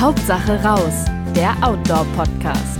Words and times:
Hauptsache 0.00 0.62
raus, 0.62 1.06
der 1.34 1.56
Outdoor-Podcast. 1.60 2.78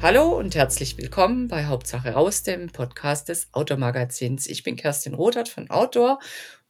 Hallo 0.00 0.38
und 0.38 0.54
herzlich 0.54 0.96
willkommen 0.98 1.48
bei 1.48 1.64
Hauptsache 1.64 2.10
raus, 2.10 2.44
dem 2.44 2.68
Podcast 2.68 3.28
des 3.28 3.48
Outdoor-Magazins. 3.50 4.46
Ich 4.46 4.62
bin 4.62 4.76
Kerstin 4.76 5.14
Rothert 5.14 5.48
von 5.48 5.68
Outdoor 5.68 6.20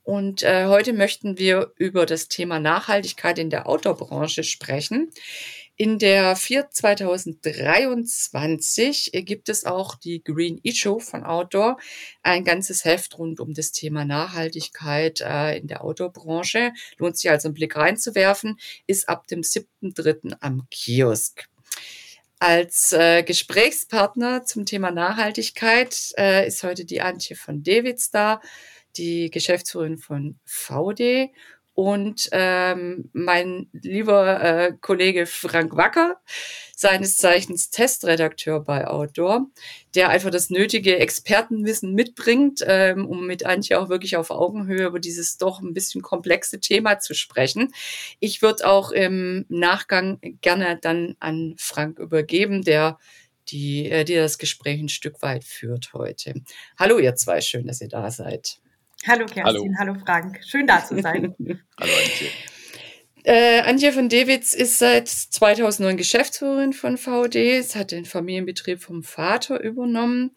und 0.05 0.43
äh, 0.43 0.65
heute 0.65 0.95
möchten 0.95 1.37
wir 1.37 1.73
über 1.77 2.07
das 2.07 2.29
Thema 2.29 2.59
Nachhaltigkeit 2.61 3.39
in 3.39 3.51
der 3.51 3.69
Outdoor-Branche 3.69 4.43
sprechen. 4.43 5.11
In 5.77 5.99
der 5.99 6.37
4 6.37 6.71
2023 6.71 9.11
gibt 9.13 9.49
es 9.49 9.65
auch 9.65 9.97
die 9.97 10.23
Green 10.23 10.61
E-Show 10.63 11.01
von 11.01 11.25
Outdoor, 11.25 11.79
ein 12.23 12.45
ganzes 12.45 12.85
Heft 12.85 13.19
rund 13.19 13.41
um 13.41 13.55
das 13.55 13.73
Thema 13.73 14.05
Nachhaltigkeit 14.05 15.21
äh, 15.21 15.59
in 15.59 15.67
der 15.67 15.83
Outdoor-Branche. 15.83 16.73
Lohnt 16.99 17.19
sich 17.19 17.29
also 17.29 17.49
einen 17.49 17.55
Blick 17.55 17.75
reinzuwerfen, 17.75 18.61
ist 18.87 19.09
ab 19.09 19.27
dem 19.27 19.41
7.3. 19.41 20.37
am 20.39 20.69
Kiosk. 20.71 21.49
Als 22.39 22.93
äh, 22.93 23.25
Gesprächspartner 23.25 24.45
zum 24.45 24.67
Thema 24.67 24.93
Nachhaltigkeit 24.93 26.13
äh, 26.17 26.47
ist 26.47 26.63
heute 26.63 26.85
die 26.85 27.01
Antje 27.01 27.35
von 27.35 27.65
Davids 27.65 28.13
da, 28.13 28.41
die 28.97 29.29
Geschäftsführerin 29.29 29.99
von 29.99 30.39
VD 30.45 31.33
und 31.75 32.29
ähm, 32.31 33.11
mein 33.13 33.69
lieber 33.73 34.41
äh, 34.41 34.73
Kollege 34.81 35.27
Frank 35.27 35.77
Wacker, 35.77 36.21
seines 36.77 37.17
Zeichens 37.17 37.71
Testredakteur 37.71 38.61
bei 38.61 38.87
Outdoor, 38.87 39.47
der 39.95 40.09
einfach 40.09 40.31
das 40.31 40.51
nötige 40.51 40.99
Expertenwissen 40.99 41.93
mitbringt, 41.93 42.65
ähm, 42.67 43.07
um 43.07 43.27
mit 43.27 43.45
Antje 43.45 43.81
auch 43.81 43.89
wirklich 43.89 44.17
auf 44.17 44.31
Augenhöhe 44.31 44.87
über 44.87 45.01
dieses 45.01 45.37
doch 45.37 45.61
ein 45.61 45.75
bisschen 45.75 46.03
komplexe 46.03 46.61
Thema 46.61 47.01
zu 47.01 47.15
sprechen. 47.15 47.73
Ich 48.21 48.41
würde 48.41 48.69
auch 48.69 48.93
im 48.93 49.45
Nachgang 49.49 50.19
gerne 50.41 50.79
dann 50.81 51.17
an 51.19 51.55
Frank 51.59 51.99
übergeben, 51.99 52.63
der 52.63 52.99
die, 53.49 53.91
äh, 53.91 54.05
die 54.05 54.15
das 54.15 54.39
Gespräch 54.39 54.81
ein 54.81 54.89
Stück 54.89 55.23
weit 55.23 55.45
führt 55.45 55.93
heute. 55.93 56.35
Hallo 56.79 56.99
ihr 56.99 57.17
zwei, 57.17 57.41
schön, 57.41 57.67
dass 57.67 57.81
ihr 57.81 57.89
da 57.89 58.11
seid. 58.11 58.61
Hallo 59.07 59.27
Kerstin, 59.27 59.77
hallo, 59.79 59.93
hallo 59.93 59.95
Frank. 60.05 60.41
Schön 60.47 60.67
da 60.67 60.83
zu 60.83 61.01
sein. 61.03 61.35
hallo 61.79 61.93
Antje. 61.93 62.29
Äh, 63.25 63.61
Antje 63.61 63.93
von 63.93 64.09
Dewitz 64.09 64.55
ist 64.55 64.79
seit 64.79 65.09
2009 65.09 65.99
Geschäftsführerin 65.99 66.73
von 66.73 66.97
VD. 66.97 67.59
Es 67.59 67.77
hat 67.77 67.91
den 67.91 68.07
Familienbetrieb 68.07 68.81
vom 68.81 69.03
Vater 69.03 69.61
übernommen, 69.61 70.31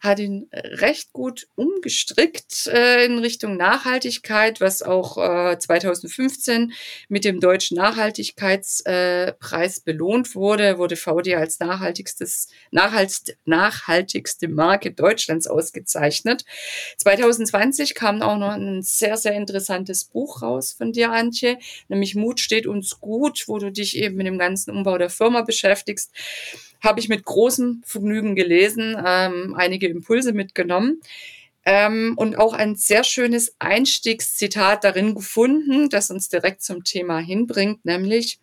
hat 0.00 0.18
ihn 0.18 0.48
recht 0.52 1.12
gut 1.12 1.48
umgestrickt 1.54 2.66
äh, 2.66 3.04
in 3.04 3.18
Richtung 3.18 3.56
Nachhaltigkeit, 3.56 4.60
was 4.60 4.82
auch 4.82 5.16
äh, 5.16 5.58
2015 5.58 6.72
mit 7.08 7.24
dem 7.24 7.40
Deutschen 7.40 7.76
Nachhaltigkeitspreis 7.76 9.78
äh, 9.78 9.80
belohnt 9.84 10.34
wurde, 10.34 10.78
wurde 10.78 10.96
VD 10.96 11.34
als 11.34 11.60
nachhaltigstes, 11.60 12.48
nachhaltigste, 12.70 13.36
nachhaltigste 13.44 14.48
Marke 14.48 14.92
Deutschlands 14.92 15.46
ausgezeichnet. 15.46 16.44
2020 16.98 17.94
kam 17.94 18.22
auch 18.22 18.38
noch 18.38 18.52
ein 18.52 18.82
sehr, 18.82 19.16
sehr 19.16 19.32
interessantes 19.32 20.04
Buch 20.04 20.42
raus 20.42 20.72
von 20.72 20.92
dir, 20.92 21.12
Antje, 21.12 21.58
nämlich 21.88 22.14
Mut 22.14 22.40
steht 22.40 22.66
uns 22.66 23.00
gut, 23.00 23.44
wo 23.46 23.58
du 23.58 23.72
dich 23.72 23.96
eben 23.96 24.16
mit 24.16 24.26
dem 24.26 24.38
ganzen 24.38 24.70
Umbau 24.70 24.98
der 24.98 25.10
Firma 25.10 25.42
beschäftigst 25.42 26.12
habe 26.82 27.00
ich 27.00 27.08
mit 27.08 27.24
großem 27.24 27.82
Vergnügen 27.84 28.34
gelesen, 28.34 28.96
ähm, 29.04 29.54
einige 29.56 29.88
Impulse 29.88 30.32
mitgenommen 30.32 31.00
ähm, 31.66 32.14
und 32.16 32.38
auch 32.38 32.52
ein 32.52 32.76
sehr 32.76 33.02
schönes 33.02 33.54
Einstiegszitat 33.58 34.84
darin 34.84 35.14
gefunden, 35.14 35.90
das 35.90 36.10
uns 36.10 36.28
direkt 36.28 36.62
zum 36.62 36.84
Thema 36.84 37.18
hinbringt, 37.18 37.84
nämlich 37.84 38.38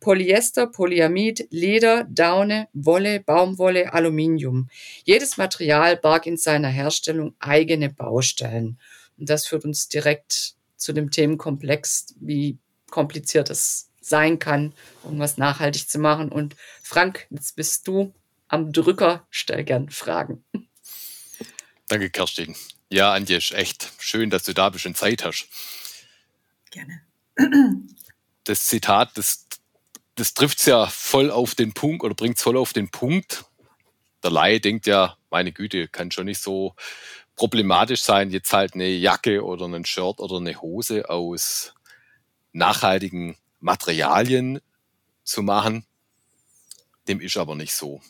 Polyester, 0.00 0.66
Polyamid, 0.66 1.46
Leder, 1.50 2.04
Daune, 2.10 2.68
Wolle, 2.74 3.20
Baumwolle, 3.20 3.94
Aluminium. 3.94 4.68
Jedes 5.04 5.38
Material 5.38 5.96
barg 5.96 6.26
in 6.26 6.36
seiner 6.36 6.68
Herstellung 6.68 7.34
eigene 7.38 7.90
Baustellen. 7.90 8.78
Und 9.16 9.30
das 9.30 9.46
führt 9.46 9.64
uns 9.64 9.88
direkt 9.88 10.56
zu 10.76 10.92
dem 10.92 11.10
Themenkomplex, 11.10 12.16
wie 12.20 12.58
kompliziert 12.90 13.48
es 13.50 13.88
sein 14.04 14.38
kann, 14.38 14.72
um 15.02 15.18
was 15.18 15.38
nachhaltig 15.38 15.88
zu 15.88 15.98
machen. 15.98 16.30
Und 16.30 16.56
Frank, 16.82 17.26
jetzt 17.30 17.56
bist 17.56 17.88
du 17.88 18.14
am 18.48 18.72
Drücker, 18.72 19.26
stell 19.30 19.64
gern 19.64 19.90
Fragen. 19.90 20.44
Danke, 21.88 22.10
Kerstin. 22.10 22.54
Ja, 22.90 23.12
Antje, 23.12 23.38
echt 23.52 23.92
schön, 23.98 24.30
dass 24.30 24.44
du 24.44 24.52
da 24.52 24.70
bist 24.70 24.86
und 24.86 24.96
Zeit 24.96 25.24
hast. 25.24 25.48
Gerne. 26.70 27.02
Das 28.44 28.66
Zitat, 28.66 29.16
das, 29.16 29.46
das 30.14 30.34
trifft 30.34 30.58
es 30.58 30.66
ja 30.66 30.86
voll 30.86 31.30
auf 31.30 31.54
den 31.54 31.72
Punkt 31.72 32.04
oder 32.04 32.14
bringt 32.14 32.36
es 32.36 32.42
voll 32.42 32.56
auf 32.56 32.72
den 32.72 32.90
Punkt. 32.90 33.44
Der 34.22 34.30
Laie 34.30 34.60
denkt 34.60 34.86
ja, 34.86 35.16
meine 35.30 35.52
Güte, 35.52 35.88
kann 35.88 36.10
schon 36.10 36.26
nicht 36.26 36.40
so 36.40 36.74
problematisch 37.36 38.02
sein, 38.02 38.30
jetzt 38.30 38.52
halt 38.52 38.74
eine 38.74 38.88
Jacke 38.88 39.44
oder 39.44 39.66
ein 39.66 39.84
Shirt 39.84 40.20
oder 40.20 40.36
eine 40.36 40.60
Hose 40.60 41.10
aus 41.10 41.74
nachhaltigen 42.52 43.36
Materialien 43.64 44.60
zu 45.24 45.42
machen. 45.42 45.84
Dem 47.08 47.20
ist 47.20 47.36
aber 47.36 47.54
nicht 47.56 47.74
so. 47.74 48.00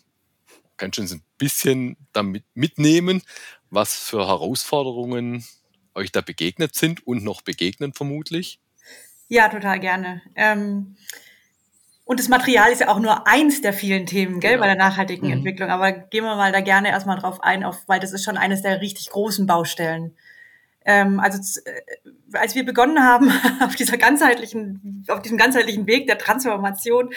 Kannst 0.76 0.98
du 0.98 1.02
uns 1.02 1.12
ein 1.12 1.22
bisschen 1.38 1.96
damit 2.12 2.44
mitnehmen, 2.54 3.22
was 3.70 3.94
für 3.94 4.26
Herausforderungen 4.26 5.44
euch 5.94 6.10
da 6.10 6.20
begegnet 6.20 6.74
sind 6.74 7.06
und 7.06 7.22
noch 7.22 7.42
begegnen 7.42 7.92
vermutlich? 7.94 8.58
Ja, 9.28 9.48
total 9.48 9.78
gerne. 9.78 10.22
Ähm, 10.34 10.96
und 12.04 12.18
das 12.18 12.28
Material 12.28 12.72
ist 12.72 12.80
ja 12.80 12.88
auch 12.88 12.98
nur 12.98 13.26
eins 13.28 13.62
der 13.62 13.72
vielen 13.72 14.06
Themen, 14.06 14.40
gell, 14.40 14.52
genau. 14.52 14.62
bei 14.62 14.66
der 14.66 14.76
nachhaltigen 14.76 15.28
mhm. 15.28 15.34
Entwicklung. 15.34 15.70
Aber 15.70 15.92
gehen 15.92 16.24
wir 16.24 16.34
mal 16.34 16.52
da 16.52 16.60
gerne 16.60 16.88
erstmal 16.88 17.18
drauf 17.18 17.42
ein, 17.42 17.62
auf, 17.62 17.84
weil 17.86 18.00
das 18.00 18.12
ist 18.12 18.24
schon 18.24 18.36
eines 18.36 18.62
der 18.62 18.80
richtig 18.80 19.08
großen 19.10 19.46
Baustellen 19.46 20.16
ähm, 20.84 21.20
also 21.20 21.60
äh, 21.64 21.80
als 22.32 22.54
wir 22.54 22.64
begonnen 22.64 23.02
haben 23.02 23.30
auf 23.60 23.74
dieser 23.74 23.96
ganzheitlichen, 23.96 25.04
auf 25.08 25.22
diesem 25.22 25.38
ganzheitlichen 25.38 25.86
Weg 25.86 26.06
der 26.06 26.18
Transformation, 26.18 27.10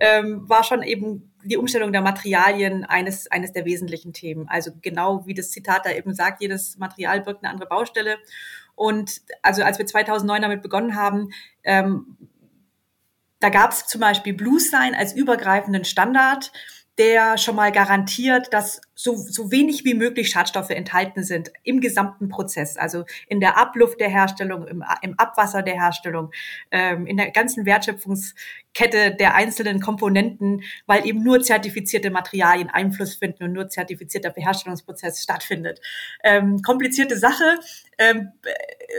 ähm, 0.00 0.48
war 0.48 0.64
schon 0.64 0.82
eben 0.82 1.32
die 1.44 1.56
Umstellung 1.56 1.92
der 1.92 2.02
Materialien 2.02 2.84
eines, 2.84 3.30
eines 3.30 3.52
der 3.52 3.64
wesentlichen 3.64 4.12
Themen. 4.12 4.48
Also 4.48 4.72
genau 4.82 5.26
wie 5.26 5.34
das 5.34 5.50
Zitat 5.50 5.86
da 5.86 5.90
eben 5.90 6.14
sagt, 6.14 6.42
jedes 6.42 6.76
Material 6.78 7.20
birgt 7.22 7.44
eine 7.44 7.52
andere 7.52 7.68
Baustelle. 7.68 8.18
Und 8.74 9.22
also 9.42 9.62
als 9.62 9.78
wir 9.78 9.86
2009 9.86 10.42
damit 10.42 10.62
begonnen 10.62 10.96
haben, 10.96 11.30
ähm, 11.64 12.16
da 13.40 13.48
gab 13.48 13.72
es 13.72 13.86
zum 13.86 14.00
Beispiel 14.00 14.34
Blue 14.34 14.60
Sign 14.60 14.94
als 14.94 15.14
übergreifenden 15.14 15.84
Standard, 15.84 16.52
der 16.98 17.38
schon 17.38 17.56
mal 17.56 17.70
garantiert, 17.70 18.52
dass 18.52 18.80
so, 18.98 19.14
so 19.14 19.52
wenig 19.52 19.84
wie 19.84 19.94
möglich 19.94 20.30
Schadstoffe 20.30 20.70
enthalten 20.70 21.22
sind 21.22 21.52
im 21.62 21.80
gesamten 21.80 22.30
Prozess, 22.30 22.78
also 22.78 23.04
in 23.28 23.40
der 23.40 23.58
Abluft 23.58 24.00
der 24.00 24.08
Herstellung, 24.08 24.66
im, 24.66 24.82
im 25.02 25.18
Abwasser 25.18 25.62
der 25.62 25.74
Herstellung, 25.74 26.32
ähm, 26.70 27.06
in 27.06 27.18
der 27.18 27.30
ganzen 27.30 27.66
Wertschöpfungskette 27.66 29.14
der 29.14 29.34
einzelnen 29.34 29.80
Komponenten, 29.80 30.62
weil 30.86 31.06
eben 31.06 31.22
nur 31.22 31.42
zertifizierte 31.42 32.10
Materialien 32.10 32.70
Einfluss 32.70 33.16
finden 33.16 33.44
und 33.44 33.52
nur 33.52 33.68
zertifizierter 33.68 34.32
Herstellungsprozess 34.34 35.22
stattfindet. 35.22 35.82
Ähm, 36.24 36.62
komplizierte 36.62 37.18
Sache, 37.18 37.58
ähm, 37.98 38.32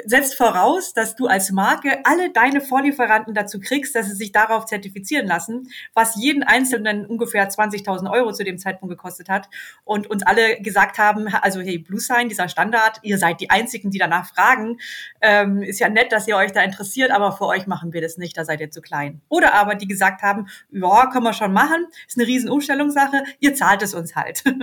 setzt 0.06 0.36
voraus, 0.36 0.94
dass 0.94 1.16
du 1.16 1.28
als 1.28 1.52
Marke 1.52 2.00
alle 2.04 2.32
deine 2.32 2.62
Vorlieferanten 2.62 3.34
dazu 3.34 3.60
kriegst, 3.60 3.96
dass 3.96 4.08
sie 4.08 4.16
sich 4.16 4.32
darauf 4.32 4.66
zertifizieren 4.66 5.28
lassen, 5.28 5.70
was 5.94 6.16
jeden 6.16 6.44
Einzelnen 6.44 7.06
ungefähr 7.06 7.50
20.000 7.50 8.12
Euro 8.12 8.32
zu 8.32 8.44
dem 8.44 8.58
Zeitpunkt 8.58 8.96
gekostet 8.96 9.30
hat 9.30 9.50
und 9.88 10.08
uns 10.08 10.24
alle 10.24 10.60
gesagt 10.62 10.98
haben, 10.98 11.28
also 11.28 11.62
hey, 11.62 11.78
Blue 11.78 12.00
Sign, 12.00 12.30
dieser 12.30 12.50
Standard, 12.50 13.00
ihr 13.04 13.18
seid 13.18 13.40
die 13.40 13.50
Einzigen, 13.50 13.90
die 13.90 13.98
danach 13.98 14.28
fragen. 14.28 14.80
Ähm, 15.22 15.62
ist 15.62 15.80
ja 15.80 15.90
nett, 15.90 16.12
dass 16.12 16.28
ihr 16.28 16.36
euch 16.36 16.52
da 16.52 16.62
interessiert, 16.62 17.12
aber 17.12 17.32
für 17.32 17.46
euch 17.46 17.68
machen 17.68 17.94
wir 17.94 18.02
das 18.02 18.18
nicht, 18.18 18.38
da 18.38 18.46
seid 18.46 18.60
ihr 18.60 18.70
zu 18.70 18.82
klein. 18.82 19.22
Oder 19.30 19.54
aber 19.54 19.76
die 19.76 19.88
gesagt 19.88 20.22
haben, 20.22 20.48
ja, 20.72 21.08
können 21.08 21.24
wir 21.24 21.34
schon 21.34 21.54
machen, 21.54 21.88
ist 22.08 22.18
eine 22.18 22.28
riesen 22.28 22.50
Umstellungssache, 22.50 23.24
ihr 23.40 23.56
zahlt 23.56 23.82
es 23.82 23.94
uns 23.94 24.16
halt. 24.16 24.44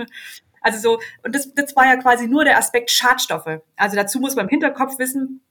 Also 0.61 0.79
so, 0.79 0.99
und 1.23 1.35
das, 1.35 1.53
das 1.53 1.75
war 1.75 1.85
ja 1.85 1.95
quasi 1.95 2.25
nur 2.25 2.43
der 2.43 2.57
Aspekt 2.57 2.89
Schadstoffe. 2.89 3.59
Also 3.75 3.95
dazu 3.95 4.19
muss 4.19 4.35
man 4.35 4.45
im 4.45 4.49
Hinterkopf 4.49 4.97
wissen, 4.97 5.41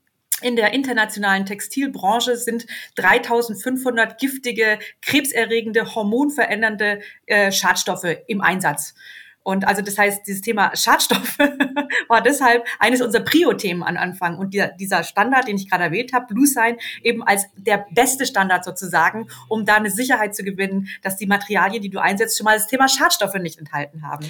in 0.43 0.57
der 0.57 0.75
internationalen 0.75 1.47
Textilbranche 1.47 2.37
sind 2.37 2.67
3500 2.97 4.19
giftige, 4.19 4.79
krebserregende, 5.03 5.95
hormonverändernde 5.95 7.01
äh, 7.27 7.53
Schadstoffe 7.53 8.17
im 8.27 8.41
Einsatz. 8.41 8.95
Und 9.45 9.67
also 9.69 9.83
das 9.83 9.99
heißt, 9.99 10.27
dieses 10.27 10.41
Thema 10.41 10.75
Schadstoffe 10.75 11.39
war 12.09 12.23
deshalb 12.23 12.67
eines 12.79 13.03
unserer 13.03 13.23
Prio-Themen 13.23 13.83
an 13.83 13.97
Anfang. 13.97 14.39
Und 14.39 14.55
dieser, 14.55 14.69
dieser 14.69 15.05
Standard, 15.05 15.47
den 15.47 15.57
ich 15.57 15.71
gerade 15.71 15.85
erwähnt 15.85 16.13
habe, 16.13 16.27
Blue 16.27 16.47
Sign, 16.47 16.79
eben 17.03 17.23
als 17.23 17.45
der 17.57 17.87
beste 17.93 18.27
Standard 18.27 18.65
sozusagen, 18.65 19.29
um 19.49 19.67
da 19.67 19.77
eine 19.77 19.91
Sicherheit 19.91 20.35
zu 20.35 20.43
gewinnen, 20.45 20.89
dass 21.03 21.17
die 21.17 21.27
Materialien, 21.27 21.83
die 21.83 21.91
du 21.91 22.01
einsetzt, 22.01 22.39
schon 22.39 22.47
mal 22.47 22.57
das 22.57 22.67
Thema 22.67 22.89
Schadstoffe 22.89 23.35
nicht 23.35 23.59
enthalten 23.59 24.03
haben. 24.03 24.29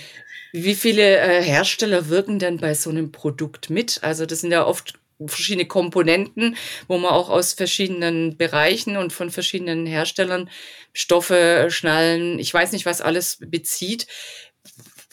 Wie 0.52 0.75
viele 0.75 1.19
äh, 1.19 1.43
Hersteller 1.43 2.08
wirken 2.08 2.38
denn 2.40 2.58
bei 2.58 2.75
so 2.75 2.90
einem 2.90 3.12
Produkt 3.12 3.70
mit? 3.70 4.00
Also 4.02 4.26
das 4.26 4.40
sind 4.40 4.50
ja 4.50 4.66
oft 4.66 4.99
verschiedene 5.25 5.66
Komponenten, 5.66 6.56
wo 6.88 6.99
man 6.99 7.12
auch 7.12 7.31
aus 7.31 7.52
verschiedenen 7.52 8.37
Bereichen 8.37 8.96
und 8.96 9.12
von 9.12 9.31
verschiedenen 9.31 9.87
Herstellern 9.87 10.50
Stoffe, 10.93 11.69
Schnallen, 11.70 12.38
ich 12.38 12.52
weiß 12.52 12.72
nicht, 12.72 12.87
was 12.87 13.00
alles 13.00 13.38
bezieht. 13.40 14.06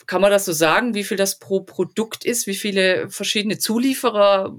Kann 0.06 0.20
man 0.20 0.30
das 0.30 0.44
so 0.44 0.52
sagen, 0.52 0.94
wie 0.94 1.04
viel 1.04 1.16
das 1.16 1.38
pro 1.38 1.60
Produkt 1.60 2.24
ist, 2.24 2.46
wie 2.46 2.54
viele 2.54 3.08
verschiedene 3.08 3.58
Zulieferer 3.58 4.56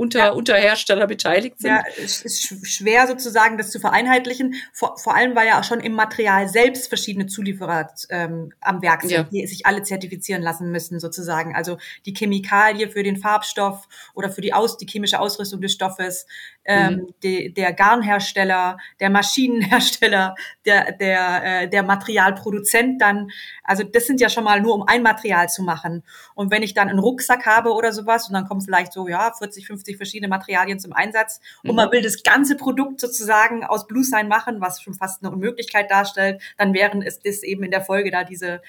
unter, 0.00 0.18
ja. 0.18 0.30
unter 0.30 0.56
Hersteller 0.56 1.06
beteiligt 1.06 1.60
sind? 1.60 1.72
Ja, 1.72 1.82
es 2.02 2.22
ist 2.22 2.66
schwer 2.66 3.06
sozusagen, 3.06 3.58
das 3.58 3.70
zu 3.70 3.80
vereinheitlichen. 3.80 4.54
Vor, 4.72 4.96
vor 4.96 5.14
allem, 5.14 5.36
weil 5.36 5.46
ja 5.46 5.60
auch 5.60 5.64
schon 5.64 5.80
im 5.80 5.92
Material 5.92 6.48
selbst 6.48 6.88
verschiedene 6.88 7.26
Zulieferer 7.26 7.90
ähm, 8.08 8.54
am 8.62 8.80
Werk 8.80 9.02
sind, 9.02 9.10
ja. 9.10 9.22
die 9.24 9.46
sich 9.46 9.66
alle 9.66 9.82
zertifizieren 9.82 10.42
lassen 10.42 10.70
müssen 10.72 11.00
sozusagen. 11.00 11.54
Also 11.54 11.76
die 12.06 12.14
Chemikalie 12.14 12.88
für 12.88 13.02
den 13.02 13.18
Farbstoff 13.18 13.88
oder 14.14 14.30
für 14.30 14.40
die, 14.40 14.54
Aus, 14.54 14.78
die 14.78 14.86
chemische 14.86 15.20
Ausrüstung 15.20 15.60
des 15.60 15.74
Stoffes, 15.74 16.26
ähm, 16.64 16.94
mhm. 16.94 17.14
de, 17.22 17.48
der 17.50 17.72
Garnhersteller, 17.74 18.78
der 19.00 19.10
Maschinenhersteller, 19.10 20.34
der, 20.64 20.92
der, 20.92 21.42
äh, 21.44 21.68
der 21.68 21.82
Materialproduzent 21.82 23.02
dann. 23.02 23.30
Also 23.64 23.82
das 23.82 24.06
sind 24.06 24.20
ja 24.20 24.30
schon 24.30 24.44
mal 24.44 24.60
nur, 24.60 24.74
um 24.74 24.84
ein 24.86 25.02
Material 25.02 25.48
zu 25.48 25.62
machen. 25.62 26.04
Und 26.34 26.50
wenn 26.50 26.62
ich 26.62 26.72
dann 26.72 26.88
einen 26.88 26.98
Rucksack 26.98 27.44
habe 27.44 27.72
oder 27.72 27.92
sowas 27.92 28.28
und 28.28 28.34
dann 28.34 28.46
kommen 28.46 28.62
vielleicht 28.62 28.92
so, 28.92 29.08
ja, 29.08 29.32
40, 29.32 29.66
50 29.66 29.89
verschiedene 29.96 30.28
Materialien 30.28 30.78
zum 30.78 30.92
Einsatz 30.92 31.40
und 31.62 31.70
mhm. 31.70 31.76
man 31.76 31.92
will 31.92 32.02
das 32.02 32.22
ganze 32.22 32.56
Produkt 32.56 33.00
sozusagen 33.00 33.64
aus 33.64 33.86
Blue 33.86 34.04
Sign 34.04 34.28
machen, 34.28 34.60
was 34.60 34.80
schon 34.80 34.94
fast 34.94 35.22
eine 35.22 35.32
Unmöglichkeit 35.32 35.90
darstellt, 35.90 36.40
dann 36.58 36.74
wären 36.74 37.02
es 37.02 37.20
das 37.20 37.42
eben 37.42 37.62
in 37.62 37.70
der 37.70 37.82
Folge 37.82 38.10
da 38.10 38.24
diese 38.24 38.60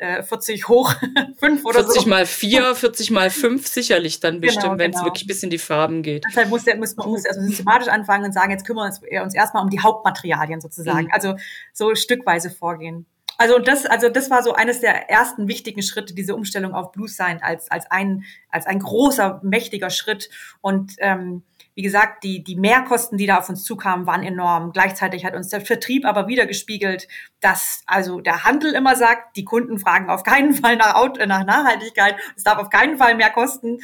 40 0.00 0.60
äh, 0.60 0.64
hoch 0.64 0.94
5 1.38 1.64
oder 1.64 1.80
40 1.80 1.86
so. 1.86 1.92
40 1.92 2.06
mal 2.06 2.26
4, 2.26 2.74
40 2.74 3.10
mal 3.10 3.30
5 3.30 3.66
sicherlich 3.66 4.20
dann 4.20 4.34
genau, 4.34 4.46
bestimmt, 4.46 4.64
genau, 4.64 4.78
wenn 4.78 4.90
es 4.90 4.96
genau. 4.96 5.06
wirklich 5.06 5.26
bis 5.26 5.42
in 5.42 5.50
die 5.50 5.58
Farben 5.58 6.02
geht. 6.02 6.24
Deshalb 6.28 6.48
muss, 6.48 6.64
der, 6.64 6.76
muss 6.76 6.96
man 6.96 7.08
muss 7.08 7.26
also 7.26 7.40
systematisch 7.42 7.88
anfangen 7.88 8.24
und 8.24 8.32
sagen, 8.32 8.50
jetzt 8.50 8.66
kümmern 8.66 8.92
wir 9.10 9.22
uns 9.22 9.34
erstmal 9.34 9.62
um 9.62 9.70
die 9.70 9.80
Hauptmaterialien 9.80 10.60
sozusagen. 10.60 11.06
Mhm. 11.06 11.12
Also 11.12 11.36
so 11.72 11.94
stückweise 11.94 12.50
vorgehen. 12.50 13.06
Also 13.40 13.58
das, 13.58 13.86
also 13.86 14.10
das 14.10 14.28
war 14.28 14.42
so 14.42 14.52
eines 14.52 14.80
der 14.80 15.08
ersten 15.08 15.48
wichtigen 15.48 15.80
Schritte, 15.80 16.12
diese 16.12 16.34
Umstellung 16.34 16.74
auf 16.74 16.92
Blue 16.92 17.08
Sign 17.08 17.40
als 17.40 17.70
als 17.70 17.90
ein 17.90 18.24
als 18.50 18.66
ein 18.66 18.80
großer 18.80 19.40
mächtiger 19.42 19.88
Schritt 19.88 20.28
und 20.60 20.92
ähm, 20.98 21.42
wie 21.74 21.80
gesagt, 21.80 22.22
die, 22.22 22.44
die 22.44 22.56
Mehrkosten, 22.56 23.16
die 23.16 23.24
da 23.24 23.38
auf 23.38 23.48
uns 23.48 23.64
zukamen, 23.64 24.06
waren 24.06 24.22
enorm. 24.24 24.72
Gleichzeitig 24.72 25.24
hat 25.24 25.34
uns 25.34 25.48
der 25.48 25.62
Vertrieb 25.62 26.04
aber 26.04 26.26
wieder 26.26 26.44
gespiegelt, 26.44 27.08
dass 27.40 27.82
also 27.86 28.20
der 28.20 28.44
Handel 28.44 28.74
immer 28.74 28.94
sagt, 28.94 29.38
die 29.38 29.46
Kunden 29.46 29.78
fragen 29.78 30.10
auf 30.10 30.22
keinen 30.22 30.52
Fall 30.52 30.76
nach, 30.76 30.94
nach 31.26 31.46
Nachhaltigkeit, 31.46 32.16
es 32.36 32.42
darf 32.42 32.58
auf 32.58 32.68
keinen 32.68 32.98
Fall 32.98 33.14
mehr 33.14 33.30
kosten. 33.30 33.78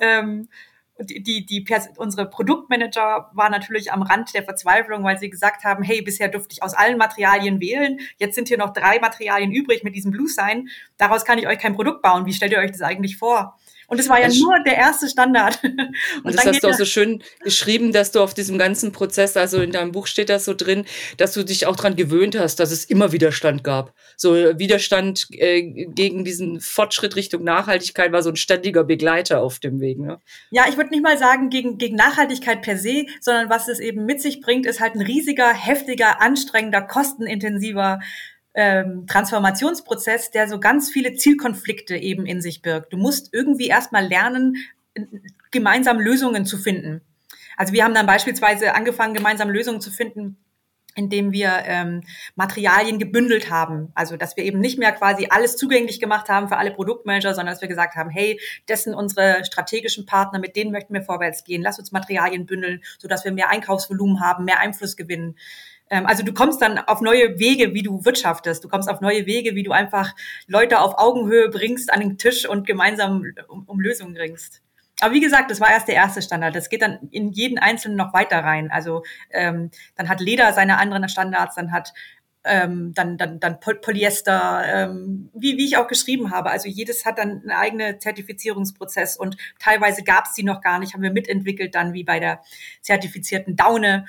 Ähm, 0.00 0.48
die, 1.02 1.46
die, 1.46 1.64
unsere 1.96 2.26
Produktmanager 2.28 3.30
waren 3.32 3.52
natürlich 3.52 3.92
am 3.92 4.02
Rand 4.02 4.34
der 4.34 4.42
Verzweiflung, 4.42 5.04
weil 5.04 5.18
sie 5.18 5.30
gesagt 5.30 5.64
haben, 5.64 5.82
hey, 5.82 6.02
bisher 6.02 6.28
durfte 6.28 6.52
ich 6.52 6.62
aus 6.62 6.74
allen 6.74 6.98
Materialien 6.98 7.60
wählen. 7.60 8.00
Jetzt 8.18 8.34
sind 8.34 8.48
hier 8.48 8.58
noch 8.58 8.72
drei 8.72 8.98
Materialien 8.98 9.52
übrig 9.52 9.82
mit 9.82 9.94
diesem 9.94 10.10
Blue 10.10 10.28
Sign. 10.28 10.68
Daraus 10.98 11.24
kann 11.24 11.38
ich 11.38 11.46
euch 11.46 11.58
kein 11.58 11.74
Produkt 11.74 12.02
bauen. 12.02 12.26
Wie 12.26 12.32
stellt 12.32 12.52
ihr 12.52 12.58
euch 12.58 12.72
das 12.72 12.82
eigentlich 12.82 13.16
vor? 13.16 13.58
Und 13.90 13.98
es 13.98 14.08
war 14.08 14.20
ja 14.20 14.28
nur 14.28 14.54
der 14.64 14.76
erste 14.76 15.08
Standard. 15.08 15.58
Und, 15.64 16.24
und 16.24 16.34
das 16.36 16.46
hast 16.46 16.62
du 16.62 16.68
auch 16.68 16.74
so 16.74 16.84
schön 16.84 17.22
geschrieben, 17.42 17.92
dass 17.92 18.12
du 18.12 18.20
auf 18.20 18.34
diesem 18.34 18.56
ganzen 18.58 18.92
Prozess, 18.92 19.36
also 19.36 19.60
in 19.60 19.72
deinem 19.72 19.92
Buch 19.92 20.06
steht 20.06 20.28
das 20.28 20.44
so 20.44 20.54
drin, 20.54 20.84
dass 21.16 21.32
du 21.32 21.44
dich 21.44 21.66
auch 21.66 21.76
dran 21.76 21.96
gewöhnt 21.96 22.38
hast, 22.38 22.60
dass 22.60 22.70
es 22.70 22.84
immer 22.84 23.12
Widerstand 23.12 23.64
gab. 23.64 23.94
So 24.16 24.34
Widerstand 24.34 25.26
äh, 25.30 25.62
gegen 25.62 26.24
diesen 26.24 26.60
Fortschritt 26.60 27.16
Richtung 27.16 27.42
Nachhaltigkeit 27.42 28.12
war 28.12 28.22
so 28.22 28.30
ein 28.30 28.36
ständiger 28.36 28.84
Begleiter 28.84 29.40
auf 29.42 29.58
dem 29.58 29.80
Weg. 29.80 29.98
Ne? 29.98 30.20
Ja, 30.50 30.66
ich 30.68 30.76
würde 30.76 30.90
nicht 30.90 31.02
mal 31.02 31.18
sagen 31.18 31.50
gegen, 31.50 31.78
gegen 31.78 31.96
Nachhaltigkeit 31.96 32.62
per 32.62 32.76
se, 32.76 33.06
sondern 33.20 33.50
was 33.50 33.68
es 33.68 33.80
eben 33.80 34.04
mit 34.04 34.20
sich 34.20 34.40
bringt, 34.40 34.66
ist 34.66 34.80
halt 34.80 34.94
ein 34.94 35.02
riesiger, 35.02 35.52
heftiger, 35.52 36.20
anstrengender, 36.20 36.82
kostenintensiver 36.82 38.00
ähm, 38.54 39.06
Transformationsprozess, 39.06 40.30
der 40.30 40.48
so 40.48 40.58
ganz 40.58 40.90
viele 40.90 41.14
Zielkonflikte 41.14 41.96
eben 41.96 42.26
in 42.26 42.40
sich 42.40 42.62
birgt. 42.62 42.92
Du 42.92 42.96
musst 42.96 43.32
irgendwie 43.32 43.68
erstmal 43.68 44.06
lernen, 44.06 44.56
gemeinsam 45.50 46.00
Lösungen 46.00 46.44
zu 46.44 46.58
finden. 46.58 47.02
Also 47.56 47.72
wir 47.72 47.84
haben 47.84 47.94
dann 47.94 48.06
beispielsweise 48.06 48.74
angefangen, 48.74 49.14
gemeinsam 49.14 49.50
Lösungen 49.50 49.80
zu 49.80 49.90
finden, 49.90 50.36
indem 50.94 51.30
wir 51.30 51.62
ähm, 51.64 52.02
Materialien 52.34 52.98
gebündelt 52.98 53.50
haben. 53.50 53.92
Also 53.94 54.16
dass 54.16 54.36
wir 54.36 54.44
eben 54.44 54.60
nicht 54.60 54.78
mehr 54.78 54.92
quasi 54.92 55.28
alles 55.30 55.56
zugänglich 55.56 56.00
gemacht 56.00 56.28
haben 56.28 56.48
für 56.48 56.56
alle 56.56 56.72
Produktmanager, 56.72 57.34
sondern 57.34 57.54
dass 57.54 57.60
wir 57.60 57.68
gesagt 57.68 57.94
haben, 57.96 58.10
hey, 58.10 58.40
das 58.66 58.84
sind 58.84 58.94
unsere 58.94 59.44
strategischen 59.44 60.06
Partner, 60.06 60.38
mit 60.38 60.56
denen 60.56 60.72
möchten 60.72 60.94
wir 60.94 61.02
vorwärts 61.02 61.44
gehen. 61.44 61.62
Lass 61.62 61.78
uns 61.78 61.92
Materialien 61.92 62.46
bündeln, 62.46 62.82
sodass 62.98 63.24
wir 63.24 63.32
mehr 63.32 63.50
Einkaufsvolumen 63.50 64.20
haben, 64.20 64.44
mehr 64.44 64.58
Einfluss 64.58 64.96
gewinnen. 64.96 65.36
Ähm, 65.90 66.06
also 66.06 66.22
du 66.22 66.32
kommst 66.32 66.62
dann 66.62 66.78
auf 66.78 67.00
neue 67.00 67.38
Wege, 67.38 67.74
wie 67.74 67.82
du 67.82 68.04
wirtschaftest. 68.04 68.64
Du 68.64 68.68
kommst 68.68 68.88
auf 68.88 69.00
neue 69.00 69.26
Wege, 69.26 69.54
wie 69.54 69.62
du 69.62 69.72
einfach 69.72 70.14
Leute 70.46 70.80
auf 70.80 70.94
Augenhöhe 70.96 71.50
bringst 71.50 71.92
an 71.92 72.00
den 72.00 72.16
Tisch 72.16 72.48
und 72.48 72.66
gemeinsam 72.66 73.24
um, 73.48 73.64
um 73.66 73.80
Lösungen 73.80 74.16
ringst. 74.16 74.62
Aber 75.00 75.14
wie 75.14 75.20
gesagt, 75.20 75.50
das 75.50 75.60
war 75.60 75.70
erst 75.70 75.88
der 75.88 75.94
erste 75.94 76.22
Standard. 76.22 76.54
Das 76.54 76.68
geht 76.68 76.82
dann 76.82 77.08
in 77.10 77.32
jeden 77.32 77.58
einzelnen 77.58 77.96
noch 77.96 78.12
weiter 78.12 78.38
rein. 78.40 78.70
Also 78.70 79.02
ähm, 79.30 79.70
dann 79.96 80.08
hat 80.08 80.20
Leder 80.20 80.52
seine 80.52 80.78
anderen 80.78 81.08
Standards, 81.08 81.56
dann 81.56 81.72
hat 81.72 81.92
ähm, 82.44 82.92
dann, 82.94 83.18
dann, 83.18 83.38
dann 83.38 83.60
Polyester, 83.60 84.62
ähm, 84.66 85.30
wie, 85.34 85.58
wie 85.58 85.66
ich 85.66 85.76
auch 85.76 85.88
geschrieben 85.88 86.30
habe. 86.30 86.50
Also 86.50 86.68
jedes 86.68 87.04
hat 87.04 87.18
dann 87.18 87.42
einen 87.42 87.50
eigenen 87.50 88.00
Zertifizierungsprozess 88.00 89.16
und 89.16 89.36
teilweise 89.58 90.02
gab 90.02 90.26
es 90.26 90.34
die 90.34 90.42
noch 90.42 90.60
gar 90.60 90.78
nicht, 90.78 90.94
haben 90.94 91.02
wir 91.02 91.12
mitentwickelt 91.12 91.74
dann 91.74 91.92
wie 91.92 92.04
bei 92.04 92.18
der 92.18 92.40
zertifizierten 92.80 93.56
Daune. 93.56 94.06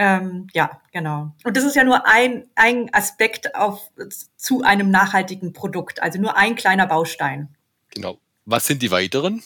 Ähm, 0.00 0.46
ja, 0.54 0.80
genau. 0.92 1.34
Und 1.42 1.56
das 1.56 1.64
ist 1.64 1.74
ja 1.74 1.82
nur 1.82 2.06
ein, 2.06 2.46
ein 2.54 2.88
Aspekt 2.94 3.56
auf, 3.56 3.90
zu 4.36 4.62
einem 4.62 4.92
nachhaltigen 4.92 5.52
Produkt, 5.52 6.00
also 6.00 6.20
nur 6.20 6.36
ein 6.36 6.54
kleiner 6.54 6.86
Baustein. 6.86 7.56
Genau. 7.92 8.16
Was 8.44 8.66
sind 8.66 8.80
die 8.80 8.92
weiteren? 8.92 9.42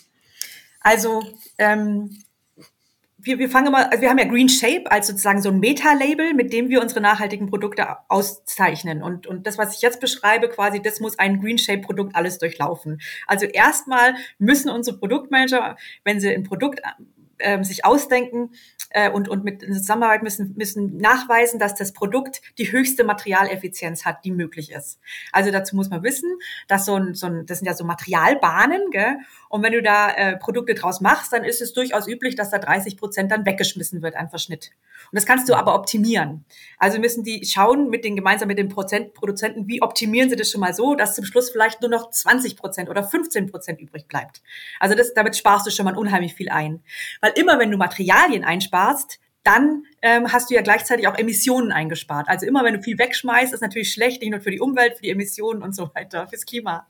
Also 0.80 1.24
ähm, 1.56 2.22
wir, 3.16 3.38
wir 3.38 3.48
fangen 3.48 3.72
mal, 3.72 3.84
also 3.84 4.02
wir 4.02 4.10
haben 4.10 4.18
ja 4.18 4.26
Green 4.26 4.50
Shape 4.50 4.92
als 4.92 5.06
sozusagen 5.06 5.40
so 5.40 5.48
ein 5.48 5.58
Meta-Label, 5.58 6.34
mit 6.34 6.52
dem 6.52 6.68
wir 6.68 6.82
unsere 6.82 7.00
nachhaltigen 7.00 7.48
Produkte 7.48 7.86
auszeichnen. 8.08 9.02
Und, 9.02 9.26
und 9.26 9.46
das, 9.46 9.56
was 9.56 9.74
ich 9.76 9.80
jetzt 9.80 10.00
beschreibe, 10.00 10.50
quasi, 10.50 10.82
das 10.82 11.00
muss 11.00 11.18
ein 11.18 11.40
Green 11.40 11.56
Shape-Produkt 11.56 12.14
alles 12.14 12.36
durchlaufen. 12.36 13.00
Also 13.26 13.46
erstmal 13.46 14.16
müssen 14.38 14.68
unsere 14.68 14.98
Produktmanager, 14.98 15.78
wenn 16.04 16.20
sie 16.20 16.28
ein 16.28 16.42
Produkt 16.42 16.82
äh, 17.38 17.64
sich 17.64 17.84
ausdenken, 17.86 18.50
äh, 18.94 19.10
und, 19.10 19.28
und 19.28 19.44
mit 19.44 19.62
in 19.62 19.74
Zusammenarbeit 19.74 20.22
müssen, 20.22 20.54
müssen 20.56 20.96
nachweisen, 20.96 21.58
dass 21.58 21.74
das 21.74 21.92
Produkt 21.92 22.42
die 22.58 22.70
höchste 22.72 23.04
Materialeffizienz 23.04 24.04
hat, 24.04 24.24
die 24.24 24.30
möglich 24.30 24.72
ist. 24.72 25.00
Also 25.32 25.50
dazu 25.50 25.76
muss 25.76 25.90
man 25.90 26.02
wissen, 26.02 26.30
dass 26.68 26.84
so 26.84 26.96
ein, 26.96 27.14
so 27.14 27.26
ein 27.26 27.46
das 27.46 27.58
sind 27.58 27.66
ja 27.66 27.74
so 27.74 27.84
Materialbahnen, 27.84 28.90
gell? 28.90 29.16
Und 29.52 29.62
wenn 29.62 29.72
du 29.74 29.82
da 29.82 30.10
äh, 30.10 30.38
Produkte 30.38 30.72
draus 30.72 31.02
machst, 31.02 31.30
dann 31.30 31.44
ist 31.44 31.60
es 31.60 31.74
durchaus 31.74 32.08
üblich, 32.08 32.36
dass 32.36 32.48
da 32.48 32.58
30 32.58 32.96
Prozent 32.96 33.30
dann 33.30 33.44
weggeschmissen 33.44 34.00
wird 34.00 34.16
an 34.16 34.30
Verschnitt. 34.30 34.70
Und 35.10 35.16
das 35.16 35.26
kannst 35.26 35.46
du 35.46 35.52
aber 35.52 35.74
optimieren. 35.74 36.46
Also 36.78 36.98
müssen 36.98 37.22
die 37.22 37.44
schauen 37.44 37.90
mit 37.90 38.02
den 38.02 38.16
gemeinsam 38.16 38.48
mit 38.48 38.56
den 38.56 38.70
Prozent, 38.70 39.12
Produzenten, 39.12 39.68
wie 39.68 39.82
optimieren 39.82 40.30
sie 40.30 40.36
das 40.36 40.50
schon 40.50 40.62
mal 40.62 40.72
so, 40.72 40.94
dass 40.94 41.14
zum 41.14 41.26
Schluss 41.26 41.50
vielleicht 41.50 41.82
nur 41.82 41.90
noch 41.90 42.08
20 42.08 42.56
Prozent 42.56 42.88
oder 42.88 43.04
15 43.04 43.50
Prozent 43.50 43.78
übrig 43.78 44.08
bleibt. 44.08 44.40
Also 44.80 44.94
das, 44.94 45.12
damit 45.12 45.36
sparst 45.36 45.66
du 45.66 45.70
schon 45.70 45.84
mal 45.84 45.98
unheimlich 45.98 46.32
viel 46.32 46.48
ein. 46.48 46.82
Weil 47.20 47.32
immer 47.34 47.58
wenn 47.58 47.70
du 47.70 47.76
Materialien 47.76 48.44
einsparst, 48.44 49.20
dann 49.44 49.82
ähm, 50.00 50.32
hast 50.32 50.48
du 50.48 50.54
ja 50.54 50.62
gleichzeitig 50.62 51.06
auch 51.08 51.18
Emissionen 51.18 51.72
eingespart. 51.72 52.26
Also 52.26 52.46
immer 52.46 52.64
wenn 52.64 52.72
du 52.72 52.82
viel 52.82 52.98
wegschmeißt, 52.98 53.52
ist 53.52 53.60
natürlich 53.60 53.92
schlecht, 53.92 54.22
nicht 54.22 54.30
nur 54.30 54.40
für 54.40 54.50
die 54.50 54.60
Umwelt, 54.60 54.94
für 54.94 55.02
die 55.02 55.10
Emissionen 55.10 55.62
und 55.62 55.76
so 55.76 55.90
weiter, 55.94 56.26
fürs 56.28 56.46
Klima. 56.46 56.86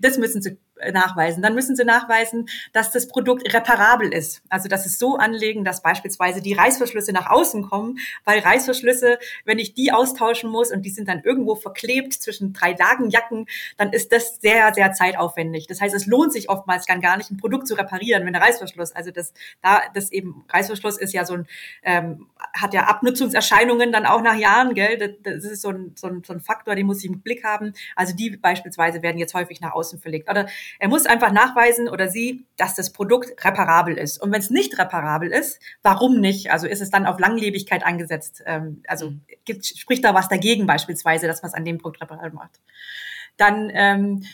Das 0.00 0.18
müssen 0.18 0.42
sie 0.42 0.58
nachweisen. 0.92 1.42
Dann 1.42 1.54
müssen 1.54 1.76
sie 1.76 1.84
nachweisen, 1.84 2.48
dass 2.72 2.90
das 2.90 3.06
Produkt 3.06 3.52
reparabel 3.52 4.12
ist. 4.12 4.42
Also 4.48 4.68
dass 4.68 4.86
es 4.86 4.98
so 4.98 5.16
anlegen, 5.16 5.64
dass 5.64 5.82
beispielsweise 5.82 6.40
die 6.40 6.54
Reißverschlüsse 6.54 7.12
nach 7.12 7.30
außen 7.30 7.62
kommen, 7.68 7.98
weil 8.24 8.40
Reißverschlüsse, 8.40 9.18
wenn 9.44 9.58
ich 9.58 9.74
die 9.74 9.92
austauschen 9.92 10.50
muss 10.50 10.70
und 10.70 10.82
die 10.82 10.90
sind 10.90 11.08
dann 11.08 11.22
irgendwo 11.22 11.54
verklebt 11.54 12.14
zwischen 12.14 12.52
drei 12.52 12.72
Lagenjacken, 12.72 13.46
dann 13.76 13.92
ist 13.92 14.12
das 14.12 14.40
sehr, 14.40 14.72
sehr 14.74 14.92
zeitaufwendig. 14.92 15.66
Das 15.66 15.80
heißt, 15.80 15.94
es 15.94 16.06
lohnt 16.06 16.32
sich 16.32 16.48
oftmals 16.48 16.86
gar 16.86 17.16
nicht, 17.16 17.30
ein 17.30 17.36
Produkt 17.36 17.68
zu 17.68 17.74
reparieren, 17.74 18.26
wenn 18.26 18.32
der 18.32 18.42
Reißverschluss, 18.42 18.92
also 18.92 19.10
das, 19.10 19.32
da, 19.62 19.82
das 19.94 20.10
eben, 20.10 20.44
Reißverschluss 20.48 20.98
ist 20.98 21.12
ja 21.12 21.24
so 21.24 21.34
ein, 21.34 21.46
ähm, 21.82 22.26
hat 22.52 22.74
ja 22.74 22.84
Abnutzungserscheinungen 22.84 23.92
dann 23.92 24.06
auch 24.06 24.22
nach 24.22 24.36
Jahren, 24.36 24.74
gell? 24.74 24.98
Das, 24.98 25.10
das 25.22 25.44
ist 25.44 25.62
so 25.62 25.68
ein, 25.68 25.92
so, 25.94 26.08
ein, 26.08 26.22
so 26.26 26.32
ein 26.32 26.40
Faktor, 26.40 26.74
den 26.74 26.86
muss 26.86 26.98
ich 26.98 27.10
im 27.10 27.20
Blick 27.20 27.44
haben. 27.44 27.74
Also 27.94 28.14
die 28.14 28.36
beispielsweise 28.36 29.02
werden 29.02 29.18
jetzt 29.18 29.34
häufig 29.34 29.60
nach 29.60 29.72
außen 29.72 29.89
verlegt. 29.98 30.30
Oder 30.30 30.48
er 30.78 30.88
muss 30.88 31.06
einfach 31.06 31.32
nachweisen 31.32 31.88
oder 31.88 32.08
sie, 32.08 32.46
dass 32.56 32.74
das 32.74 32.92
Produkt 32.92 33.44
reparabel 33.44 33.96
ist. 33.96 34.22
Und 34.22 34.32
wenn 34.32 34.40
es 34.40 34.50
nicht 34.50 34.78
reparabel 34.78 35.30
ist, 35.30 35.60
warum 35.82 36.20
nicht? 36.20 36.50
Also 36.50 36.66
ist 36.66 36.80
es 36.80 36.90
dann 36.90 37.06
auf 37.06 37.18
Langlebigkeit 37.18 37.84
angesetzt? 37.84 38.42
Ähm, 38.46 38.82
also 38.86 39.10
mhm. 39.10 39.22
gibt, 39.44 39.66
spricht 39.66 40.04
da 40.04 40.14
was 40.14 40.28
dagegen 40.28 40.66
beispielsweise, 40.66 41.26
dass 41.26 41.42
man 41.42 41.50
es 41.50 41.54
an 41.54 41.64
dem 41.64 41.78
Produkt 41.78 42.02
reparabel 42.02 42.32
macht? 42.32 42.60
Dann 43.36 43.70
ähm, 43.72 44.24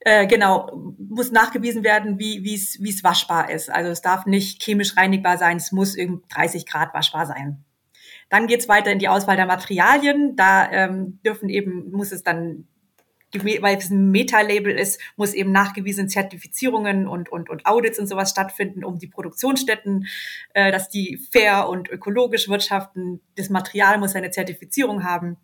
Äh, 0.00 0.28
genau, 0.28 0.94
muss 0.98 1.32
nachgewiesen 1.32 1.82
werden, 1.82 2.20
wie 2.20 2.44
wie 2.44 2.54
es 2.54 2.80
wie 2.80 2.90
es 2.90 3.02
waschbar 3.02 3.50
ist. 3.50 3.68
Also 3.70 3.90
es 3.90 4.02
darf 4.02 4.24
nicht 4.24 4.62
chemisch 4.62 4.96
reinigbar 4.96 5.36
sein, 5.36 5.56
es 5.56 5.72
muss 5.72 5.96
irgendwie 5.96 6.22
30 6.28 6.64
Grad 6.64 6.94
waschbar 6.94 7.26
sein. 7.26 7.64
Dann 8.28 8.46
geht's 8.46 8.68
weiter 8.68 8.92
in 8.92 9.00
die 9.00 9.08
Auswahl 9.08 9.36
der 9.36 9.46
Materialien. 9.46 10.36
Da 10.36 10.70
ähm, 10.70 11.18
dürfen 11.24 11.48
eben, 11.48 11.90
muss 11.90 12.12
es 12.12 12.22
dann, 12.22 12.68
weil 13.44 13.76
es 13.76 13.90
ein 13.90 14.10
Meta-Label 14.10 14.72
ist, 14.72 15.00
muss 15.16 15.34
eben 15.34 15.52
nachgewiesen 15.52 16.08
Zertifizierungen 16.08 17.06
und, 17.06 17.30
und, 17.30 17.50
und 17.50 17.66
Audits 17.66 17.98
und 17.98 18.06
sowas 18.06 18.30
stattfinden, 18.30 18.84
um 18.84 18.98
die 18.98 19.08
Produktionsstätten, 19.08 20.06
äh, 20.54 20.72
dass 20.72 20.88
die 20.88 21.18
fair 21.30 21.68
und 21.68 21.88
ökologisch 21.88 22.48
wirtschaften. 22.48 23.20
Das 23.36 23.50
Material 23.50 23.98
muss 23.98 24.14
eine 24.14 24.30
Zertifizierung 24.30 25.04
haben. 25.04 25.36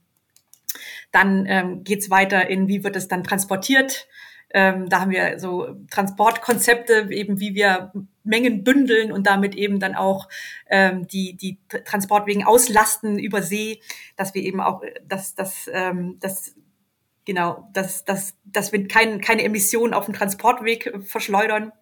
Dann 1.10 1.46
ähm, 1.46 1.84
geht's 1.84 2.10
weiter 2.10 2.48
in, 2.48 2.68
wie 2.68 2.84
wird 2.84 2.96
es 2.96 3.08
dann 3.08 3.24
transportiert? 3.24 4.08
Ähm, 4.54 4.88
da 4.88 5.00
haben 5.00 5.10
wir 5.10 5.38
so 5.38 5.74
Transportkonzepte, 5.90 7.08
eben 7.10 7.40
wie 7.40 7.54
wir 7.54 7.92
Mengen 8.24 8.64
bündeln 8.64 9.10
und 9.10 9.26
damit 9.26 9.54
eben 9.54 9.80
dann 9.80 9.94
auch 9.94 10.28
ähm, 10.68 11.06
die, 11.08 11.36
die 11.36 11.58
Transportwegen 11.68 12.44
auslasten 12.44 13.18
über 13.18 13.42
See, 13.42 13.80
dass 14.16 14.34
wir 14.34 14.42
eben 14.42 14.60
auch, 14.60 14.82
dass, 15.06 15.34
dass, 15.34 15.70
ähm, 15.72 16.18
dass 16.20 16.54
genau, 17.24 17.68
dass, 17.72 18.04
dass, 18.04 18.34
dass 18.44 18.72
wir 18.72 18.86
kein, 18.88 19.20
keine 19.20 19.44
Emissionen 19.44 19.94
auf 19.94 20.06
dem 20.06 20.14
Transportweg 20.14 20.92
verschleudern. 21.06 21.72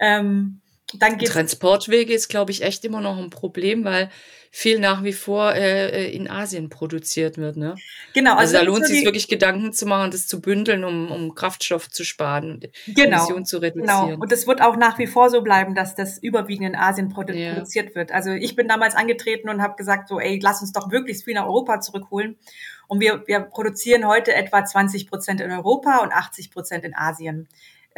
Ähm, 0.00 0.60
dann 0.94 1.18
geht's 1.18 1.32
Transportwege 1.32 2.14
ist, 2.14 2.28
glaube 2.28 2.50
ich, 2.50 2.62
echt 2.62 2.84
immer 2.84 3.00
noch 3.00 3.18
ein 3.18 3.28
Problem, 3.28 3.84
weil 3.84 4.10
viel 4.50 4.78
nach 4.78 5.04
wie 5.04 5.12
vor 5.12 5.52
äh, 5.52 5.88
äh, 5.88 6.10
in 6.14 6.28
Asien 6.28 6.70
produziert 6.70 7.36
wird. 7.36 7.58
Ne? 7.58 7.74
Genau. 8.14 8.36
Also, 8.36 8.56
also 8.56 8.58
da 8.58 8.62
lohnt 8.62 8.84
es 8.84 8.88
sich 8.88 9.04
wirklich 9.04 9.28
Gedanken 9.28 9.74
zu 9.74 9.84
machen, 9.84 10.10
das 10.10 10.26
zu 10.26 10.40
bündeln, 10.40 10.84
um, 10.84 11.10
um 11.10 11.34
Kraftstoff 11.34 11.90
zu 11.90 12.04
sparen 12.04 12.52
und 12.52 12.68
genau, 12.86 13.16
Emissionen 13.16 13.44
zu 13.44 13.60
genau. 13.60 13.74
reduzieren. 13.74 14.06
Genau. 14.12 14.22
Und 14.22 14.32
es 14.32 14.46
wird 14.46 14.62
auch 14.62 14.76
nach 14.76 14.98
wie 14.98 15.06
vor 15.06 15.28
so 15.28 15.42
bleiben, 15.42 15.74
dass 15.74 15.94
das 15.94 16.16
überwiegend 16.16 16.68
in 16.68 16.76
Asien 16.76 17.10
produ 17.10 17.34
ja. 17.34 17.52
produziert 17.52 17.94
wird. 17.94 18.10
Also 18.10 18.30
ich 18.30 18.56
bin 18.56 18.68
damals 18.68 18.94
angetreten 18.94 19.50
und 19.50 19.60
habe 19.60 19.76
gesagt, 19.76 20.08
so, 20.08 20.18
ey, 20.18 20.38
lass 20.42 20.62
uns 20.62 20.72
doch 20.72 20.86
möglichst 20.86 21.24
viel 21.24 21.34
nach 21.34 21.44
Europa 21.44 21.80
zurückholen. 21.80 22.38
Und 22.88 23.00
wir, 23.00 23.26
wir 23.26 23.40
produzieren 23.40 24.06
heute 24.06 24.34
etwa 24.34 24.64
20 24.64 25.08
Prozent 25.08 25.40
in 25.40 25.52
Europa 25.52 25.98
und 25.98 26.12
80 26.12 26.50
Prozent 26.50 26.84
in 26.84 26.96
Asien 26.96 27.48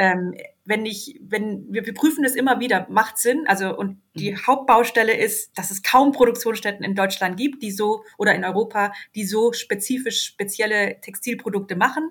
ähm, 0.00 0.34
wenn 0.64 0.86
ich, 0.86 1.20
wenn 1.20 1.66
wir, 1.70 1.84
wir 1.84 1.92
prüfen 1.92 2.24
es 2.24 2.34
immer 2.34 2.58
wieder, 2.58 2.86
macht 2.88 3.18
Sinn. 3.18 3.44
Also 3.46 3.76
und 3.76 4.00
die 4.14 4.32
mhm. 4.32 4.46
Hauptbaustelle 4.46 5.14
ist, 5.14 5.58
dass 5.58 5.70
es 5.70 5.82
kaum 5.82 6.12
Produktionsstätten 6.12 6.82
in 6.82 6.94
Deutschland 6.94 7.36
gibt, 7.36 7.62
die 7.62 7.70
so 7.70 8.02
oder 8.16 8.34
in 8.34 8.42
Europa, 8.42 8.94
die 9.14 9.26
so 9.26 9.52
spezifisch 9.52 10.22
spezielle 10.22 11.02
Textilprodukte 11.02 11.76
machen. 11.76 12.10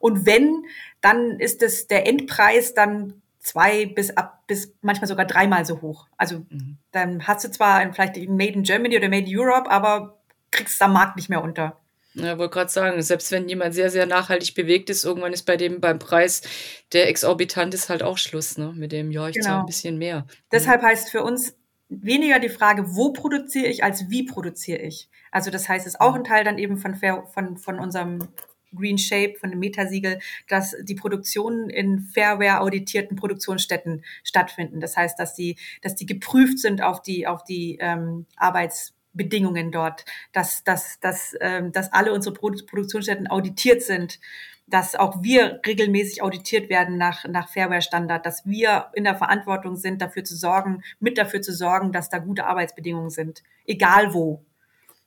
Und 0.00 0.24
wenn, 0.24 0.64
dann 1.02 1.38
ist 1.38 1.62
es 1.62 1.86
der 1.86 2.06
Endpreis 2.06 2.72
dann 2.72 3.20
zwei 3.40 3.84
bis 3.84 4.10
ab 4.10 4.44
bis 4.46 4.74
manchmal 4.80 5.08
sogar 5.08 5.26
dreimal 5.26 5.66
so 5.66 5.82
hoch. 5.82 6.06
Also 6.16 6.46
mhm. 6.48 6.78
dann 6.92 7.26
hast 7.26 7.44
du 7.44 7.50
zwar 7.50 7.92
vielleicht 7.92 8.16
Made 8.16 8.54
in 8.54 8.62
Germany 8.62 8.96
oder 8.96 9.10
Made 9.10 9.30
in 9.30 9.38
Europe, 9.38 9.70
aber 9.70 10.18
kriegst 10.50 10.80
am 10.80 10.94
Markt 10.94 11.16
nicht 11.16 11.28
mehr 11.28 11.42
unter. 11.42 11.78
Ja, 12.14 12.38
wollte 12.38 12.54
gerade 12.54 12.70
sagen, 12.70 13.00
selbst 13.02 13.30
wenn 13.30 13.48
jemand 13.48 13.74
sehr, 13.74 13.90
sehr 13.90 14.06
nachhaltig 14.06 14.54
bewegt 14.54 14.90
ist, 14.90 15.04
irgendwann 15.04 15.32
ist 15.32 15.44
bei 15.44 15.56
dem 15.56 15.80
beim 15.80 15.98
Preis, 15.98 16.42
der 16.92 17.08
exorbitant 17.08 17.74
ist, 17.74 17.90
halt 17.90 18.02
auch 18.02 18.18
Schluss, 18.18 18.58
ne? 18.58 18.72
Mit 18.74 18.92
dem, 18.92 19.10
ja, 19.10 19.28
ich 19.28 19.34
genau. 19.34 19.46
zahle 19.46 19.60
ein 19.60 19.66
bisschen 19.66 19.98
mehr. 19.98 20.26
Deshalb 20.50 20.82
heißt 20.82 21.10
für 21.10 21.22
uns 21.22 21.54
weniger 21.88 22.38
die 22.38 22.48
Frage, 22.48 22.94
wo 22.96 23.12
produziere 23.12 23.66
ich, 23.66 23.84
als 23.84 24.10
wie 24.10 24.24
produziere 24.24 24.80
ich. 24.80 25.08
Also 25.30 25.50
das 25.50 25.68
heißt, 25.68 25.86
es 25.86 25.94
ist 25.94 26.00
auch 26.00 26.14
ein 26.14 26.24
Teil 26.24 26.44
dann 26.44 26.58
eben 26.58 26.78
von, 26.78 26.94
von, 26.94 27.56
von 27.56 27.78
unserem 27.78 28.28
Green 28.74 28.98
Shape, 28.98 29.34
von 29.38 29.50
dem 29.50 29.60
Metasiegel, 29.60 30.18
dass 30.48 30.76
die 30.82 30.94
Produktionen 30.94 31.70
in 31.70 32.00
Fairware 32.00 32.60
auditierten 32.60 33.16
Produktionsstätten 33.16 34.04
stattfinden. 34.22 34.80
Das 34.80 34.96
heißt, 34.96 35.18
dass 35.18 35.34
die, 35.34 35.56
dass 35.82 35.94
die 35.94 36.06
geprüft 36.06 36.58
sind 36.58 36.82
auf 36.82 37.00
die, 37.00 37.26
auf 37.26 37.44
die 37.44 37.78
ähm, 37.80 38.26
Arbeits 38.36 38.94
Bedingungen 39.18 39.70
dort, 39.70 40.06
dass, 40.32 40.64
dass, 40.64 40.98
dass, 41.00 41.34
ähm, 41.42 41.72
dass 41.72 41.92
alle 41.92 42.14
unsere 42.14 42.34
Produktionsstätten 42.34 43.26
auditiert 43.26 43.82
sind, 43.82 44.18
dass 44.66 44.94
auch 44.94 45.22
wir 45.22 45.60
regelmäßig 45.66 46.22
auditiert 46.22 46.70
werden 46.70 46.96
nach, 46.96 47.24
nach 47.26 47.50
Fairware-Standard, 47.50 48.24
dass 48.24 48.46
wir 48.46 48.86
in 48.94 49.04
der 49.04 49.16
Verantwortung 49.16 49.76
sind, 49.76 50.00
dafür 50.00 50.24
zu 50.24 50.36
sorgen, 50.36 50.82
mit 51.00 51.18
dafür 51.18 51.42
zu 51.42 51.52
sorgen, 51.52 51.92
dass 51.92 52.08
da 52.08 52.18
gute 52.18 52.46
Arbeitsbedingungen 52.46 53.10
sind, 53.10 53.42
egal 53.66 54.14
wo. 54.14 54.42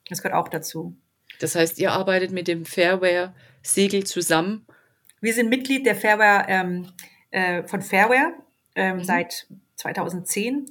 Das 0.10 0.22
gehört 0.22 0.38
auch 0.38 0.50
dazu. 0.50 0.96
Das 1.40 1.56
heißt, 1.56 1.80
ihr 1.80 1.92
arbeitet 1.92 2.32
mit 2.32 2.48
dem 2.48 2.66
Fairware-Siegel 2.66 4.04
zusammen? 4.04 4.66
Wir 5.22 5.34
sind 5.34 5.50
Mitglied 5.50 5.86
der 5.86 5.96
Fairware 5.96 6.46
ähm, 6.48 6.88
äh, 7.30 7.64
von 7.64 7.82
Fairware 7.82 8.34
ähm, 8.76 8.98
mhm. 8.98 9.04
seit 9.04 9.48
2010 9.76 10.68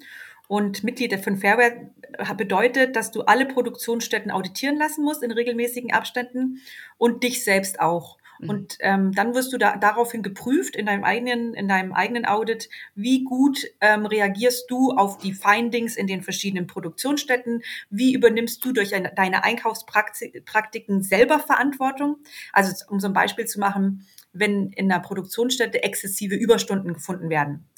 und 0.51 0.83
Mitglied 0.83 1.15
von 1.21 1.37
Fairware 1.37 1.93
bedeutet, 2.37 2.97
dass 2.97 3.13
du 3.13 3.23
alle 3.23 3.47
Produktionsstätten 3.47 4.33
auditieren 4.33 4.77
lassen 4.79 5.05
musst 5.05 5.23
in 5.23 5.31
regelmäßigen 5.31 5.93
Abständen 5.93 6.61
und 6.99 7.23
dich 7.23 7.45
selbst 7.45 7.79
auch. 7.79 8.19
Mhm. 8.41 8.49
Und 8.49 8.77
ähm, 8.81 9.13
dann 9.13 9.33
wirst 9.37 9.53
du 9.53 9.59
da, 9.59 9.77
daraufhin 9.77 10.25
geprüft 10.25 10.75
in 10.75 10.87
deinem 10.87 11.05
eigenen, 11.05 11.55
in 11.55 11.69
deinem 11.69 11.93
eigenen 11.93 12.27
Audit, 12.27 12.69
wie 12.97 13.23
gut 13.23 13.65
ähm, 13.81 14.07
reagierst 14.07 14.69
du 14.69 14.91
auf 14.91 15.19
die 15.19 15.35
Findings 15.35 15.95
in 15.95 16.09
den 16.09 16.21
verschiedenen 16.21 16.67
Produktionsstätten, 16.67 17.63
wie 17.89 18.13
übernimmst 18.13 18.65
du 18.65 18.73
durch 18.73 18.93
eine, 18.93 19.13
deine 19.15 19.45
Einkaufspraktiken 19.45 21.05
selber 21.05 21.39
Verantwortung. 21.39 22.17
Also 22.53 22.75
um 22.89 22.99
so 22.99 23.07
ein 23.07 23.13
Beispiel 23.13 23.45
zu 23.45 23.61
machen, 23.61 24.05
wenn 24.33 24.73
in 24.73 24.91
einer 24.91 25.01
Produktionsstätte 25.01 25.85
exzessive 25.85 26.35
Überstunden 26.35 26.93
gefunden 26.93 27.31
werden 27.31 27.69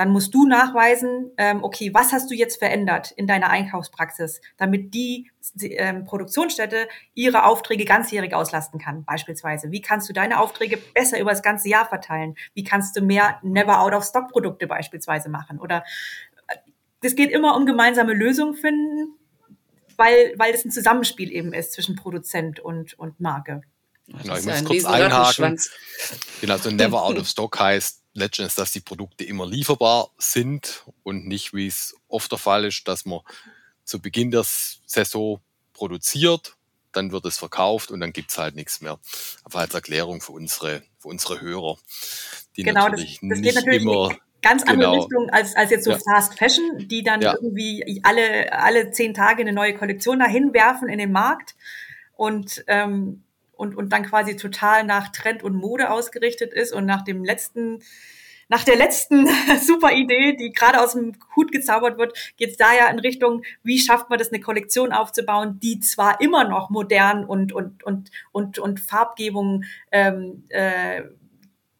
dann 0.00 0.12
musst 0.12 0.32
du 0.32 0.46
nachweisen, 0.46 1.30
ähm, 1.36 1.62
okay, 1.62 1.92
was 1.92 2.10
hast 2.12 2.30
du 2.30 2.34
jetzt 2.34 2.58
verändert 2.58 3.10
in 3.10 3.26
deiner 3.26 3.50
Einkaufspraxis, 3.50 4.40
damit 4.56 4.94
die 4.94 5.30
ähm, 5.60 6.06
Produktionsstätte 6.06 6.88
ihre 7.12 7.44
Aufträge 7.44 7.84
ganzjährig 7.84 8.32
auslasten 8.32 8.80
kann, 8.80 9.04
beispielsweise. 9.04 9.72
Wie 9.72 9.82
kannst 9.82 10.08
du 10.08 10.14
deine 10.14 10.40
Aufträge 10.40 10.78
besser 10.78 11.20
über 11.20 11.32
das 11.32 11.42
ganze 11.42 11.68
Jahr 11.68 11.86
verteilen? 11.86 12.36
Wie 12.54 12.64
kannst 12.64 12.96
du 12.96 13.02
mehr 13.02 13.40
Never-Out-of-Stock-Produkte 13.42 14.66
beispielsweise 14.66 15.28
machen? 15.28 15.60
Oder 15.60 15.84
es 17.02 17.14
geht 17.14 17.30
immer 17.30 17.54
um 17.54 17.66
gemeinsame 17.66 18.14
Lösungen 18.14 18.54
finden, 18.54 19.18
weil, 19.98 20.32
weil 20.38 20.54
es 20.54 20.64
ein 20.64 20.70
Zusammenspiel 20.70 21.30
eben 21.30 21.52
ist 21.52 21.74
zwischen 21.74 21.94
Produzent 21.94 22.58
und, 22.58 22.98
und 22.98 23.20
Marke. 23.20 23.60
Genau, 24.06 24.34
ich 24.34 24.46
muss 24.46 24.64
kurz 24.64 24.84
einhaken. 24.86 25.60
Genau, 26.40 26.56
so 26.56 26.70
Never 26.70 27.02
Out 27.02 27.18
of 27.18 27.28
Stock 27.28 27.60
heißt, 27.60 27.99
letztendlich, 28.20 28.54
dass 28.54 28.72
die 28.72 28.80
Produkte 28.80 29.24
immer 29.24 29.46
lieferbar 29.46 30.10
sind 30.18 30.84
und 31.02 31.26
nicht, 31.26 31.52
wie 31.52 31.66
es 31.66 31.94
oft 32.08 32.30
der 32.30 32.38
Fall 32.38 32.64
ist, 32.64 32.86
dass 32.86 33.04
man 33.04 33.20
zu 33.84 34.00
Beginn 34.00 34.30
der 34.30 34.44
Saison 34.44 35.40
produziert, 35.72 36.56
dann 36.92 37.12
wird 37.12 37.24
es 37.24 37.38
verkauft 37.38 37.90
und 37.90 38.00
dann 38.00 38.12
gibt 38.12 38.30
es 38.30 38.38
halt 38.38 38.54
nichts 38.54 38.80
mehr. 38.80 38.98
Aber 39.44 39.60
als 39.60 39.74
Erklärung 39.74 40.20
für 40.20 40.32
unsere, 40.32 40.82
für 40.98 41.08
unsere 41.08 41.40
Hörer, 41.40 41.76
die 42.56 42.62
genau, 42.62 42.88
natürlich 42.88 43.18
das, 43.20 43.30
das 43.30 43.40
nicht 43.40 43.54
natürlich 43.54 43.82
immer 43.82 44.10
ganz 44.42 44.62
andere 44.62 44.90
genau. 44.90 44.94
Richtung 44.94 45.30
als, 45.30 45.54
als 45.56 45.70
jetzt 45.70 45.84
so 45.84 45.92
ja. 45.92 45.98
Fast 45.98 46.38
Fashion, 46.38 46.88
die 46.88 47.02
dann 47.02 47.20
ja. 47.20 47.34
irgendwie 47.34 48.00
alle, 48.02 48.52
alle 48.52 48.90
zehn 48.90 49.14
Tage 49.14 49.42
eine 49.42 49.52
neue 49.52 49.74
Kollektion 49.74 50.18
dahin 50.18 50.52
werfen 50.54 50.88
in 50.88 50.98
den 50.98 51.12
Markt 51.12 51.54
und 52.16 52.64
ähm, 52.66 53.22
und, 53.60 53.76
und 53.76 53.92
dann 53.92 54.04
quasi 54.04 54.36
total 54.36 54.84
nach 54.84 55.08
Trend 55.12 55.42
und 55.42 55.54
Mode 55.54 55.90
ausgerichtet 55.90 56.54
ist 56.54 56.72
und 56.72 56.86
nach 56.86 57.02
dem 57.02 57.24
letzten 57.24 57.80
nach 58.48 58.64
der 58.64 58.74
letzten 58.74 59.28
super 59.60 59.92
Idee, 59.92 60.34
die 60.34 60.50
gerade 60.50 60.80
aus 60.80 60.94
dem 60.94 61.12
Hut 61.36 61.52
gezaubert 61.52 61.98
wird, 61.98 62.34
geht 62.36 62.50
es 62.50 62.56
da 62.56 62.74
ja 62.74 62.88
in 62.88 62.98
Richtung, 62.98 63.44
wie 63.62 63.78
schafft 63.78 64.10
man 64.10 64.18
das, 64.18 64.32
eine 64.32 64.40
Kollektion 64.40 64.92
aufzubauen, 64.92 65.60
die 65.62 65.78
zwar 65.78 66.20
immer 66.20 66.42
noch 66.48 66.68
modern 66.68 67.24
und 67.24 67.52
und 67.52 67.84
und 67.84 68.10
und 68.32 68.58
und 68.58 68.80
Farbgebung 68.80 69.64
ähm, 69.92 70.44
äh, 70.48 71.02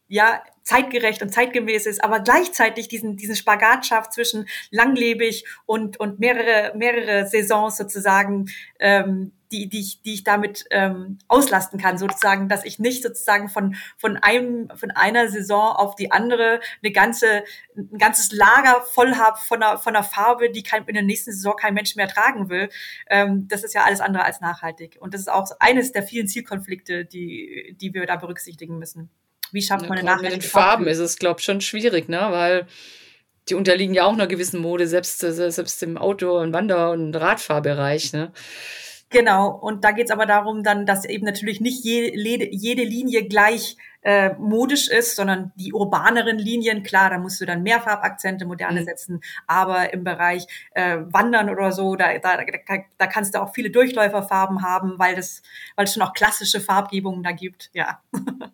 ja 0.07 0.41
zeitgerecht 0.63 1.21
und 1.21 1.33
zeitgemäß 1.33 1.85
ist, 1.85 2.03
aber 2.03 2.19
gleichzeitig 2.19 2.87
diesen 2.87 3.17
diesen 3.17 3.35
Spagat 3.35 3.85
schafft 3.85 4.13
zwischen 4.13 4.47
langlebig 4.69 5.45
und 5.65 5.99
und 5.99 6.19
mehrere 6.19 6.77
mehrere 6.77 7.27
Saisons 7.27 7.77
sozusagen 7.77 8.45
ähm, 8.79 9.31
die, 9.51 9.67
die, 9.67 9.79
ich, 9.81 10.01
die 10.01 10.13
ich 10.13 10.23
damit 10.23 10.65
ähm, 10.71 11.19
auslasten 11.27 11.79
kann, 11.79 11.97
sozusagen, 11.97 12.47
dass 12.47 12.63
ich 12.63 12.79
nicht 12.79 13.03
sozusagen 13.03 13.49
von, 13.49 13.75
von 13.97 14.17
einem, 14.17 14.69
von 14.75 14.91
einer 14.91 15.29
Saison 15.29 15.75
auf 15.75 15.95
die 15.95 16.11
andere 16.11 16.61
eine 16.81 16.91
ganze, 16.91 17.43
ein 17.75 17.97
ganzes 17.97 18.31
Lager 18.31 18.81
voll 18.81 19.15
habe 19.15 19.37
von 19.37 19.61
einer, 19.61 19.77
von 19.77 19.95
einer 19.95 20.03
Farbe, 20.03 20.49
die 20.49 20.63
kein, 20.63 20.85
in 20.85 20.93
der 20.93 21.03
nächsten 21.03 21.31
Saison 21.31 21.55
kein 21.55 21.73
Mensch 21.73 21.95
mehr 21.95 22.07
tragen 22.07 22.49
will. 22.49 22.69
Ähm, 23.09 23.47
das 23.47 23.63
ist 23.63 23.73
ja 23.73 23.83
alles 23.83 24.01
andere 24.01 24.23
als 24.23 24.41
nachhaltig. 24.41 24.97
Und 24.99 25.13
das 25.13 25.21
ist 25.21 25.31
auch 25.31 25.49
eines 25.59 25.91
der 25.91 26.03
vielen 26.03 26.27
Zielkonflikte, 26.27 27.05
die, 27.05 27.75
die 27.79 27.93
wir 27.93 28.05
da 28.05 28.15
berücksichtigen 28.15 28.79
müssen. 28.79 29.09
Wie 29.51 29.61
schafft 29.61 29.87
man 29.89 29.97
eine 29.97 30.05
nachhaltige 30.05 30.35
Mit 30.35 30.43
den 30.43 30.49
Farben 30.49 30.87
ist 30.87 30.99
es, 30.99 31.17
glaube 31.17 31.39
ich, 31.39 31.45
schon 31.45 31.61
schwierig, 31.61 32.09
ne? 32.09 32.27
Weil 32.29 32.67
die 33.49 33.55
unterliegen 33.55 33.93
ja 33.93 34.05
auch 34.05 34.13
einer 34.13 34.27
gewissen 34.27 34.61
Mode, 34.61 34.87
selbst, 34.87 35.19
selbst 35.19 35.83
im 35.83 35.97
Auto- 35.97 36.39
und 36.39 36.53
Wander- 36.53 36.91
und 36.91 37.15
Radfahrbereich, 37.15 38.13
ne? 38.13 38.31
Genau, 39.09 39.49
und 39.49 39.83
da 39.83 39.91
geht 39.91 40.05
es 40.05 40.11
aber 40.11 40.25
darum 40.25 40.63
dann, 40.63 40.85
dass 40.85 41.03
eben 41.03 41.25
natürlich 41.25 41.59
nicht 41.59 41.83
jede, 41.83 42.15
jede 42.49 42.83
Linie 42.83 43.27
gleich 43.27 43.75
äh, 44.03 44.33
modisch 44.39 44.87
ist, 44.87 45.17
sondern 45.17 45.51
die 45.55 45.73
urbaneren 45.73 46.37
Linien, 46.37 46.81
klar, 46.81 47.09
da 47.09 47.17
musst 47.17 47.41
du 47.41 47.45
dann 47.45 47.61
mehr 47.61 47.81
Farbakzente, 47.81 48.45
moderne 48.45 48.81
mhm. 48.81 48.85
setzen, 48.85 49.21
aber 49.47 49.93
im 49.93 50.05
Bereich 50.05 50.47
äh, 50.73 50.99
Wandern 51.09 51.49
oder 51.49 51.73
so, 51.73 51.97
da, 51.97 52.17
da, 52.19 52.37
da, 52.37 52.75
da 52.97 53.07
kannst 53.07 53.35
du 53.35 53.41
auch 53.41 53.53
viele 53.53 53.69
Durchläuferfarben 53.69 54.63
haben, 54.63 54.97
weil 54.97 55.15
das, 55.15 55.41
weil 55.75 55.85
es 55.85 55.93
schon 55.93 56.03
auch 56.03 56.13
klassische 56.13 56.61
Farbgebungen 56.61 57.21
da 57.21 57.33
gibt, 57.33 57.69
ja. 57.73 58.01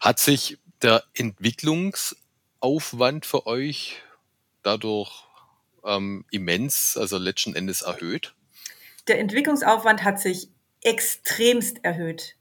Hat 0.00 0.18
sich 0.18 0.58
der 0.82 1.04
Entwicklungsaufwand 1.14 3.26
für 3.26 3.46
euch 3.46 4.02
dadurch 4.62 5.24
ähm, 5.84 6.24
immens, 6.30 6.96
also 6.96 7.18
letzten 7.18 7.54
Endes 7.54 7.82
erhöht? 7.82 8.34
der 9.08 9.20
Entwicklungsaufwand 9.20 10.04
hat 10.04 10.20
sich 10.20 10.48
extremst 10.82 11.84
erhöht. 11.84 12.36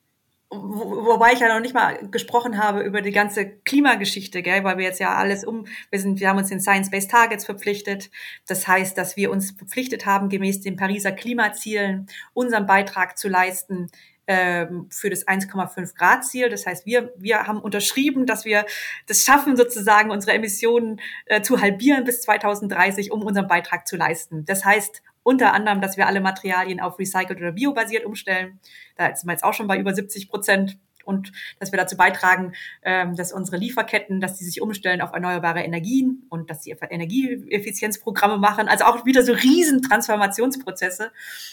Wo, 0.50 1.06
wobei 1.06 1.34
ich 1.34 1.40
ja 1.40 1.54
noch 1.54 1.62
nicht 1.62 1.74
mal 1.74 2.08
gesprochen 2.10 2.60
habe 2.60 2.84
über 2.84 3.02
die 3.02 3.12
ganze 3.12 3.50
Klimageschichte, 3.50 4.44
gell, 4.44 4.64
weil 4.64 4.78
wir 4.78 4.86
jetzt 4.86 5.00
ja 5.00 5.16
alles 5.16 5.44
um, 5.44 5.66
wir 5.90 6.00
sind, 6.00 6.20
wir 6.20 6.30
haben 6.30 6.38
uns 6.38 6.50
den 6.50 6.62
Science-Based 6.62 7.10
Targets 7.10 7.46
verpflichtet. 7.46 8.12
Das 8.48 8.68
heißt, 8.68 8.98
dass 8.98 9.18
wir 9.18 9.32
uns 9.32 9.52
verpflichtet 9.52 10.06
haben, 10.06 10.30
gemäß 10.30 10.62
den 10.62 10.76
Pariser 10.76 11.12
Klimazielen 11.12 12.08
unseren 12.34 12.68
Beitrag 12.68 13.18
zu 13.18 13.30
leisten 13.30 13.90
ähm, 14.28 14.88
für 14.90 15.10
das 15.10 15.28
1,5 15.28 15.96
Grad 15.96 16.26
Ziel. 16.26 16.50
Das 16.50 16.66
heißt, 16.66 16.86
wir, 16.86 17.14
wir 17.18 17.48
haben 17.48 17.60
unterschrieben, 17.60 18.26
dass 18.26 18.46
wir 18.46 18.66
das 19.08 19.24
schaffen, 19.24 19.58
sozusagen 19.58 20.12
unsere 20.12 20.34
Emissionen 20.34 21.00
äh, 21.26 21.42
zu 21.42 21.62
halbieren 21.62 22.04
bis 22.04 22.22
2030, 22.22 23.12
um 23.12 23.24
unseren 23.24 23.48
Beitrag 23.48 23.88
zu 23.88 23.98
leisten. 23.98 24.46
Das 24.46 24.66
heißt, 24.66 25.02
unter 25.24 25.54
anderem, 25.54 25.82
dass 25.82 25.98
wir 25.98 26.08
alle 26.08 26.22
Materialien 26.22 26.80
auf 26.80 27.00
recycelt 27.00 27.40
oder 27.40 27.54
biobasiert 27.54 28.06
umstellen. 28.06 28.60
Da 28.98 29.16
sind 29.16 29.28
wir 29.28 29.34
jetzt 29.34 29.44
auch 29.44 29.54
schon 29.54 29.68
bei 29.68 29.78
über 29.78 29.94
70 29.94 30.30
Prozent. 30.30 30.78
Und 31.04 31.32
dass 31.60 31.72
wir 31.72 31.78
dazu 31.78 31.98
beitragen, 31.98 32.54
ähm, 32.84 33.16
dass 33.16 33.34
unsere 33.34 33.58
Lieferketten, 33.58 34.22
dass 34.22 34.38
die 34.38 34.44
sich 34.44 34.62
umstellen 34.62 35.02
auf 35.02 35.14
erneuerbare 35.14 35.62
Energien 35.62 36.26
und 36.30 36.50
dass 36.50 36.64
sie 36.64 36.72
Energieeffizienzprogramme 36.72 38.38
machen. 38.38 38.68
Also 38.68 38.86
auch 38.86 39.06
wieder 39.06 39.24
so 39.24 39.34
riesen 39.34 39.82
Transformationsprozesse. 39.82 41.12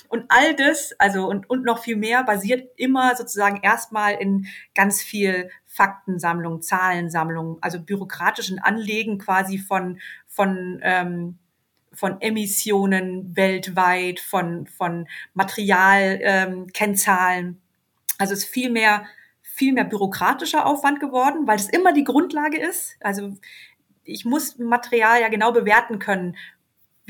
Und 0.08 0.24
all 0.28 0.54
das, 0.54 0.92
also 0.98 1.28
und, 1.28 1.48
und 1.48 1.64
noch 1.64 1.82
viel 1.82 1.96
mehr, 1.96 2.24
basiert 2.24 2.68
immer 2.76 3.16
sozusagen 3.16 3.60
erstmal 3.62 4.14
in 4.14 4.46
ganz 4.74 5.02
viel 5.02 5.50
Faktensammlung, 5.66 6.62
Zahlensammlung, 6.62 7.58
also 7.60 7.80
bürokratischen 7.80 8.58
Anlegen 8.58 9.18
quasi 9.18 9.58
von, 9.58 10.00
von 10.26 10.80
ähm, 10.82 11.38
von 11.92 12.20
Emissionen 12.20 13.36
weltweit, 13.36 14.20
von, 14.20 14.66
von 14.66 15.08
Materialkennzahlen. 15.34 17.46
Ähm, 17.46 17.60
also 18.18 18.34
es 18.34 18.44
ist 18.44 18.48
viel 18.48 18.70
mehr, 18.70 19.06
viel 19.60 19.74
mehr 19.74 19.84
bürokratischer 19.84 20.64
Aufwand 20.64 21.00
geworden, 21.00 21.46
weil 21.46 21.56
es 21.56 21.68
immer 21.68 21.92
die 21.92 22.04
Grundlage 22.04 22.58
ist. 22.58 22.96
Also 23.00 23.36
ich 24.04 24.24
muss 24.24 24.56
Material 24.56 25.20
ja 25.20 25.28
genau 25.28 25.52
bewerten 25.52 25.98
können 25.98 26.34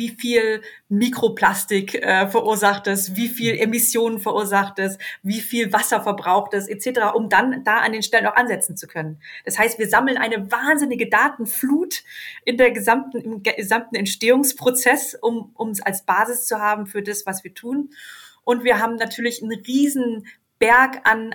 wie 0.00 0.09
viel 0.09 0.62
Mikroplastik 0.88 1.95
äh, 1.95 2.26
verursacht 2.26 2.87
es, 2.87 3.16
wie 3.16 3.28
viel 3.28 3.54
Emissionen 3.59 4.19
verursacht 4.19 4.78
es, 4.78 4.97
wie 5.23 5.40
viel 5.42 5.75
Wasser 5.75 6.02
verbraucht 6.02 6.54
es, 6.54 6.69
etc., 6.69 7.14
um 7.14 7.28
dann 7.28 7.64
da 7.64 7.80
an 7.80 7.92
den 7.92 8.02
Stellen 8.02 8.26
auch 8.26 8.35
ansetzen 8.35 8.78
zu 8.78 8.87
können. 8.87 9.21
Das 9.45 9.59
heißt, 9.59 9.78
wir 9.78 9.90
sammeln 9.90 10.16
eine 10.16 10.50
wahnsinnige 10.50 11.11
Datenflut 11.11 12.02
in 12.47 12.57
der 12.57 12.71
gesamten, 12.71 13.19
im 13.19 13.42
gesamten 13.42 13.95
Entstehungsprozess, 13.95 15.16
um 15.21 15.52
es 15.71 15.83
als 15.83 16.07
Basis 16.07 16.47
zu 16.47 16.59
haben 16.59 16.87
für 16.87 17.02
das, 17.02 17.26
was 17.26 17.45
wir 17.45 17.52
tun. 17.52 17.90
Und 18.42 18.64
wir 18.64 18.78
haben 18.78 18.97
natürlich 18.97 19.42
einen 19.42 19.61
riesen 19.61 20.26
Berg 20.59 21.07
an 21.07 21.35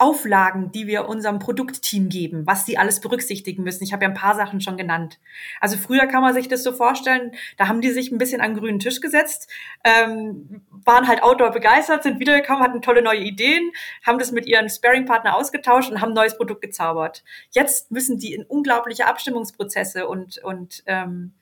Auflagen, 0.00 0.72
die 0.72 0.86
wir 0.86 1.08
unserem 1.08 1.38
Produktteam 1.38 2.08
geben, 2.08 2.46
was 2.46 2.64
sie 2.64 2.78
alles 2.78 3.00
berücksichtigen 3.00 3.62
müssen. 3.62 3.84
Ich 3.84 3.92
habe 3.92 4.04
ja 4.04 4.08
ein 4.08 4.14
paar 4.14 4.34
Sachen 4.34 4.60
schon 4.60 4.76
genannt. 4.76 5.18
Also 5.60 5.76
früher 5.76 6.06
kann 6.06 6.22
man 6.22 6.32
sich 6.32 6.48
das 6.48 6.62
so 6.62 6.72
vorstellen, 6.72 7.32
da 7.58 7.68
haben 7.68 7.82
die 7.82 7.90
sich 7.90 8.10
ein 8.10 8.18
bisschen 8.18 8.40
an 8.40 8.54
den 8.54 8.60
grünen 8.60 8.78
Tisch 8.78 9.00
gesetzt, 9.00 9.50
ähm, 9.84 10.62
waren 10.70 11.06
halt 11.06 11.22
Outdoor 11.22 11.50
begeistert, 11.50 12.02
sind 12.02 12.18
wiedergekommen, 12.18 12.62
hatten 12.62 12.80
tolle 12.80 13.02
neue 13.02 13.20
Ideen, 13.20 13.72
haben 14.06 14.18
das 14.18 14.32
mit 14.32 14.46
ihren 14.46 14.70
Sparing-Partner 14.70 15.36
ausgetauscht 15.36 15.90
und 15.90 16.00
haben 16.00 16.12
ein 16.12 16.14
neues 16.14 16.36
Produkt 16.36 16.62
gezaubert. 16.62 17.22
Jetzt 17.50 17.90
müssen 17.90 18.18
die 18.18 18.32
in 18.32 18.44
unglaubliche 18.44 19.06
Abstimmungsprozesse 19.06 20.08
und, 20.08 20.38
und 20.38 20.82
ähm, 20.86 21.32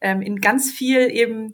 ähm, 0.00 0.22
in 0.22 0.40
ganz 0.40 0.70
viel 0.70 1.10
eben 1.10 1.52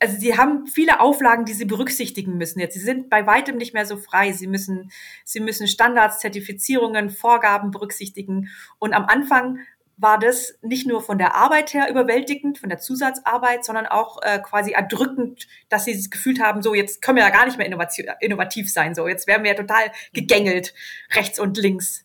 also 0.00 0.18
sie 0.18 0.36
haben 0.36 0.66
viele 0.66 1.00
Auflagen, 1.00 1.44
die 1.44 1.52
sie 1.52 1.64
berücksichtigen 1.64 2.36
müssen 2.36 2.60
jetzt. 2.60 2.74
Sie 2.74 2.80
sind 2.80 3.10
bei 3.10 3.26
weitem 3.26 3.56
nicht 3.56 3.74
mehr 3.74 3.86
so 3.86 3.96
frei. 3.96 4.32
Sie 4.32 4.46
müssen, 4.46 4.90
sie 5.24 5.40
müssen 5.40 5.68
Standards, 5.68 6.20
Zertifizierungen, 6.20 7.10
Vorgaben 7.10 7.70
berücksichtigen. 7.70 8.48
Und 8.78 8.94
am 8.94 9.04
Anfang 9.04 9.60
war 9.98 10.18
das 10.18 10.54
nicht 10.62 10.86
nur 10.86 11.02
von 11.02 11.18
der 11.18 11.34
Arbeit 11.34 11.74
her 11.74 11.90
überwältigend, 11.90 12.58
von 12.58 12.68
der 12.68 12.78
Zusatzarbeit, 12.78 13.64
sondern 13.64 13.86
auch 13.86 14.22
äh, 14.22 14.38
quasi 14.38 14.72
erdrückend, 14.72 15.48
dass 15.68 15.84
sie 15.84 16.08
gefühlt 16.08 16.40
haben, 16.40 16.62
so 16.62 16.72
jetzt 16.72 17.02
können 17.02 17.16
wir 17.16 17.24
ja 17.24 17.30
gar 17.30 17.46
nicht 17.46 17.58
mehr 17.58 17.66
innovativ 17.66 18.72
sein, 18.72 18.94
so 18.94 19.08
jetzt 19.08 19.26
werden 19.26 19.42
wir 19.42 19.50
ja 19.50 19.56
total 19.56 19.90
gegängelt, 20.12 20.72
rechts 21.14 21.40
und 21.40 21.58
links. 21.58 22.04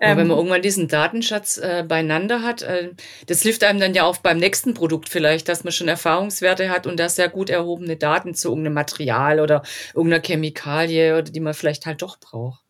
Aber 0.00 0.10
wenn 0.10 0.28
man 0.28 0.36
ähm, 0.36 0.38
irgendwann 0.38 0.62
diesen 0.62 0.88
Datenschatz 0.88 1.58
äh, 1.58 1.84
beieinander 1.86 2.42
hat, 2.42 2.62
äh, 2.62 2.90
das 3.26 3.42
hilft 3.42 3.64
einem 3.64 3.80
dann 3.80 3.94
ja 3.94 4.04
auch 4.04 4.18
beim 4.18 4.38
nächsten 4.38 4.74
Produkt 4.74 5.08
vielleicht, 5.08 5.48
dass 5.48 5.64
man 5.64 5.72
schon 5.72 5.88
Erfahrungswerte 5.88 6.70
hat 6.70 6.86
und 6.86 7.00
da 7.00 7.08
sehr 7.08 7.28
gut 7.28 7.50
erhobene 7.50 7.96
Daten 7.96 8.34
zu 8.34 8.48
irgendeinem 8.48 8.74
Material 8.74 9.40
oder 9.40 9.62
irgendeiner 9.94 10.22
Chemikalie 10.22 11.14
oder 11.14 11.22
die 11.22 11.40
man 11.40 11.54
vielleicht 11.54 11.86
halt 11.86 12.02
doch 12.02 12.18
braucht. 12.20 12.62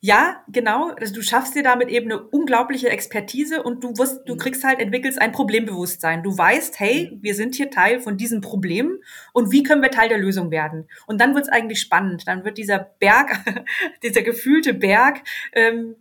Ja, 0.00 0.44
genau. 0.48 0.90
Also 1.00 1.14
du 1.14 1.22
schaffst 1.22 1.54
dir 1.54 1.62
damit 1.62 1.88
eben 1.88 2.12
eine 2.12 2.22
unglaubliche 2.22 2.90
Expertise 2.90 3.62
und 3.62 3.82
du 3.82 3.96
wirst, 3.96 4.28
du 4.28 4.34
mhm. 4.34 4.38
kriegst 4.38 4.62
halt, 4.62 4.78
entwickelst 4.78 5.20
ein 5.20 5.32
Problembewusstsein. 5.32 6.22
Du 6.22 6.36
weißt, 6.36 6.78
hey, 6.78 7.10
mhm. 7.10 7.22
wir 7.22 7.34
sind 7.34 7.54
hier 7.54 7.70
Teil 7.70 8.00
von 8.00 8.16
diesem 8.16 8.40
Problem 8.40 8.98
und 9.32 9.52
wie 9.52 9.62
können 9.62 9.82
wir 9.82 9.90
Teil 9.90 10.08
der 10.08 10.18
Lösung 10.18 10.50
werden? 10.50 10.86
Und 11.06 11.20
dann 11.20 11.34
wird's 11.34 11.48
eigentlich 11.48 11.80
spannend. 11.80 12.28
Dann 12.28 12.44
wird 12.44 12.58
dieser 12.58 12.78
Berg, 12.78 13.32
dieser 14.02 14.22
gefühlte 14.22 14.74
Berg, 14.74 15.22
ähm, 15.52 15.96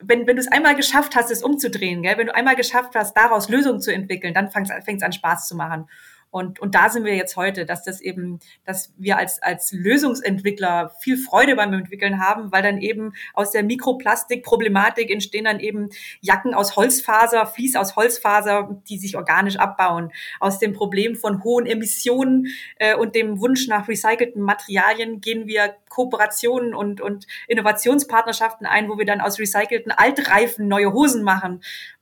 wenn, 0.00 0.26
wenn 0.26 0.36
du 0.36 0.40
es 0.40 0.48
einmal 0.48 0.74
geschafft 0.74 1.14
hast, 1.14 1.30
es 1.30 1.42
umzudrehen, 1.42 2.02
gell? 2.02 2.16
wenn 2.16 2.26
du 2.26 2.34
einmal 2.34 2.56
geschafft 2.56 2.94
hast, 2.94 3.14
daraus 3.16 3.48
Lösungen 3.48 3.80
zu 3.80 3.92
entwickeln, 3.92 4.34
dann 4.34 4.50
fängt 4.50 4.70
es 4.70 5.02
an 5.02 5.12
Spaß 5.12 5.46
zu 5.46 5.56
machen. 5.56 5.88
Und, 6.30 6.60
und 6.60 6.74
da 6.74 6.88
sind 6.88 7.04
wir 7.04 7.14
jetzt 7.14 7.36
heute, 7.36 7.66
dass 7.66 7.82
das 7.82 8.00
eben, 8.00 8.38
dass 8.64 8.92
wir 8.96 9.18
als, 9.18 9.42
als 9.42 9.72
Lösungsentwickler 9.72 10.92
viel 11.00 11.16
Freude 11.16 11.56
beim 11.56 11.72
Entwickeln 11.72 12.20
haben, 12.20 12.52
weil 12.52 12.62
dann 12.62 12.78
eben 12.78 13.12
aus 13.34 13.50
der 13.50 13.64
Mikroplastikproblematik 13.64 15.10
entstehen 15.10 15.44
dann 15.44 15.58
eben 15.58 15.90
Jacken 16.20 16.54
aus 16.54 16.76
Holzfaser, 16.76 17.46
Fließ 17.46 17.76
aus 17.76 17.96
Holzfaser, 17.96 18.80
die 18.88 18.98
sich 18.98 19.16
organisch 19.16 19.56
abbauen. 19.56 20.12
Aus 20.38 20.58
dem 20.60 20.72
Problem 20.72 21.16
von 21.16 21.42
hohen 21.42 21.66
Emissionen 21.66 22.46
äh, 22.76 22.94
und 22.94 23.14
dem 23.14 23.40
Wunsch 23.40 23.66
nach 23.66 23.88
recycelten 23.88 24.42
Materialien 24.42 25.20
gehen 25.20 25.46
wir 25.46 25.74
Kooperationen 25.88 26.74
und, 26.74 27.00
und 27.00 27.26
Innovationspartnerschaften 27.48 28.66
ein, 28.66 28.88
wo 28.88 28.98
wir 28.98 29.04
dann 29.04 29.20
aus 29.20 29.40
recycelten 29.40 29.90
Altreifen 29.90 30.68
neue 30.68 30.92
Hosen 30.92 31.24
machen 31.24 31.60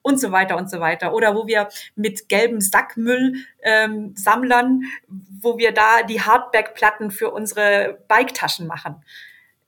und 0.09 0.18
so 0.18 0.33
weiter 0.33 0.57
und 0.57 0.71
so 0.71 0.81
weiter. 0.81 1.12
Oder 1.12 1.35
wo 1.37 1.47
wir 1.47 1.68
mit 1.94 2.29
gelben 2.29 2.61
Sackmüll 2.61 3.35
ähm, 3.62 4.14
Sammlern, 4.16 4.83
wo 5.40 5.59
wir 5.59 5.73
da 5.73 6.03
die 6.03 6.23
Hardback-Platten 6.23 7.11
für 7.11 7.31
unsere 7.31 7.99
Biketaschen 8.09 8.66
machen. 8.66 9.05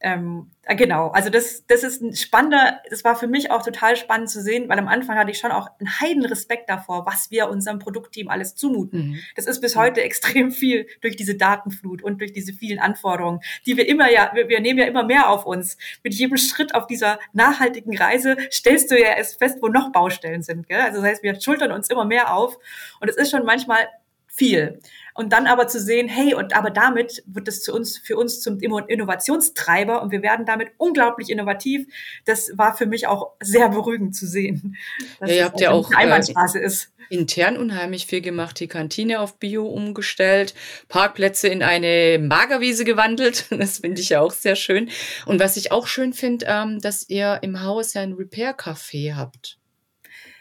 Ähm, 0.02 0.50
äh, 0.62 0.76
genau, 0.76 1.08
also 1.08 1.28
das, 1.28 1.66
das 1.66 1.82
ist 1.82 2.00
ein 2.00 2.16
spannender, 2.16 2.80
das 2.88 3.04
war 3.04 3.16
für 3.16 3.26
mich 3.26 3.50
auch 3.50 3.62
total 3.62 3.96
spannend 3.96 4.30
zu 4.30 4.40
sehen, 4.40 4.66
weil 4.68 4.78
am 4.78 4.88
Anfang 4.88 5.18
hatte 5.18 5.30
ich 5.30 5.38
schon 5.38 5.50
auch 5.50 5.68
einen 5.78 6.00
heiden 6.00 6.24
Respekt 6.24 6.70
davor, 6.70 7.04
was 7.04 7.30
wir 7.30 7.50
unserem 7.50 7.78
Produktteam 7.78 8.28
alles 8.28 8.54
zumuten. 8.54 9.10
Mhm. 9.10 9.18
Das 9.36 9.44
ist 9.44 9.60
bis 9.60 9.76
heute 9.76 10.02
extrem 10.02 10.52
viel 10.52 10.86
durch 11.02 11.16
diese 11.16 11.34
Datenflut 11.34 12.02
und 12.02 12.20
durch 12.20 12.32
diese 12.32 12.54
vielen 12.54 12.78
Anforderungen, 12.78 13.40
die 13.66 13.76
wir 13.76 13.86
immer 13.86 14.10
ja, 14.10 14.30
wir, 14.32 14.48
wir 14.48 14.60
nehmen 14.60 14.78
ja 14.78 14.86
immer 14.86 15.04
mehr 15.04 15.28
auf 15.28 15.44
uns. 15.44 15.76
Mit 16.02 16.14
jedem 16.14 16.38
Schritt 16.38 16.74
auf 16.74 16.86
dieser 16.86 17.18
nachhaltigen 17.34 17.96
Reise 17.96 18.38
stellst 18.50 18.90
du 18.90 18.98
ja 18.98 19.16
erst 19.16 19.38
fest, 19.38 19.58
wo 19.60 19.68
noch 19.68 19.92
Baustellen 19.92 20.42
sind. 20.42 20.66
Gell? 20.66 20.80
Also 20.80 21.02
das 21.02 21.10
heißt, 21.10 21.22
wir 21.22 21.38
schultern 21.38 21.72
uns 21.72 21.90
immer 21.90 22.06
mehr 22.06 22.34
auf 22.34 22.58
und 23.00 23.08
es 23.10 23.16
ist 23.16 23.30
schon 23.30 23.44
manchmal 23.44 23.86
viel. 24.28 24.80
Und 25.14 25.32
dann 25.32 25.46
aber 25.46 25.68
zu 25.68 25.80
sehen, 25.80 26.08
hey, 26.08 26.34
und 26.34 26.56
aber 26.56 26.70
damit 26.70 27.22
wird 27.26 27.48
es 27.48 27.62
zu 27.62 27.74
uns, 27.74 27.98
für 27.98 28.16
uns 28.16 28.40
zum 28.40 28.58
Innovationstreiber 28.60 30.02
und 30.02 30.12
wir 30.12 30.22
werden 30.22 30.46
damit 30.46 30.72
unglaublich 30.76 31.30
innovativ. 31.30 31.86
Das 32.24 32.52
war 32.56 32.76
für 32.76 32.86
mich 32.86 33.06
auch 33.06 33.32
sehr 33.40 33.68
beruhigend 33.68 34.14
zu 34.14 34.26
sehen. 34.26 34.76
Dass 35.18 35.30
ja, 35.30 35.36
ihr 35.36 35.44
habt 35.44 35.60
ja 35.60 35.70
auch 35.70 35.92
Einbahnstraße 35.92 36.60
äh, 36.60 36.64
ist. 36.64 36.92
intern 37.08 37.56
unheimlich 37.56 38.06
viel 38.06 38.20
gemacht, 38.20 38.60
die 38.60 38.68
Kantine 38.68 39.20
auf 39.20 39.38
Bio 39.38 39.66
umgestellt, 39.66 40.54
Parkplätze 40.88 41.48
in 41.48 41.62
eine 41.62 42.18
Magerwiese 42.18 42.84
gewandelt. 42.84 43.46
Das 43.60 43.78
finde 43.78 44.00
ich 44.00 44.08
ja 44.08 44.20
auch 44.20 44.32
sehr 44.32 44.56
schön. 44.56 44.88
Und 45.26 45.38
was 45.38 45.58
ich 45.58 45.70
auch 45.70 45.86
schön 45.86 46.14
finde, 46.14 46.46
ähm, 46.48 46.80
dass 46.80 47.08
ihr 47.10 47.40
im 47.42 47.62
Haus 47.62 47.92
ja 47.92 48.00
ein 48.00 48.14
Repair-Café 48.14 49.14
habt. 49.16 49.59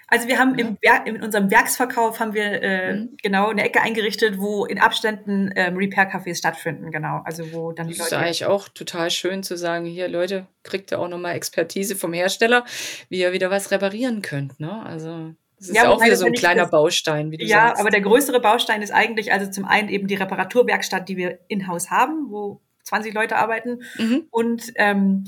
Also 0.09 0.27
wir 0.27 0.39
haben 0.39 0.57
im 0.57 0.77
Werk, 0.81 1.07
in 1.07 1.21
unserem 1.21 1.51
Werksverkauf 1.51 2.19
haben 2.19 2.33
wir 2.33 2.61
äh, 2.63 2.93
mhm. 2.93 3.17
genau 3.21 3.49
eine 3.49 3.63
Ecke 3.63 3.81
eingerichtet, 3.81 4.39
wo 4.39 4.65
in 4.65 4.79
Abständen 4.79 5.51
ähm, 5.55 5.77
Repair-Cafés 5.77 6.37
stattfinden, 6.37 6.91
genau. 6.91 7.21
Also 7.25 7.51
wo 7.53 7.71
dann 7.71 7.87
die 7.87 7.93
das 7.93 7.99
Leute. 7.99 8.09
Das 8.15 8.19
ist 8.19 8.25
eigentlich 8.25 8.45
auch 8.45 8.69
total 8.69 9.11
schön 9.11 9.43
zu 9.43 9.57
sagen, 9.57 9.85
hier 9.85 10.07
Leute, 10.07 10.47
kriegt 10.63 10.91
ihr 10.91 10.99
auch 10.99 11.07
nochmal 11.07 11.35
Expertise 11.35 11.95
vom 11.95 12.13
Hersteller, 12.13 12.65
wie 13.09 13.19
ihr 13.19 13.31
wieder 13.31 13.51
was 13.51 13.71
reparieren 13.71 14.21
könnt. 14.21 14.59
Ne? 14.59 14.83
Also 14.83 15.33
das 15.59 15.69
ist 15.69 15.75
ja, 15.75 15.83
ja 15.83 15.89
auch 15.89 16.03
wieder 16.03 16.15
so 16.15 16.25
ein 16.25 16.33
kleiner 16.33 16.63
das, 16.63 16.71
Baustein, 16.71 17.31
wie 17.31 17.37
du 17.37 17.45
ja, 17.45 17.57
sagst. 17.57 17.77
Ja, 17.77 17.81
aber 17.81 17.91
der 17.91 18.01
größere 18.01 18.39
Baustein 18.39 18.81
ist 18.81 18.91
eigentlich 18.91 19.31
also 19.31 19.51
zum 19.51 19.65
einen 19.65 19.89
eben 19.89 20.07
die 20.07 20.15
Reparaturwerkstatt, 20.15 21.09
die 21.09 21.17
wir 21.17 21.39
in-house 21.47 21.91
haben, 21.91 22.27
wo 22.29 22.61
20 22.83 23.13
Leute 23.13 23.35
arbeiten 23.35 23.81
mhm. 23.97 24.23
und 24.31 24.71
ähm, 24.75 25.25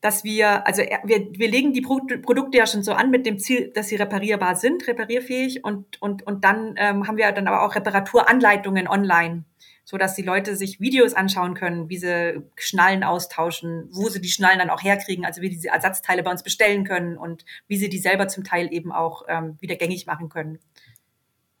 dass 0.00 0.22
wir, 0.22 0.66
also 0.66 0.82
wir, 0.82 1.28
wir 1.32 1.48
legen 1.48 1.72
die 1.72 1.80
Produkte 1.80 2.56
ja 2.56 2.66
schon 2.66 2.82
so 2.82 2.92
an 2.92 3.10
mit 3.10 3.26
dem 3.26 3.38
Ziel, 3.38 3.72
dass 3.74 3.88
sie 3.88 3.96
reparierbar 3.96 4.54
sind, 4.54 4.86
reparierfähig 4.86 5.64
und, 5.64 6.00
und, 6.00 6.24
und 6.26 6.44
dann 6.44 6.74
ähm, 6.76 7.08
haben 7.08 7.16
wir 7.16 7.30
dann 7.32 7.48
aber 7.48 7.62
auch 7.62 7.74
Reparaturanleitungen 7.74 8.86
online, 8.86 9.44
so 9.84 9.96
dass 9.98 10.14
die 10.14 10.22
Leute 10.22 10.54
sich 10.54 10.80
Videos 10.80 11.14
anschauen 11.14 11.54
können, 11.54 11.88
wie 11.88 11.98
sie 11.98 12.42
Schnallen 12.56 13.02
austauschen, 13.02 13.88
wo 13.90 14.08
sie 14.08 14.20
die 14.20 14.28
Schnallen 14.28 14.60
dann 14.60 14.70
auch 14.70 14.82
herkriegen, 14.82 15.24
also 15.24 15.42
wie 15.42 15.50
diese 15.50 15.68
Ersatzteile 15.68 16.22
bei 16.22 16.30
uns 16.30 16.44
bestellen 16.44 16.84
können 16.84 17.18
und 17.18 17.44
wie 17.66 17.76
sie 17.76 17.88
die 17.88 17.98
selber 17.98 18.28
zum 18.28 18.44
Teil 18.44 18.72
eben 18.72 18.92
auch 18.92 19.22
ähm, 19.28 19.56
wieder 19.60 19.74
gängig 19.74 20.06
machen 20.06 20.28
können. 20.28 20.60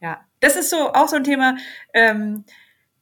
Ja, 0.00 0.24
das 0.38 0.54
ist 0.54 0.70
so 0.70 0.92
auch 0.92 1.08
so 1.08 1.16
ein 1.16 1.24
Thema. 1.24 1.56
Ähm, 1.92 2.44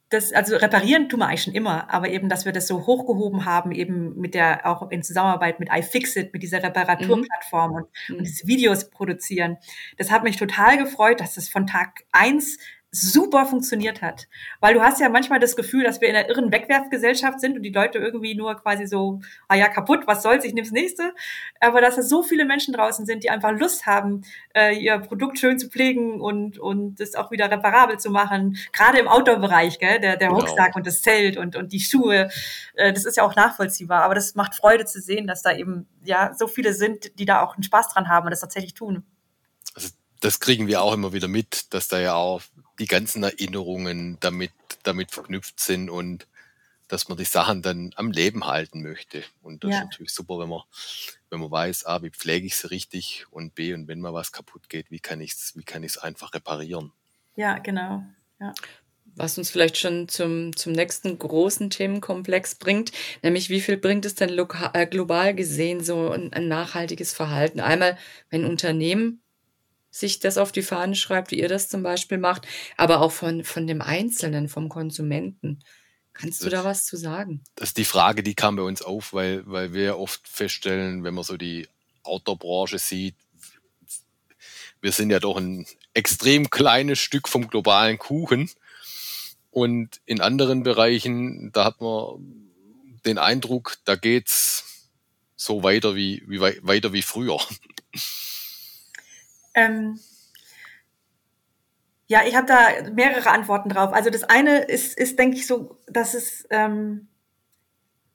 das, 0.09 0.31
also 0.31 0.55
reparieren 0.55 1.09
tun 1.09 1.19
wir 1.19 1.27
eigentlich 1.27 1.43
schon 1.43 1.53
immer, 1.53 1.91
aber 1.93 2.09
eben, 2.09 2.29
dass 2.29 2.45
wir 2.45 2.53
das 2.53 2.67
so 2.67 2.85
hochgehoben 2.85 3.45
haben, 3.45 3.71
eben 3.73 4.17
mit 4.17 4.35
der, 4.35 4.65
auch 4.65 4.89
in 4.89 5.03
Zusammenarbeit 5.03 5.59
mit 5.59 5.69
iFixit, 5.71 6.31
mit 6.31 6.43
dieser 6.43 6.63
Reparaturplattform 6.63 7.71
mhm. 7.71 7.77
und, 7.77 8.17
und 8.17 8.23
diese 8.23 8.47
Videos 8.47 8.89
produzieren. 8.89 9.57
Das 9.97 10.09
hat 10.09 10.23
mich 10.23 10.37
total 10.37 10.77
gefreut, 10.77 11.19
dass 11.19 11.35
das 11.35 11.49
von 11.49 11.67
Tag 11.67 12.05
eins 12.11 12.57
super 12.89 13.45
funktioniert 13.45 14.01
hat. 14.01 14.27
Weil 14.61 14.73
du 14.73 14.81
hast 14.81 15.01
ja 15.01 15.09
manchmal 15.09 15.39
das 15.39 15.55
Gefühl, 15.55 15.83
dass 15.83 15.99
wir 15.99 16.07
in 16.07 16.15
einer 16.15 16.29
irren 16.29 16.51
Wegwerfgesellschaft 16.51 17.41
sind 17.41 17.57
und 17.57 17.63
die 17.63 17.71
Leute 17.71 17.97
irgendwie 17.97 18.33
nur 18.33 18.55
quasi 18.55 18.87
so, 18.87 19.19
ah 19.49 19.55
ja, 19.55 19.67
kaputt, 19.67 20.07
was 20.07 20.23
soll's, 20.23 20.45
ich 20.45 20.53
nehm's 20.53 20.71
nächste. 20.71 21.13
Aber 21.59 21.81
dass 21.81 21.97
da 21.97 22.01
so 22.01 22.23
viele 22.23 22.45
Menschen 22.45 22.73
draußen 22.73 23.05
sind, 23.05 23.23
die 23.23 23.29
einfach 23.29 23.51
Lust 23.51 23.85
haben, 23.85 24.23
äh, 24.55 24.75
ihr 24.77 24.99
Produkt 24.99 25.37
schön 25.37 25.59
zu 25.59 25.69
pflegen 25.69 26.21
und, 26.21 26.59
und 26.59 26.99
das 26.99 27.15
auch 27.15 27.29
wieder 27.29 27.51
reparabel 27.51 27.99
zu 27.99 28.09
machen. 28.09 28.57
Gerade 28.71 28.99
im 28.99 29.07
Outdoor-Bereich, 29.07 29.79
gell, 29.79 29.99
der, 29.99 30.15
der 30.15 30.29
genau. 30.29 30.39
Rucksack 30.39 30.75
und 30.75 30.87
das 30.87 31.01
Zelt 31.01 31.37
und, 31.37 31.57
und 31.57 31.73
die 31.73 31.81
Schuhe. 31.81 32.29
Äh, 32.73 32.93
das 32.93 33.05
ist 33.05 33.17
ja 33.17 33.23
auch 33.23 33.35
nachvollziehbar. 33.35 34.03
Aber 34.03 34.15
das 34.15 34.35
macht 34.35 34.55
Freude 34.55 34.85
zu 34.85 35.01
sehen, 35.01 35.27
dass 35.27 35.41
da 35.41 35.53
eben, 35.53 35.87
ja, 36.05 36.33
so 36.35 36.47
viele 36.47 36.73
sind, 36.73 37.19
die 37.19 37.25
da 37.25 37.41
auch 37.41 37.55
einen 37.55 37.63
Spaß 37.63 37.89
dran 37.89 38.07
haben 38.07 38.25
und 38.27 38.31
das 38.31 38.39
tatsächlich 38.39 38.73
tun. 38.73 39.03
Also 39.75 39.89
das 40.21 40.39
kriegen 40.39 40.67
wir 40.67 40.81
auch 40.81 40.93
immer 40.93 41.11
wieder 41.11 41.27
mit, 41.27 41.73
dass 41.73 41.89
da 41.89 41.99
ja 41.99 42.15
auch 42.15 42.41
die 42.79 42.87
ganzen 42.87 43.23
Erinnerungen 43.23 44.17
damit, 44.19 44.51
damit 44.83 45.11
verknüpft 45.11 45.59
sind 45.59 45.89
und 45.89 46.27
dass 46.87 47.09
man 47.09 47.17
die 47.17 47.25
Sachen 47.25 47.61
dann 47.61 47.91
am 47.95 48.11
Leben 48.11 48.45
halten 48.45 48.81
möchte. 48.81 49.23
Und 49.41 49.63
das 49.63 49.71
ja. 49.71 49.77
ist 49.77 49.83
natürlich 49.85 50.13
super, 50.13 50.39
wenn 50.39 50.49
man, 50.49 50.61
wenn 51.29 51.39
man 51.39 51.51
weiß, 51.51 51.85
A, 51.85 52.01
wie 52.01 52.09
pflege 52.09 52.47
ich 52.47 52.55
sie 52.55 52.69
richtig 52.69 53.25
und 53.29 53.55
B, 53.55 53.73
und 53.73 53.87
wenn 53.87 53.99
mal 53.99 54.13
was 54.13 54.31
kaputt 54.31 54.69
geht, 54.69 54.89
wie 54.89 54.99
kann 54.99 55.19
ich 55.19 55.33
es, 55.33 55.53
wie 55.55 55.63
kann 55.63 55.83
ich 55.83 55.93
es 55.93 55.97
einfach 55.97 56.33
reparieren? 56.33 56.93
Ja, 57.35 57.57
genau. 57.57 58.03
Ja. 58.39 58.53
Was 59.15 59.37
uns 59.37 59.49
vielleicht 59.49 59.77
schon 59.77 60.07
zum, 60.07 60.55
zum 60.55 60.73
nächsten 60.73 61.17
großen 61.17 61.69
Themenkomplex 61.69 62.55
bringt, 62.55 62.91
nämlich 63.23 63.49
wie 63.49 63.61
viel 63.61 63.77
bringt 63.77 64.05
es 64.05 64.15
denn 64.15 64.29
lokal, 64.29 64.69
äh, 64.73 64.85
global 64.85 65.33
gesehen 65.33 65.83
so 65.83 66.11
ein, 66.11 66.31
ein 66.33 66.47
nachhaltiges 66.47 67.13
Verhalten? 67.13 67.59
Einmal, 67.59 67.97
wenn 68.29 68.45
Unternehmen 68.45 69.21
sich 69.99 70.19
das 70.19 70.37
auf 70.37 70.51
die 70.51 70.61
Fahne 70.61 70.95
schreibt, 70.95 71.31
wie 71.31 71.39
ihr 71.39 71.49
das 71.49 71.69
zum 71.69 71.83
Beispiel 71.83 72.17
macht, 72.17 72.47
aber 72.77 73.01
auch 73.01 73.11
von, 73.11 73.43
von 73.43 73.67
dem 73.67 73.81
Einzelnen, 73.81 74.49
vom 74.49 74.69
Konsumenten. 74.69 75.59
Kannst 76.13 76.43
du 76.43 76.49
da 76.49 76.63
was 76.63 76.85
zu 76.85 76.97
sagen? 76.97 77.43
Das 77.55 77.69
ist 77.69 77.77
die 77.77 77.85
Frage, 77.85 78.23
die 78.23 78.33
kam 78.33 78.55
bei 78.55 78.63
uns 78.63 78.81
auf, 78.81 79.13
weil, 79.13 79.43
weil 79.45 79.73
wir 79.73 79.99
oft 79.99 80.27
feststellen, 80.27 81.03
wenn 81.03 81.13
man 81.13 81.23
so 81.23 81.37
die 81.37 81.67
Outdoor-Branche 82.03 82.79
sieht, 82.79 83.15
wir 84.81 84.91
sind 84.91 85.09
ja 85.09 85.19
doch 85.19 85.37
ein 85.37 85.65
extrem 85.93 86.49
kleines 86.49 86.99
Stück 86.99 87.27
vom 87.27 87.47
globalen 87.47 87.97
Kuchen. 87.97 88.49
Und 89.51 90.01
in 90.05 90.21
anderen 90.21 90.63
Bereichen, 90.63 91.51
da 91.51 91.65
hat 91.65 91.81
man 91.81 92.51
den 93.05 93.17
Eindruck, 93.17 93.77
da 93.85 93.95
geht's 93.95 94.91
so 95.35 95.63
weiter 95.63 95.95
wie, 95.95 96.23
wie 96.27 96.39
weiter 96.39 96.93
wie 96.93 97.01
früher. 97.01 97.39
Ähm, 99.57 99.99
ja, 102.05 102.21
ich 102.25 102.35
habe 102.35 102.45
da 102.45 102.91
mehrere 102.93 103.29
Antworten 103.31 103.69
drauf. 103.69 103.91
Also 103.91 104.09
das 104.09 104.23
eine 104.23 104.59
ist, 104.59 104.97
ist 104.97 105.19
denke 105.19 105.35
ich, 105.35 105.47
so, 105.47 105.77
dass 105.87 106.13
es, 106.13 106.47
ähm, 106.51 107.07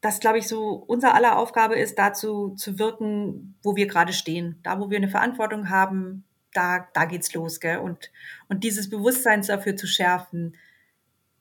dass, 0.00 0.20
glaube 0.20 0.38
ich, 0.38 0.48
so 0.48 0.70
unser 0.87 1.14
aller 1.14 1.37
Aufgabe 1.37 1.74
ist, 1.74 1.98
dazu 1.98 2.55
zu 2.55 2.78
wirken, 2.78 3.59
wo 3.62 3.76
wir 3.76 3.87
gerade 3.87 4.12
stehen. 4.12 4.61
Da, 4.62 4.81
wo 4.81 4.88
wir 4.88 4.96
eine 4.96 5.09
Verantwortung 5.09 5.68
haben, 5.68 6.24
da, 6.55 6.88
da 6.94 7.05
geht's 7.05 7.35
los, 7.35 7.61
gell? 7.61 7.78
Und, 7.78 8.11
und 8.48 8.64
dieses 8.64 8.88
Bewusstsein 8.88 9.42
dafür 9.42 9.76
zu 9.76 9.87
schärfen, 9.87 10.57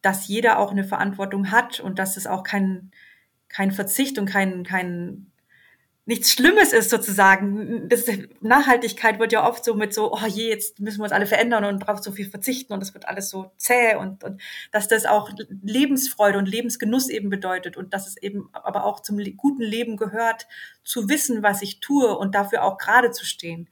dass 0.01 0.27
jeder 0.27 0.57
auch 0.57 0.71
eine 0.71 0.83
Verantwortung 0.83 1.51
hat 1.51 1.79
und 1.79 1.99
dass 1.99 2.17
es 2.17 2.25
auch 2.25 2.43
kein, 2.43 2.91
kein 3.49 3.71
Verzicht 3.71 4.17
und 4.17 4.25
kein, 4.25 4.63
kein 4.63 5.30
nichts 6.05 6.31
Schlimmes 6.31 6.73
ist 6.73 6.89
sozusagen. 6.89 7.87
Nachhaltigkeit 8.41 9.19
wird 9.19 9.31
ja 9.31 9.47
oft 9.47 9.63
so 9.63 9.75
mit 9.75 9.93
so, 9.93 10.11
oh 10.13 10.25
je, 10.25 10.49
jetzt 10.49 10.79
müssen 10.79 10.99
wir 10.99 11.03
uns 11.03 11.11
alle 11.11 11.27
verändern 11.27 11.63
und 11.63 11.79
braucht 11.79 12.03
so 12.03 12.11
viel 12.11 12.29
verzichten 12.29 12.73
und 12.73 12.79
das 12.79 12.93
wird 12.93 13.07
alles 13.07 13.29
so 13.29 13.51
zäh 13.57 13.95
und, 13.95 14.23
und 14.23 14.41
dass 14.71 14.87
das 14.87 15.05
auch 15.05 15.29
Lebensfreude 15.61 16.39
und 16.39 16.47
Lebensgenuss 16.47 17.09
eben 17.09 17.29
bedeutet 17.29 17.77
und 17.77 17.93
dass 17.93 18.07
es 18.07 18.17
eben 18.17 18.49
aber 18.53 18.85
auch 18.85 19.01
zum 19.01 19.17
guten 19.37 19.61
Leben 19.61 19.95
gehört, 19.95 20.47
zu 20.83 21.07
wissen, 21.07 21.43
was 21.43 21.61
ich 21.61 21.79
tue 21.79 22.17
und 22.17 22.33
dafür 22.33 22.63
auch 22.63 22.77
gerade 22.77 23.11
zu 23.11 23.25
stehen. 23.25 23.69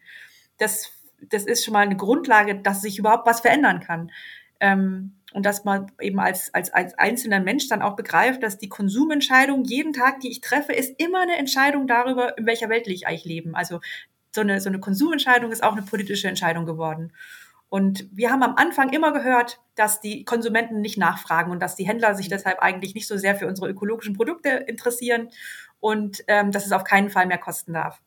Das, 0.57 0.91
das 1.21 1.45
ist 1.45 1.65
schon 1.65 1.73
mal 1.73 1.79
eine 1.79 1.97
Grundlage, 1.97 2.55
dass 2.61 2.81
sich 2.81 2.99
überhaupt 2.99 3.25
was 3.25 3.39
verändern 3.39 3.79
kann. 3.79 4.11
Ähm, 4.59 5.15
und 5.31 5.45
dass 5.45 5.63
man 5.63 5.91
eben 6.01 6.19
als, 6.19 6.53
als, 6.53 6.73
als 6.73 6.97
einzelner 6.97 7.39
Mensch 7.39 7.67
dann 7.67 7.81
auch 7.81 7.95
begreift, 7.95 8.41
dass 8.41 8.57
die 8.57 8.69
Konsumentscheidung 8.69 9.63
jeden 9.63 9.93
Tag, 9.93 10.21
die 10.21 10.31
ich 10.31 10.41
treffe, 10.41 10.73
ist 10.73 10.99
immer 10.99 11.21
eine 11.21 11.37
Entscheidung 11.37 11.85
darüber, 11.85 12.37
in 12.37 12.47
welcher 12.47 12.69
Welt 12.69 12.87
will 12.87 12.93
ich 12.93 13.07
eigentlich 13.07 13.25
leben. 13.25 13.55
Also 13.55 13.79
so 14.33 14.41
eine, 14.41 14.59
so 14.59 14.69
eine 14.69 14.79
Konsumentscheidung 14.79 15.51
ist 15.51 15.63
auch 15.63 15.73
eine 15.73 15.83
politische 15.83 16.27
Entscheidung 16.27 16.65
geworden. 16.65 17.13
Und 17.69 18.07
wir 18.11 18.31
haben 18.31 18.41
am 18.41 18.55
Anfang 18.55 18.89
immer 18.89 19.13
gehört, 19.13 19.59
dass 19.75 20.01
die 20.01 20.25
Konsumenten 20.25 20.81
nicht 20.81 20.97
nachfragen 20.97 21.51
und 21.51 21.59
dass 21.59 21.75
die 21.75 21.87
Händler 21.87 22.15
sich 22.15 22.27
deshalb 22.27 22.59
eigentlich 22.59 22.95
nicht 22.95 23.07
so 23.07 23.15
sehr 23.15 23.35
für 23.35 23.45
unsere 23.45 23.69
ökologischen 23.69 24.15
Produkte 24.15 24.49
interessieren 24.49 25.29
und 25.79 26.23
ähm, 26.27 26.51
dass 26.51 26.65
es 26.65 26.71
auf 26.71 26.83
keinen 26.83 27.11
Fall 27.11 27.27
mehr 27.27 27.37
kosten 27.37 27.73
darf. 27.73 28.01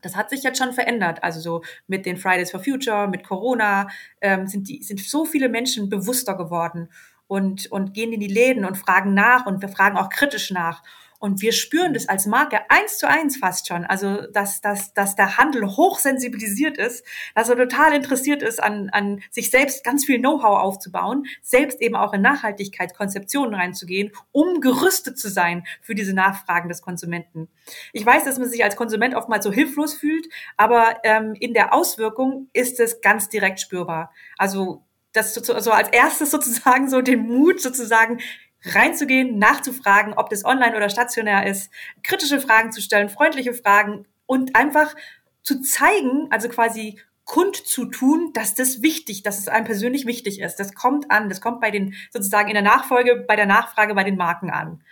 Das 0.00 0.16
hat 0.16 0.30
sich 0.30 0.42
jetzt 0.42 0.58
schon 0.58 0.72
verändert. 0.72 1.22
Also 1.22 1.40
so 1.40 1.62
mit 1.86 2.06
den 2.06 2.16
Fridays 2.16 2.50
for 2.50 2.60
Future, 2.60 3.08
mit 3.08 3.24
Corona 3.24 3.88
ähm, 4.20 4.46
sind 4.46 4.68
die 4.68 4.82
sind 4.82 5.00
so 5.00 5.24
viele 5.24 5.48
Menschen 5.48 5.88
bewusster 5.88 6.36
geworden 6.36 6.88
und 7.26 7.70
und 7.70 7.94
gehen 7.94 8.12
in 8.12 8.20
die 8.20 8.28
Läden 8.28 8.64
und 8.64 8.76
fragen 8.76 9.14
nach 9.14 9.46
und 9.46 9.62
wir 9.62 9.68
fragen 9.68 9.96
auch 9.96 10.08
kritisch 10.08 10.50
nach. 10.50 10.82
Und 11.20 11.42
wir 11.42 11.52
spüren 11.52 11.92
das 11.92 12.08
als 12.08 12.24
Marke 12.24 12.60
eins 12.70 12.96
zu 12.96 13.06
eins 13.06 13.36
fast 13.36 13.68
schon. 13.68 13.84
Also, 13.84 14.26
dass, 14.32 14.62
dass, 14.62 14.94
dass 14.94 15.16
der 15.16 15.36
Handel 15.36 15.66
hochsensibilisiert 15.66 16.78
ist, 16.78 17.04
dass 17.34 17.50
er 17.50 17.56
total 17.56 17.92
interessiert 17.92 18.42
ist, 18.42 18.60
an, 18.60 18.88
an 18.88 19.20
sich 19.30 19.50
selbst 19.50 19.84
ganz 19.84 20.06
viel 20.06 20.18
Know-how 20.18 20.58
aufzubauen, 20.58 21.26
selbst 21.42 21.82
eben 21.82 21.94
auch 21.94 22.14
in 22.14 22.22
Nachhaltigkeitskonzeptionen 22.22 23.54
reinzugehen, 23.54 24.12
um 24.32 24.62
gerüstet 24.62 25.18
zu 25.18 25.28
sein 25.28 25.66
für 25.82 25.94
diese 25.94 26.14
Nachfragen 26.14 26.70
des 26.70 26.80
Konsumenten. 26.80 27.48
Ich 27.92 28.04
weiß, 28.04 28.24
dass 28.24 28.38
man 28.38 28.48
sich 28.48 28.64
als 28.64 28.76
Konsument 28.76 29.14
oftmals 29.14 29.44
so 29.44 29.52
hilflos 29.52 29.92
fühlt, 29.92 30.26
aber 30.56 31.00
ähm, 31.04 31.34
in 31.38 31.52
der 31.52 31.74
Auswirkung 31.74 32.48
ist 32.54 32.80
es 32.80 33.02
ganz 33.02 33.28
direkt 33.28 33.60
spürbar. 33.60 34.10
Also 34.38 34.84
das 35.12 35.34
so, 35.34 35.58
so 35.60 35.72
als 35.72 35.90
erstes 35.90 36.30
sozusagen 36.30 36.88
so 36.88 37.02
den 37.02 37.26
Mut 37.26 37.60
sozusagen 37.60 38.20
reinzugehen, 38.64 39.38
nachzufragen, 39.38 40.14
ob 40.14 40.30
das 40.30 40.44
online 40.44 40.76
oder 40.76 40.90
stationär 40.90 41.46
ist, 41.46 41.70
kritische 42.02 42.40
Fragen 42.40 42.72
zu 42.72 42.80
stellen, 42.80 43.08
freundliche 43.08 43.54
Fragen 43.54 44.06
und 44.26 44.54
einfach 44.56 44.94
zu 45.42 45.60
zeigen, 45.62 46.28
also 46.30 46.48
quasi 46.48 46.98
kundzutun, 47.24 48.32
dass 48.32 48.54
das 48.54 48.82
wichtig, 48.82 49.22
dass 49.22 49.38
es 49.38 49.48
einem 49.48 49.64
persönlich 49.64 50.04
wichtig 50.04 50.40
ist. 50.40 50.56
Das 50.56 50.74
kommt 50.74 51.10
an, 51.10 51.28
das 51.28 51.40
kommt 51.40 51.60
bei 51.60 51.70
den 51.70 51.94
sozusagen 52.10 52.48
in 52.48 52.54
der 52.54 52.62
Nachfolge, 52.62 53.24
bei 53.26 53.36
der 53.36 53.46
Nachfrage 53.46 53.94
bei 53.94 54.04
den 54.04 54.16
Marken 54.16 54.50
an. 54.50 54.82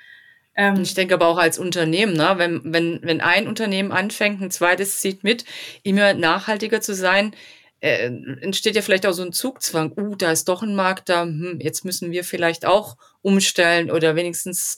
Ähm, 0.54 0.82
ich 0.82 0.94
denke 0.94 1.14
aber 1.14 1.26
auch 1.26 1.38
als 1.38 1.58
Unternehmen, 1.58 2.14
ne? 2.14 2.34
wenn, 2.36 2.60
wenn, 2.64 3.00
wenn 3.02 3.20
ein 3.20 3.48
Unternehmen 3.48 3.92
anfängt, 3.92 4.40
ein 4.40 4.50
zweites 4.50 5.00
zieht 5.00 5.24
mit, 5.24 5.44
immer 5.82 6.14
nachhaltiger 6.14 6.80
zu 6.80 6.94
sein, 6.94 7.34
äh, 7.80 8.06
entsteht 8.40 8.76
ja 8.76 8.82
vielleicht 8.82 9.06
auch 9.06 9.12
so 9.12 9.22
ein 9.22 9.32
Zugzwang. 9.32 9.92
Uh, 9.96 10.16
da 10.16 10.32
ist 10.32 10.48
doch 10.48 10.62
ein 10.62 10.74
Markt 10.74 11.08
da, 11.08 11.22
hm, 11.22 11.58
jetzt 11.60 11.84
müssen 11.84 12.10
wir 12.10 12.24
vielleicht 12.24 12.66
auch 12.66 12.96
umstellen 13.22 13.90
oder 13.90 14.16
wenigstens 14.16 14.76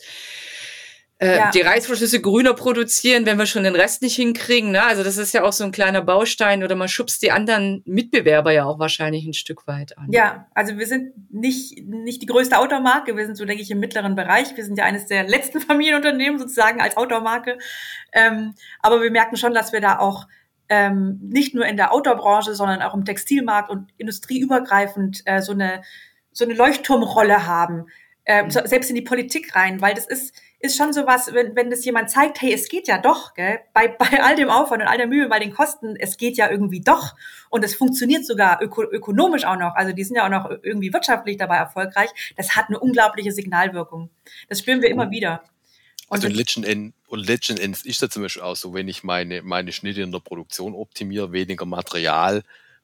äh, 1.21 1.37
ja. 1.37 1.51
die 1.51 1.61
Reißverschlüsse 1.61 2.21
grüner 2.23 2.55
produzieren, 2.55 3.27
wenn 3.27 3.37
wir 3.37 3.45
schon 3.45 3.65
den 3.65 3.77
Rest 3.77 4.01
nicht 4.01 4.17
hinkriegen. 4.17 4.71
Ne? 4.71 4.83
Also 4.83 5.05
das 5.05 5.19
ist 5.19 5.35
ja 5.35 5.45
auch 5.45 5.53
so 5.53 5.65
ein 5.65 5.71
kleiner 5.71 6.01
Baustein 6.01 6.65
oder 6.65 6.75
man 6.77 6.89
schubst 6.89 7.23
die 7.23 7.31
anderen 7.31 7.83
Mitbewerber 7.85 8.53
ja 8.53 8.65
auch 8.65 8.79
wahrscheinlich 8.79 9.27
ein 9.27 9.35
Stück 9.35 9.67
weit 9.67 9.99
an. 9.99 10.09
Ja, 10.11 10.47
also 10.55 10.79
wir 10.79 10.87
sind 10.87 11.13
nicht, 11.31 11.87
nicht 11.87 12.23
die 12.23 12.27
größte 12.27 12.57
Outdoor-Marke, 12.57 13.17
wir 13.19 13.27
sind 13.27 13.37
so, 13.37 13.45
denke 13.45 13.63
ich, 13.63 13.71
im 13.71 13.81
mittleren 13.81 14.15
Bereich. 14.15 14.57
Wir 14.57 14.65
sind 14.65 14.79
ja 14.79 14.85
eines 14.85 15.07
der 15.07 15.29
letzten 15.29 15.61
Familienunternehmen 15.61 16.39
sozusagen 16.39 16.81
als 16.81 16.97
Outdoor-Marke. 16.97 17.59
Ähm, 18.13 18.55
aber 18.81 19.03
wir 19.03 19.11
merken 19.11 19.37
schon, 19.37 19.53
dass 19.53 19.75
wir 19.75 19.83
da 19.83 19.99
auch 19.99 20.27
ähm, 20.71 21.21
nicht 21.23 21.55
nur 21.55 21.67
in 21.67 21.77
der 21.77 21.93
Outdoor-Branche, 21.93 22.55
sondern 22.55 22.81
auch 22.81 22.95
im 22.95 23.05
Textilmarkt 23.05 23.71
und 23.71 23.93
industrieübergreifend 23.99 25.23
äh, 25.27 25.43
so 25.43 25.53
eine 25.53 25.83
so 26.33 26.45
eine 26.45 26.55
Leuchtturmrolle 26.55 27.47
haben, 27.47 27.89
äh, 28.25 28.45
mhm. 28.45 28.51
selbst 28.51 28.89
in 28.89 28.95
die 28.95 29.03
Politik 29.03 29.55
rein, 29.57 29.81
weil 29.81 29.95
das 29.95 30.07
ist 30.07 30.33
ist 30.63 30.77
schon 30.77 30.93
sowas, 30.93 31.33
wenn, 31.33 31.57
wenn 31.57 31.71
das 31.71 31.85
jemand 31.87 32.11
zeigt, 32.11 32.43
hey, 32.43 32.53
es 32.53 32.69
geht 32.69 32.87
ja 32.87 32.99
doch, 32.99 33.33
gell? 33.35 33.61
Bei, 33.73 33.89
bei 33.99 34.23
all 34.23 34.37
dem 34.37 34.51
Aufwand 34.51 34.83
und 34.83 34.89
all 34.89 34.99
der 34.99 35.07
Mühe, 35.07 35.29
bei 35.29 35.39
den 35.39 35.53
Kosten, 35.53 35.97
es 35.97 36.19
geht 36.19 36.37
ja 36.37 36.51
irgendwie 36.51 36.81
doch. 36.81 37.17
Und 37.49 37.65
es 37.65 37.75
funktioniert 37.75 38.27
sogar 38.27 38.63
öko 38.63 38.83
ökonomisch 38.83 39.45
auch 39.45 39.57
noch. 39.57 39.75
Also 39.75 39.93
die 39.93 40.05
sind 40.05 40.17
ja 40.17 40.27
auch 40.27 40.31
noch 40.31 40.51
irgendwie 40.63 40.93
wirtschaftlich 40.93 41.39
dabei 41.39 41.57
erfolgreich. 41.57 42.11
Das 42.37 42.57
hat 42.57 42.69
eine 42.69 42.79
unglaubliche 42.79 43.33
Signalwirkung. 43.33 44.11
Das 44.49 44.61
spüren 44.61 44.83
wir 44.83 44.91
immer 44.91 45.11
wieder. 45.11 45.43
Und 46.11 46.25
also 46.25 46.37
letzten 46.37 46.65
Endes, 46.65 46.93
und 47.07 47.25
letzten 47.25 47.57
Endes 47.57 47.85
ist 47.85 48.03
das 48.03 48.11
zum 48.11 48.25
Beispiel 48.25 48.43
auch 48.43 48.57
so, 48.57 48.75
wenn 48.75 48.89
ich 48.89 49.05
meine, 49.05 49.43
meine 49.43 49.71
Schnitte 49.71 50.03
in 50.03 50.11
der 50.11 50.19
Produktion 50.19 50.75
optimiere, 50.75 51.31
weniger 51.31 51.67
Material 51.67 52.43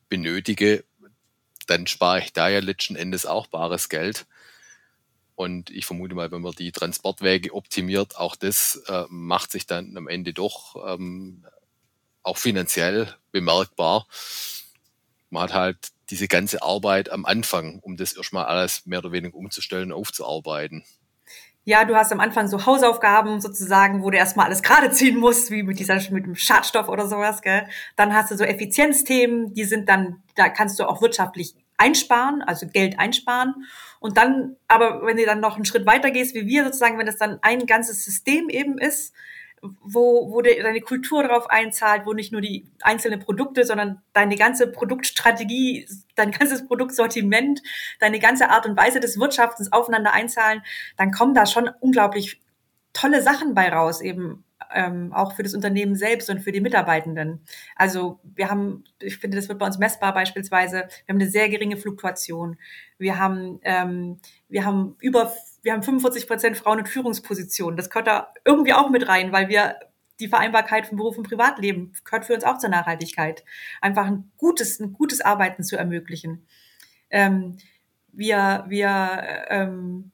benötige, 0.08 0.84
dann 1.66 1.88
spare 1.88 2.20
ich 2.20 2.32
da 2.32 2.48
ja 2.48 2.60
letzten 2.60 2.94
Endes 2.94 3.26
auch 3.26 3.48
bares 3.48 3.88
Geld. 3.88 4.26
Und 5.34 5.70
ich 5.70 5.86
vermute 5.86 6.14
mal, 6.14 6.30
wenn 6.30 6.40
man 6.40 6.52
die 6.52 6.70
Transportwege 6.70 7.52
optimiert, 7.52 8.16
auch 8.16 8.36
das 8.36 8.76
äh, 8.86 9.06
macht 9.08 9.50
sich 9.50 9.66
dann 9.66 9.96
am 9.96 10.06
Ende 10.06 10.32
doch 10.32 10.76
ähm, 10.94 11.44
auch 12.22 12.36
finanziell 12.36 13.12
bemerkbar. 13.32 14.06
Man 15.30 15.42
hat 15.42 15.52
halt 15.52 15.78
diese 16.10 16.28
ganze 16.28 16.62
Arbeit 16.62 17.10
am 17.10 17.24
Anfang, 17.24 17.80
um 17.80 17.96
das 17.96 18.12
erstmal 18.12 18.44
alles 18.44 18.86
mehr 18.86 19.00
oder 19.00 19.10
weniger 19.10 19.34
umzustellen, 19.34 19.90
aufzuarbeiten. 19.90 20.84
Ja, 21.68 21.84
du 21.84 21.96
hast 21.96 22.12
am 22.12 22.20
Anfang 22.20 22.46
so 22.46 22.64
Hausaufgaben 22.64 23.40
sozusagen, 23.40 24.04
wo 24.04 24.10
du 24.10 24.16
erstmal 24.16 24.46
alles 24.46 24.62
gerade 24.62 24.88
ziehen 24.92 25.18
musst, 25.18 25.50
wie 25.50 25.64
mit 25.64 25.80
dieser, 25.80 25.96
mit 26.12 26.24
dem 26.24 26.36
Schadstoff 26.36 26.88
oder 26.88 27.08
sowas, 27.08 27.42
gell? 27.42 27.66
Dann 27.96 28.14
hast 28.14 28.30
du 28.30 28.36
so 28.36 28.44
Effizienzthemen, 28.44 29.52
die 29.52 29.64
sind 29.64 29.88
dann, 29.88 30.22
da 30.36 30.48
kannst 30.48 30.78
du 30.78 30.84
auch 30.84 31.02
wirtschaftlich 31.02 31.56
einsparen, 31.76 32.42
also 32.42 32.68
Geld 32.68 33.00
einsparen. 33.00 33.66
Und 33.98 34.16
dann, 34.16 34.54
aber 34.68 35.04
wenn 35.04 35.16
du 35.16 35.26
dann 35.26 35.40
noch 35.40 35.56
einen 35.56 35.64
Schritt 35.64 35.86
weiter 35.86 36.12
gehst, 36.12 36.36
wie 36.36 36.46
wir 36.46 36.64
sozusagen, 36.64 36.98
wenn 36.98 37.06
das 37.06 37.16
dann 37.16 37.40
ein 37.42 37.66
ganzes 37.66 38.04
System 38.04 38.48
eben 38.48 38.78
ist, 38.78 39.12
wo, 39.82 40.32
wo 40.32 40.42
deine 40.42 40.80
Kultur 40.80 41.22
darauf 41.22 41.50
einzahlt, 41.50 42.06
wo 42.06 42.12
nicht 42.12 42.32
nur 42.32 42.40
die 42.40 42.66
einzelnen 42.82 43.20
Produkte, 43.20 43.64
sondern 43.64 44.02
deine 44.12 44.36
ganze 44.36 44.66
Produktstrategie, 44.66 45.88
dein 46.14 46.30
ganzes 46.30 46.66
Produktsortiment, 46.66 47.62
deine 48.00 48.18
ganze 48.18 48.50
Art 48.50 48.66
und 48.66 48.76
Weise 48.76 49.00
des 49.00 49.18
Wirtschaftens 49.18 49.72
aufeinander 49.72 50.12
einzahlen, 50.12 50.62
dann 50.96 51.10
kommen 51.10 51.34
da 51.34 51.46
schon 51.46 51.70
unglaublich 51.80 52.40
tolle 52.92 53.22
Sachen 53.22 53.54
bei 53.54 53.68
raus, 53.68 54.00
eben 54.00 54.44
ähm, 54.74 55.12
auch 55.12 55.34
für 55.34 55.42
das 55.42 55.54
Unternehmen 55.54 55.94
selbst 55.94 56.30
und 56.30 56.40
für 56.40 56.52
die 56.52 56.60
Mitarbeitenden. 56.60 57.40
Also 57.76 58.20
wir 58.22 58.50
haben, 58.50 58.84
ich 59.00 59.18
finde, 59.18 59.36
das 59.36 59.48
wird 59.48 59.58
bei 59.58 59.66
uns 59.66 59.78
messbar 59.78 60.14
beispielsweise, 60.14 60.88
wir 61.04 61.14
haben 61.14 61.20
eine 61.20 61.30
sehr 61.30 61.48
geringe 61.48 61.76
Fluktuation. 61.76 62.56
Wir 62.98 63.18
haben, 63.18 63.60
ähm, 63.62 64.18
wir 64.48 64.64
haben 64.64 64.96
über, 65.00 65.32
wir 65.66 65.72
haben 65.72 65.82
45 65.82 66.28
Prozent 66.28 66.56
Frauen 66.56 66.78
in 66.78 66.86
Führungspositionen. 66.86 67.76
Das 67.76 67.90
gehört 67.90 68.06
da 68.06 68.32
irgendwie 68.44 68.72
auch 68.72 68.88
mit 68.88 69.08
rein, 69.08 69.32
weil 69.32 69.48
wir 69.48 69.74
die 70.20 70.28
Vereinbarkeit 70.28 70.86
von 70.86 70.96
Beruf 70.96 71.18
und 71.18 71.28
Privatleben 71.28 71.92
gehört 72.04 72.24
für 72.24 72.34
uns 72.34 72.44
auch 72.44 72.58
zur 72.58 72.70
Nachhaltigkeit. 72.70 73.44
Einfach 73.80 74.06
ein 74.06 74.30
gutes, 74.36 74.78
ein 74.78 74.92
gutes 74.92 75.22
Arbeiten 75.22 75.64
zu 75.64 75.76
ermöglichen. 75.76 76.46
Ähm, 77.10 77.56
wir, 78.12 78.64
wir 78.68 79.46
ähm, 79.48 80.12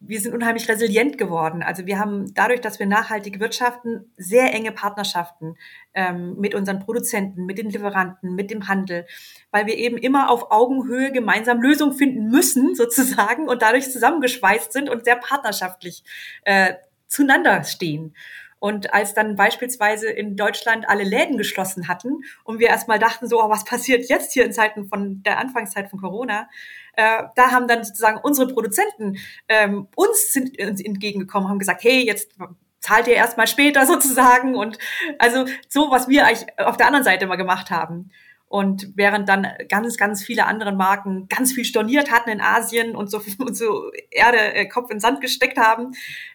wir 0.00 0.18
sind 0.20 0.34
unheimlich 0.34 0.68
resilient 0.68 1.18
geworden. 1.18 1.62
Also 1.62 1.84
wir 1.84 1.98
haben 1.98 2.32
dadurch, 2.34 2.62
dass 2.62 2.78
wir 2.78 2.86
nachhaltig 2.86 3.38
wirtschaften, 3.38 4.10
sehr 4.16 4.52
enge 4.54 4.72
Partnerschaften 4.72 5.56
ähm, 5.92 6.36
mit 6.38 6.54
unseren 6.54 6.78
Produzenten, 6.78 7.44
mit 7.44 7.58
den 7.58 7.68
Lieferanten, 7.68 8.34
mit 8.34 8.50
dem 8.50 8.66
Handel, 8.66 9.06
weil 9.50 9.66
wir 9.66 9.76
eben 9.76 9.98
immer 9.98 10.30
auf 10.30 10.50
Augenhöhe 10.50 11.12
gemeinsam 11.12 11.60
Lösungen 11.60 11.92
finden 11.92 12.28
müssen, 12.28 12.74
sozusagen, 12.74 13.46
und 13.46 13.60
dadurch 13.60 13.90
zusammengeschweißt 13.90 14.72
sind 14.72 14.88
und 14.88 15.04
sehr 15.04 15.16
partnerschaftlich 15.16 16.02
äh, 16.44 16.74
zueinander 17.06 17.62
stehen. 17.64 18.14
Und 18.58 18.92
als 18.92 19.14
dann 19.14 19.36
beispielsweise 19.36 20.10
in 20.10 20.36
Deutschland 20.36 20.86
alle 20.88 21.04
Läden 21.04 21.38
geschlossen 21.38 21.88
hatten 21.88 22.20
und 22.44 22.58
wir 22.58 22.68
erstmal 22.68 22.98
dachten 22.98 23.26
so, 23.26 23.42
oh, 23.42 23.48
was 23.48 23.64
passiert 23.64 24.08
jetzt 24.08 24.32
hier 24.32 24.44
in 24.44 24.52
Zeiten 24.52 24.86
von 24.86 25.22
der 25.22 25.38
Anfangszeit 25.38 25.88
von 25.88 25.98
Corona, 25.98 26.48
äh, 26.94 27.24
da 27.36 27.50
haben 27.50 27.68
dann 27.68 27.84
sozusagen 27.84 28.18
unsere 28.22 28.52
Produzenten 28.52 29.18
ähm, 29.48 29.88
uns 29.96 30.32
sind 30.32 30.60
uns 30.60 30.80
entgegengekommen, 30.80 31.48
haben 31.48 31.58
gesagt, 31.58 31.84
hey, 31.84 32.04
jetzt 32.04 32.36
zahlt 32.80 33.06
ihr 33.06 33.14
erstmal 33.14 33.46
später 33.46 33.86
sozusagen 33.86 34.54
und 34.54 34.78
also 35.18 35.44
so, 35.68 35.90
was 35.90 36.08
wir 36.08 36.26
eigentlich 36.26 36.46
auf 36.58 36.76
der 36.76 36.86
anderen 36.86 37.04
Seite 37.04 37.24
immer 37.24 37.36
gemacht 37.36 37.70
haben. 37.70 38.10
Und 38.48 38.88
während 38.96 39.28
dann 39.28 39.46
ganz, 39.68 39.96
ganz 39.96 40.24
viele 40.24 40.44
andere 40.46 40.72
Marken 40.72 41.28
ganz 41.28 41.52
viel 41.52 41.64
storniert 41.64 42.10
hatten 42.10 42.30
in 42.30 42.40
Asien 42.40 42.96
und 42.96 43.08
so, 43.08 43.22
und 43.38 43.56
so 43.56 43.92
Erde, 44.10 44.38
äh, 44.38 44.66
Kopf 44.66 44.90
in 44.90 44.98
Sand 44.98 45.20
gesteckt 45.20 45.56
haben, 45.56 45.92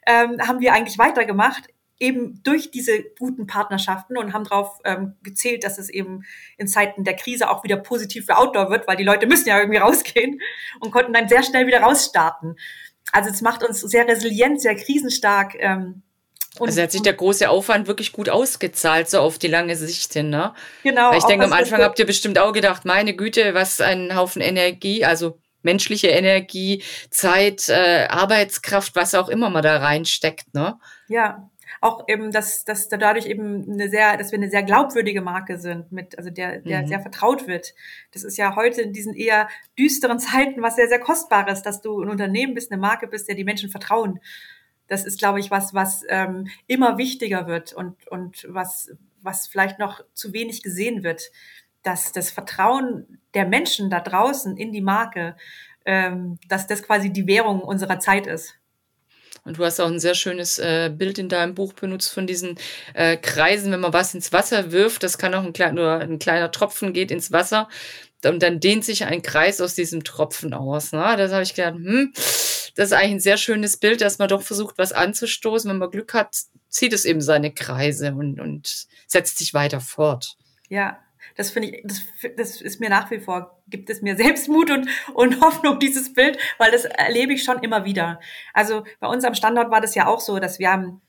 ähm, 0.07 0.37
haben 0.39 0.61
wir 0.61 0.73
eigentlich 0.73 0.97
weitergemacht 0.97 1.67
eben 1.99 2.41
durch 2.43 2.71
diese 2.71 3.03
guten 3.17 3.47
Partnerschaften 3.47 4.17
und 4.17 4.33
haben 4.33 4.43
darauf 4.43 4.79
ähm, 4.83 5.15
gezählt, 5.23 5.63
dass 5.63 5.77
es 5.77 5.89
eben 5.89 6.23
in 6.57 6.67
Zeiten 6.67 7.03
der 7.03 7.15
Krise 7.15 7.49
auch 7.49 7.63
wieder 7.63 7.77
positiv 7.77 8.25
für 8.25 8.37
Outdoor 8.37 8.69
wird, 8.69 8.87
weil 8.87 8.97
die 8.97 9.03
Leute 9.03 9.27
müssen 9.27 9.47
ja 9.47 9.59
irgendwie 9.59 9.79
rausgehen 9.79 10.41
und 10.79 10.91
konnten 10.91 11.13
dann 11.13 11.29
sehr 11.29 11.43
schnell 11.43 11.67
wieder 11.67 11.81
rausstarten. 11.81 12.57
Also 13.11 13.29
es 13.29 13.41
macht 13.41 13.63
uns 13.63 13.79
sehr 13.79 14.07
resilient, 14.07 14.61
sehr 14.61 14.75
krisenstark. 14.75 15.55
Ähm, 15.57 16.03
und 16.59 16.69
also 16.69 16.81
hat 16.81 16.91
sich 16.91 17.01
der 17.01 17.13
große 17.13 17.49
Aufwand 17.49 17.87
wirklich 17.87 18.11
gut 18.11 18.29
ausgezahlt, 18.29 19.09
so 19.09 19.19
auf 19.19 19.37
die 19.37 19.47
lange 19.47 19.75
Sicht 19.75 20.13
hin, 20.13 20.29
ne? 20.29 20.53
Genau. 20.83 21.11
Weil 21.11 21.17
ich 21.17 21.25
denke, 21.25 21.45
am 21.45 21.53
Anfang 21.53 21.81
habt 21.81 21.99
ihr 21.99 22.05
bestimmt 22.05 22.39
auch 22.39 22.53
gedacht, 22.53 22.85
meine 22.85 23.13
Güte, 23.13 23.53
was 23.53 23.81
ein 23.81 24.15
Haufen 24.15 24.41
Energie, 24.41 25.03
also 25.03 25.39
menschliche 25.63 26.07
Energie, 26.07 26.83
Zeit, 27.09 27.67
äh, 27.67 28.07
Arbeitskraft, 28.07 28.95
was 28.95 29.15
auch 29.15 29.27
immer 29.27 29.49
man 29.49 29.63
da 29.63 29.77
reinsteckt, 29.77 30.53
ne? 30.53 30.79
Ja, 31.07 31.49
auch 31.81 32.05
eben, 32.07 32.31
dass, 32.31 32.65
dass 32.65 32.89
dadurch 32.89 33.25
eben 33.25 33.69
eine 33.71 33.89
sehr, 33.89 34.17
dass 34.17 34.31
wir 34.31 34.39
eine 34.39 34.49
sehr 34.49 34.63
glaubwürdige 34.63 35.21
Marke 35.21 35.57
sind, 35.57 35.91
mit, 35.91 36.17
also 36.17 36.29
der, 36.29 36.59
der 36.59 36.83
mhm. 36.83 36.87
sehr 36.87 36.99
vertraut 36.99 37.47
wird. 37.47 37.73
Das 38.11 38.23
ist 38.23 38.37
ja 38.37 38.55
heute 38.55 38.81
in 38.81 38.93
diesen 38.93 39.13
eher 39.13 39.47
düsteren 39.77 40.19
Zeiten 40.19 40.61
was 40.61 40.75
sehr, 40.75 40.87
sehr 40.87 40.99
kostbares, 40.99 41.61
dass 41.61 41.81
du 41.81 42.01
ein 42.01 42.09
Unternehmen 42.09 42.53
bist, 42.53 42.71
eine 42.71 42.81
Marke 42.81 43.07
bist, 43.07 43.27
der 43.27 43.35
die 43.35 43.43
Menschen 43.43 43.69
vertrauen. 43.69 44.19
Das 44.87 45.05
ist, 45.05 45.19
glaube 45.19 45.39
ich, 45.39 45.51
was, 45.51 45.73
was 45.73 46.03
ähm, 46.09 46.47
immer 46.67 46.97
wichtiger 46.97 47.47
wird 47.47 47.73
und, 47.73 48.07
und 48.07 48.45
was, 48.49 48.91
was 49.21 49.47
vielleicht 49.47 49.79
noch 49.79 50.01
zu 50.13 50.33
wenig 50.33 50.61
gesehen 50.61 51.03
wird, 51.03 51.31
dass 51.81 52.11
das 52.11 52.31
Vertrauen 52.31 53.19
der 53.33 53.45
Menschen 53.45 53.89
da 53.89 53.99
draußen 53.99 54.57
in 54.57 54.71
die 54.71 54.81
Marke, 54.81 55.35
ähm, 55.85 56.39
dass 56.47 56.67
das 56.67 56.83
quasi 56.83 57.11
die 57.11 57.27
Währung 57.27 57.61
unserer 57.61 57.99
Zeit 57.99 58.27
ist. 58.27 58.55
Und 59.45 59.59
du 59.59 59.63
hast 59.63 59.79
auch 59.79 59.87
ein 59.87 59.99
sehr 59.99 60.15
schönes 60.15 60.57
äh, 60.57 60.91
Bild 60.93 61.19
in 61.19 61.29
deinem 61.29 61.53
Buch 61.53 61.73
benutzt 61.73 62.11
von 62.11 62.25
diesen 62.25 62.57
äh, 62.95 63.15
Kreisen, 63.15 63.71
wenn 63.71 63.79
man 63.79 63.93
was 63.93 64.15
ins 64.15 64.33
Wasser 64.33 64.71
wirft, 64.71 65.03
das 65.03 65.19
kann 65.19 65.35
auch 65.35 65.43
ein, 65.43 65.53
klein, 65.53 65.75
nur 65.75 65.91
ein 65.99 66.17
kleiner 66.17 66.51
Tropfen 66.51 66.93
geht 66.93 67.11
ins 67.11 67.31
Wasser 67.31 67.69
und 68.25 68.41
dann 68.41 68.59
dehnt 68.59 68.83
sich 68.83 69.05
ein 69.05 69.21
Kreis 69.21 69.61
aus 69.61 69.75
diesem 69.75 70.03
Tropfen 70.03 70.53
aus. 70.53 70.91
Ne? 70.91 71.15
Das 71.15 71.31
habe 71.31 71.43
ich 71.43 71.53
gedacht, 71.53 71.75
hm, 71.75 72.11
das 72.15 72.87
ist 72.87 72.93
eigentlich 72.93 73.11
ein 73.11 73.19
sehr 73.19 73.37
schönes 73.37 73.77
Bild, 73.77 74.01
dass 74.01 74.17
man 74.17 74.29
doch 74.29 74.41
versucht, 74.41 74.79
was 74.79 74.91
anzustoßen. 74.91 75.69
Wenn 75.69 75.77
man 75.77 75.91
Glück 75.91 76.13
hat, 76.13 76.35
zieht 76.67 76.93
es 76.93 77.05
eben 77.05 77.21
seine 77.21 77.53
Kreise 77.53 78.13
und, 78.13 78.39
und 78.39 78.87
setzt 79.07 79.37
sich 79.37 79.53
weiter 79.53 79.79
fort. 79.79 80.37
Ja, 80.69 80.97
das 81.35 81.51
finde 81.51 81.69
ich, 81.69 81.83
das, 81.83 82.01
das 82.37 82.61
ist 82.61 82.79
mir 82.79 82.89
nach 82.89 83.11
wie 83.11 83.19
vor, 83.19 83.61
gibt 83.67 83.89
es 83.89 84.01
mir 84.01 84.15
Selbstmut 84.17 84.71
und, 84.71 84.89
und 85.13 85.41
Hoffnung, 85.41 85.79
dieses 85.79 86.13
Bild, 86.13 86.37
weil 86.57 86.71
das 86.71 86.85
erlebe 86.85 87.33
ich 87.33 87.43
schon 87.43 87.59
immer 87.59 87.85
wieder. 87.85 88.19
Also 88.53 88.83
bei 88.99 89.07
uns 89.07 89.23
am 89.23 89.35
Standort 89.35 89.69
war 89.69 89.81
das 89.81 89.95
ja 89.95 90.07
auch 90.07 90.21
so, 90.21 90.39
dass 90.39 90.59
wir 90.59 90.71
haben, 90.71 91.01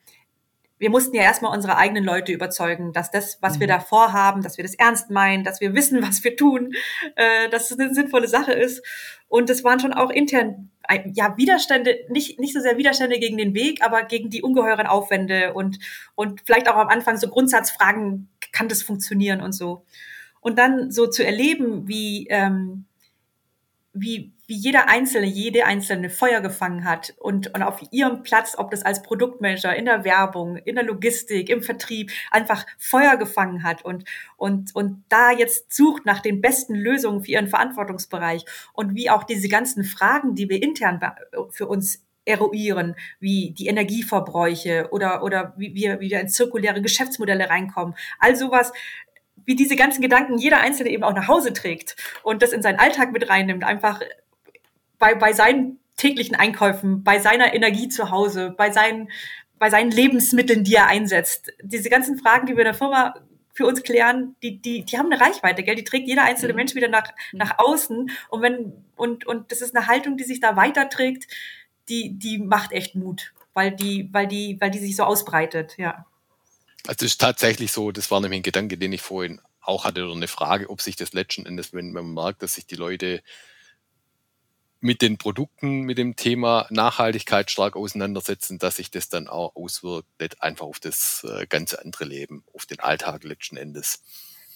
wir 0.78 0.90
mussten 0.90 1.16
ja 1.16 1.22
erstmal 1.22 1.54
unsere 1.54 1.78
eigenen 1.78 2.04
Leute 2.04 2.32
überzeugen, 2.32 2.92
dass 2.92 3.10
das, 3.10 3.38
was 3.40 3.56
mhm. 3.56 3.60
wir 3.60 3.66
da 3.68 3.80
vorhaben, 3.80 4.42
dass 4.42 4.58
wir 4.58 4.64
das 4.64 4.74
ernst 4.74 5.10
meinen, 5.10 5.44
dass 5.44 5.60
wir 5.60 5.74
wissen, 5.74 6.02
was 6.02 6.22
wir 6.22 6.36
tun, 6.36 6.72
äh, 7.14 7.48
dass 7.48 7.70
es 7.70 7.78
eine 7.78 7.94
sinnvolle 7.94 8.28
Sache 8.28 8.52
ist. 8.52 8.84
Und 9.28 9.48
es 9.48 9.64
waren 9.64 9.80
schon 9.80 9.92
auch 9.92 10.10
intern 10.10 10.70
ja 11.14 11.36
Widerstände, 11.36 11.98
nicht 12.10 12.38
nicht 12.38 12.54
so 12.54 12.60
sehr 12.60 12.76
Widerstände 12.78 13.18
gegen 13.18 13.36
den 13.36 13.54
Weg, 13.54 13.82
aber 13.82 14.04
gegen 14.04 14.30
die 14.30 14.42
ungeheuren 14.42 14.86
Aufwände 14.86 15.52
und 15.52 15.80
und 16.14 16.42
vielleicht 16.44 16.68
auch 16.68 16.76
am 16.76 16.86
Anfang 16.88 17.16
so 17.16 17.26
Grundsatzfragen, 17.28 18.28
kann 18.52 18.68
das 18.68 18.84
funktionieren 18.84 19.40
und 19.40 19.52
so. 19.52 19.84
Und 20.46 20.60
dann 20.60 20.92
so 20.92 21.08
zu 21.08 21.26
erleben, 21.26 21.88
wie, 21.88 22.28
ähm, 22.30 22.84
wie, 23.92 24.32
wie 24.46 24.54
jeder 24.54 24.88
Einzelne, 24.88 25.26
jede 25.26 25.64
Einzelne 25.64 26.08
Feuer 26.08 26.40
gefangen 26.40 26.84
hat 26.84 27.14
und, 27.18 27.52
und 27.52 27.62
auf 27.64 27.82
ihrem 27.90 28.22
Platz, 28.22 28.54
ob 28.56 28.70
das 28.70 28.84
als 28.84 29.02
Produktmanager, 29.02 29.74
in 29.74 29.86
der 29.86 30.04
Werbung, 30.04 30.56
in 30.58 30.76
der 30.76 30.84
Logistik, 30.84 31.48
im 31.48 31.64
Vertrieb, 31.64 32.12
einfach 32.30 32.64
Feuer 32.78 33.16
gefangen 33.16 33.64
hat 33.64 33.84
und, 33.84 34.04
und, 34.36 34.72
und 34.76 35.02
da 35.08 35.32
jetzt 35.32 35.74
sucht 35.74 36.06
nach 36.06 36.20
den 36.20 36.40
besten 36.40 36.76
Lösungen 36.76 37.24
für 37.24 37.32
ihren 37.32 37.48
Verantwortungsbereich 37.48 38.44
und 38.72 38.94
wie 38.94 39.10
auch 39.10 39.24
diese 39.24 39.48
ganzen 39.48 39.82
Fragen, 39.82 40.36
die 40.36 40.48
wir 40.48 40.62
intern 40.62 41.00
für 41.50 41.66
uns 41.66 42.06
eruieren, 42.24 42.94
wie 43.18 43.52
die 43.52 43.66
Energieverbräuche 43.66 44.88
oder, 44.90 45.22
oder 45.22 45.54
wie 45.56 45.74
wir, 45.74 46.00
wie 46.00 46.10
wir 46.10 46.20
in 46.20 46.28
zirkuläre 46.28 46.82
Geschäftsmodelle 46.82 47.48
reinkommen. 47.48 47.94
All 48.18 48.36
sowas 48.36 48.72
wie 49.46 49.56
diese 49.56 49.76
ganzen 49.76 50.02
Gedanken 50.02 50.36
jeder 50.38 50.58
Einzelne 50.58 50.90
eben 50.90 51.02
auch 51.02 51.14
nach 51.14 51.28
Hause 51.28 51.52
trägt 51.52 51.96
und 52.22 52.42
das 52.42 52.52
in 52.52 52.62
seinen 52.62 52.78
Alltag 52.78 53.12
mit 53.12 53.28
reinnimmt, 53.30 53.64
einfach 53.64 54.02
bei, 54.98 55.14
bei 55.14 55.32
seinen 55.32 55.78
täglichen 55.96 56.36
Einkäufen, 56.36 57.02
bei 57.02 57.18
seiner 57.18 57.54
Energie 57.54 57.88
zu 57.88 58.10
Hause, 58.10 58.54
bei 58.56 58.70
seinen, 58.70 59.10
bei 59.58 59.70
seinen 59.70 59.90
Lebensmitteln, 59.90 60.64
die 60.64 60.74
er 60.74 60.88
einsetzt. 60.88 61.52
Diese 61.62 61.88
ganzen 61.88 62.18
Fragen, 62.18 62.46
die 62.46 62.52
wir 62.52 62.60
in 62.60 62.72
der 62.72 62.74
Firma 62.74 63.14
für 63.54 63.66
uns 63.66 63.82
klären, 63.82 64.36
die, 64.42 64.58
die, 64.58 64.84
die 64.84 64.98
haben 64.98 65.10
eine 65.10 65.20
Reichweite, 65.20 65.62
gell? 65.62 65.76
Die 65.76 65.84
trägt 65.84 66.06
jeder 66.06 66.24
einzelne 66.24 66.52
mhm. 66.52 66.58
Mensch 66.58 66.74
wieder 66.74 66.88
nach, 66.88 67.10
nach 67.32 67.58
außen. 67.58 68.10
Und 68.28 68.42
wenn, 68.42 68.72
und, 68.96 69.26
und 69.26 69.50
das 69.50 69.62
ist 69.62 69.74
eine 69.74 69.86
Haltung, 69.86 70.18
die 70.18 70.24
sich 70.24 70.40
da 70.40 70.56
weiterträgt, 70.56 71.26
die, 71.88 72.18
die 72.18 72.38
macht 72.38 72.72
echt 72.72 72.94
Mut, 72.94 73.32
weil 73.54 73.70
die, 73.70 74.10
weil 74.12 74.26
die, 74.26 74.58
weil 74.60 74.70
die 74.70 74.78
sich 74.78 74.94
so 74.94 75.04
ausbreitet, 75.04 75.78
ja. 75.78 76.04
Also 76.86 77.04
es 77.04 77.12
ist 77.12 77.20
tatsächlich 77.20 77.72
so, 77.72 77.92
das 77.92 78.10
war 78.10 78.20
nämlich 78.20 78.40
ein 78.40 78.44
Gedanke, 78.44 78.78
den 78.78 78.92
ich 78.92 79.02
vorhin 79.02 79.40
auch 79.60 79.84
hatte, 79.84 80.04
oder 80.04 80.14
eine 80.14 80.28
Frage, 80.28 80.70
ob 80.70 80.80
sich 80.80 80.96
das 80.96 81.12
letzten 81.12 81.46
Endes, 81.46 81.72
wenn, 81.72 81.92
man 81.92 82.12
merkt, 82.12 82.42
dass 82.42 82.54
sich 82.54 82.66
die 82.66 82.76
Leute 82.76 83.22
mit 84.80 85.02
den 85.02 85.18
Produkten, 85.18 85.80
mit 85.80 85.98
dem 85.98 86.16
Thema 86.16 86.66
Nachhaltigkeit 86.70 87.50
stark 87.50 87.76
auseinandersetzen, 87.76 88.58
dass 88.58 88.76
sich 88.76 88.90
das 88.90 89.08
dann 89.08 89.26
auch 89.26 89.56
auswirkt, 89.56 90.08
nicht 90.20 90.42
einfach 90.42 90.66
auf 90.66 90.78
das 90.78 91.26
äh, 91.28 91.46
ganze 91.46 91.82
andere 91.82 92.04
Leben, 92.04 92.44
auf 92.54 92.66
den 92.66 92.80
Alltag 92.80 93.24
letzten 93.24 93.56
Endes. 93.56 94.02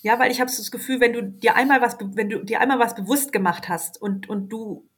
Ja, 0.03 0.19
weil 0.19 0.31
ich 0.31 0.41
habe 0.41 0.51
das 0.51 0.71
Gefühl, 0.71 1.01
wenn 1.01 1.13
du 1.13 1.23
dir 1.23 1.57
einmal 1.57 1.83
was, 1.83 1.97
wenn 2.01 2.31
du 2.31 2.45
dir 2.45 2.61
einmal 2.61 2.79
was 2.79 2.95
bewusst 2.95 3.33
gemacht 3.33 3.69
hast 3.69 4.01
und, 4.01 4.29
und 4.29 4.49
du 4.51 4.89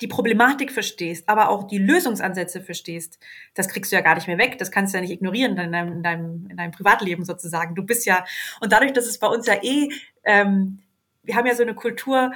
die 0.00 0.08
Problematik 0.08 0.72
verstehst, 0.72 1.28
aber 1.28 1.48
auch 1.50 1.64
die 1.64 1.78
Lösungsansätze 1.78 2.60
verstehst, 2.60 3.18
das 3.54 3.68
kriegst 3.68 3.92
du 3.92 3.96
ja 3.96 4.02
gar 4.02 4.14
nicht 4.14 4.26
mehr 4.26 4.38
weg. 4.38 4.58
Das 4.58 4.70
kannst 4.70 4.92
du 4.92 4.98
ja 4.98 5.02
nicht 5.02 5.12
ignorieren 5.12 5.56
in 5.58 5.72
deinem, 5.72 5.92
in 5.92 6.02
deinem, 6.02 6.46
in 6.50 6.56
deinem 6.56 6.72
Privatleben 6.72 7.24
sozusagen. 7.24 7.74
Du 7.74 7.82
bist 7.82 8.06
ja, 8.06 8.24
und 8.60 8.72
dadurch, 8.72 8.92
dass 8.92 9.06
es 9.06 9.18
bei 9.18 9.28
uns 9.28 9.46
ja 9.46 9.54
eh, 9.62 9.88
ähm, 10.24 10.80
wir 11.22 11.36
haben 11.36 11.46
ja 11.46 11.54
so 11.54 11.62
eine 11.62 11.74
Kultur, 11.74 12.32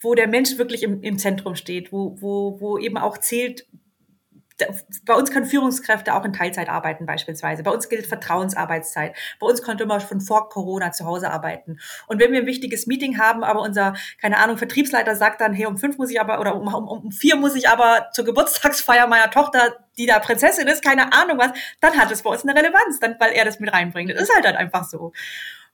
wo 0.00 0.14
der 0.14 0.26
Mensch 0.26 0.58
wirklich 0.58 0.82
im, 0.82 1.02
im 1.02 1.18
Zentrum 1.18 1.54
steht, 1.54 1.92
wo, 1.92 2.16
wo, 2.20 2.60
wo 2.60 2.78
eben 2.78 2.96
auch 2.96 3.18
zählt, 3.18 3.66
bei 5.04 5.14
uns 5.14 5.30
können 5.30 5.46
Führungskräfte 5.46 6.14
auch 6.14 6.24
in 6.24 6.32
Teilzeit 6.32 6.68
arbeiten 6.68 7.06
beispielsweise. 7.06 7.62
Bei 7.62 7.70
uns 7.70 7.88
gilt 7.88 8.06
Vertrauensarbeitszeit. 8.06 9.14
Bei 9.40 9.46
uns 9.46 9.62
konnte 9.62 9.86
man 9.86 10.00
schon 10.00 10.20
vor 10.20 10.48
Corona 10.48 10.92
zu 10.92 11.04
Hause 11.04 11.30
arbeiten. 11.30 11.78
Und 12.06 12.20
wenn 12.20 12.32
wir 12.32 12.40
ein 12.40 12.46
wichtiges 12.46 12.86
Meeting 12.86 13.18
haben, 13.18 13.44
aber 13.44 13.60
unser, 13.60 13.94
keine 14.20 14.38
Ahnung, 14.38 14.58
Vertriebsleiter 14.58 15.16
sagt 15.16 15.40
dann, 15.40 15.52
hey, 15.52 15.66
um 15.66 15.78
fünf 15.78 15.98
muss 15.98 16.10
ich 16.10 16.20
aber, 16.20 16.40
oder 16.40 16.54
um, 16.56 16.72
um, 16.72 16.88
um 16.88 17.12
vier 17.12 17.36
muss 17.36 17.54
ich 17.54 17.68
aber 17.68 18.08
zur 18.12 18.24
Geburtstagsfeier 18.24 19.06
meiner 19.06 19.30
Tochter, 19.30 19.76
die 19.98 20.06
da 20.06 20.18
Prinzessin 20.18 20.68
ist, 20.68 20.82
keine 20.82 21.12
Ahnung 21.12 21.38
was, 21.38 21.52
dann 21.80 21.98
hat 21.98 22.10
es 22.10 22.22
bei 22.22 22.30
uns 22.30 22.44
eine 22.44 22.58
Relevanz, 22.58 22.98
dann, 23.00 23.16
weil 23.18 23.32
er 23.32 23.44
das 23.44 23.60
mit 23.60 23.72
reinbringt. 23.72 24.10
Das 24.10 24.22
ist 24.22 24.34
halt 24.34 24.44
dann 24.44 24.56
einfach 24.56 24.84
so. 24.84 25.12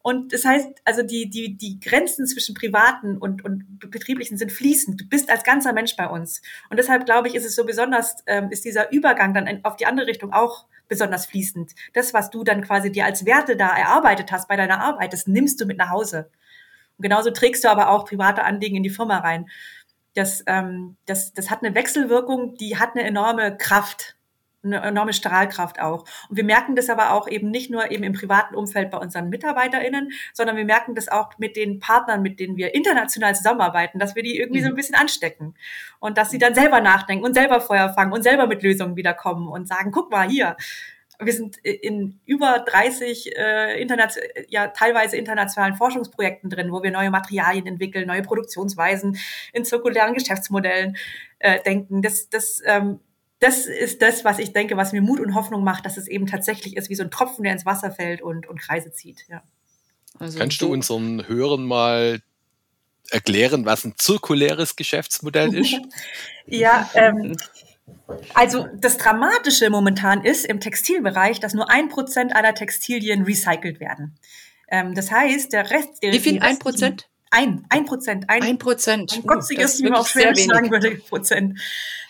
Und 0.02 0.32
das 0.32 0.44
heißt, 0.44 0.68
also 0.84 1.02
die, 1.02 1.28
die, 1.28 1.56
die 1.56 1.80
Grenzen 1.80 2.26
zwischen 2.26 2.54
privaten 2.54 3.18
und, 3.18 3.44
und 3.44 3.78
betrieblichen 3.90 4.38
sind 4.38 4.52
fließend. 4.52 5.00
Du 5.00 5.08
bist 5.08 5.28
als 5.28 5.44
ganzer 5.44 5.72
Mensch 5.72 5.96
bei 5.96 6.08
uns. 6.08 6.40
Und 6.70 6.78
deshalb 6.78 7.04
glaube 7.04 7.28
ich, 7.28 7.34
ist 7.34 7.44
es 7.44 7.54
so 7.54 7.64
besonders, 7.64 8.16
ähm, 8.26 8.50
ist 8.50 8.64
dieser 8.64 8.92
Übergang 8.92 9.34
dann 9.34 9.64
auf 9.64 9.76
die 9.76 9.86
andere 9.86 10.06
Richtung 10.06 10.32
auch 10.32 10.66
besonders 10.88 11.26
fließend. 11.26 11.74
Das, 11.92 12.14
was 12.14 12.30
du 12.30 12.44
dann 12.44 12.62
quasi 12.62 12.90
dir 12.90 13.04
als 13.04 13.26
Werte 13.26 13.56
da 13.56 13.76
erarbeitet 13.76 14.32
hast 14.32 14.48
bei 14.48 14.56
deiner 14.56 14.80
Arbeit, 14.80 15.12
das 15.12 15.26
nimmst 15.26 15.60
du 15.60 15.66
mit 15.66 15.78
nach 15.78 15.90
Hause. 15.90 16.30
Und 16.96 17.02
genauso 17.02 17.30
trägst 17.30 17.64
du 17.64 17.68
aber 17.68 17.90
auch 17.90 18.04
private 18.04 18.44
Anliegen 18.44 18.76
in 18.76 18.82
die 18.82 18.90
Firma 18.90 19.18
rein. 19.18 19.48
Das, 20.14 20.42
ähm, 20.46 20.96
das, 21.06 21.32
das 21.32 21.50
hat 21.50 21.62
eine 21.62 21.74
Wechselwirkung, 21.74 22.54
die 22.56 22.78
hat 22.78 22.94
eine 22.94 23.04
enorme 23.04 23.56
Kraft 23.56 24.16
eine 24.72 24.86
enorme 24.86 25.12
Strahlkraft 25.12 25.80
auch. 25.80 26.04
Und 26.28 26.36
wir 26.36 26.44
merken 26.44 26.76
das 26.76 26.88
aber 26.90 27.12
auch 27.12 27.28
eben 27.28 27.50
nicht 27.50 27.70
nur 27.70 27.90
eben 27.90 28.04
im 28.04 28.12
privaten 28.12 28.54
Umfeld 28.54 28.90
bei 28.90 28.98
unseren 28.98 29.28
MitarbeiterInnen, 29.28 30.10
sondern 30.32 30.56
wir 30.56 30.64
merken 30.64 30.94
das 30.94 31.08
auch 31.08 31.36
mit 31.38 31.56
den 31.56 31.80
Partnern, 31.80 32.22
mit 32.22 32.40
denen 32.40 32.56
wir 32.56 32.74
international 32.74 33.34
zusammenarbeiten, 33.34 33.98
dass 33.98 34.14
wir 34.14 34.22
die 34.22 34.38
irgendwie 34.38 34.60
mhm. 34.60 34.64
so 34.64 34.70
ein 34.70 34.76
bisschen 34.76 34.94
anstecken. 34.94 35.54
Und 36.00 36.18
dass 36.18 36.30
sie 36.30 36.38
dann 36.38 36.54
selber 36.54 36.80
nachdenken 36.80 37.24
und 37.24 37.34
selber 37.34 37.60
Feuer 37.60 37.88
fangen 37.90 38.12
und 38.12 38.22
selber 38.22 38.46
mit 38.46 38.62
Lösungen 38.62 38.96
wiederkommen 38.96 39.48
und 39.48 39.66
sagen, 39.66 39.90
guck 39.90 40.10
mal 40.10 40.28
hier, 40.28 40.56
wir 41.20 41.32
sind 41.32 41.56
in 41.58 42.20
über 42.26 42.64
30 42.64 43.36
äh, 43.36 43.80
internation 43.80 44.24
ja 44.48 44.68
teilweise 44.68 45.16
internationalen 45.16 45.74
Forschungsprojekten 45.74 46.48
drin, 46.48 46.70
wo 46.70 46.82
wir 46.82 46.92
neue 46.92 47.10
Materialien 47.10 47.66
entwickeln, 47.66 48.06
neue 48.06 48.22
Produktionsweisen 48.22 49.18
in 49.52 49.64
zirkulären 49.64 50.14
Geschäftsmodellen 50.14 50.96
äh, 51.40 51.60
denken. 51.62 52.02
Das, 52.02 52.28
das 52.28 52.62
ähm, 52.64 53.00
das 53.40 53.66
ist 53.66 54.02
das, 54.02 54.24
was 54.24 54.38
ich 54.38 54.52
denke, 54.52 54.76
was 54.76 54.92
mir 54.92 55.00
Mut 55.00 55.20
und 55.20 55.34
Hoffnung 55.34 55.62
macht, 55.62 55.86
dass 55.86 55.96
es 55.96 56.08
eben 56.08 56.26
tatsächlich 56.26 56.76
ist 56.76 56.90
wie 56.90 56.94
so 56.94 57.04
ein 57.04 57.10
Tropfen, 57.10 57.44
der 57.44 57.52
ins 57.52 57.66
Wasser 57.66 57.90
fällt 57.90 58.20
und, 58.20 58.48
und 58.48 58.60
Kreise 58.60 58.92
zieht. 58.92 59.24
Ja. 59.28 59.42
Also 60.18 60.38
Kannst 60.38 60.60
du 60.60 60.72
unseren 60.72 61.26
Hörern 61.28 61.64
mal 61.64 62.20
erklären, 63.10 63.64
was 63.64 63.84
ein 63.84 63.94
zirkuläres 63.96 64.76
Geschäftsmodell 64.76 65.54
ist? 65.54 65.76
ja, 66.46 66.90
ähm, 66.94 67.36
also 68.34 68.66
das 68.74 68.98
Dramatische 68.98 69.70
momentan 69.70 70.24
ist 70.24 70.44
im 70.44 70.60
Textilbereich, 70.60 71.40
dass 71.40 71.54
nur 71.54 71.70
ein 71.70 71.88
Prozent 71.88 72.34
aller 72.34 72.54
Textilien 72.54 73.22
recycelt 73.22 73.80
werden. 73.80 74.18
Ähm, 74.68 74.94
das 74.94 75.10
heißt, 75.10 75.52
der 75.52 75.70
Rest... 75.70 76.02
Der 76.02 76.12
Wie 76.12 76.18
viel? 76.18 76.40
Ein 76.40 76.58
Prozent? 76.58 77.08
Ein, 77.30 77.66
ein 77.68 77.84
Prozent. 77.84 78.28
Ein, 78.28 78.42
ein 78.42 78.58
Prozent. 78.58 79.12
Ein 79.12 79.22
Gotziges, 79.22 79.78
wie 79.80 79.84
man 79.84 79.94
auch 79.94 80.06
schwer 80.06 80.34
sagen 80.34 80.70
würde, 80.70 80.96
Prozent. 80.96 81.60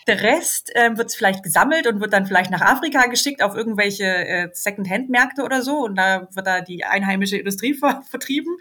Der 0.07 0.21
Rest 0.21 0.75
äh, 0.75 0.97
wird 0.97 1.13
vielleicht 1.13 1.43
gesammelt 1.43 1.85
und 1.85 1.99
wird 1.99 2.13
dann 2.13 2.25
vielleicht 2.25 2.51
nach 2.51 2.61
Afrika 2.61 3.05
geschickt 3.07 3.43
auf 3.43 3.55
irgendwelche 3.55 4.05
äh, 4.05 4.49
Second-Hand-Märkte 4.51 5.43
oder 5.43 5.61
so 5.61 5.85
und 5.85 5.95
da 5.95 6.27
wird 6.33 6.47
da 6.47 6.61
die 6.61 6.83
einheimische 6.83 7.37
Industrie 7.37 7.73
ver 7.73 8.01
vertrieben 8.09 8.57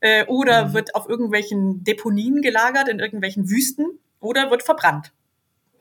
äh, 0.00 0.26
oder 0.26 0.66
mhm. 0.68 0.72
wird 0.74 0.94
auf 0.94 1.08
irgendwelchen 1.08 1.82
Deponien 1.84 2.42
gelagert 2.42 2.88
in 2.88 2.98
irgendwelchen 2.98 3.48
Wüsten 3.48 3.86
oder 4.20 4.50
wird 4.50 4.62
verbrannt. 4.62 5.12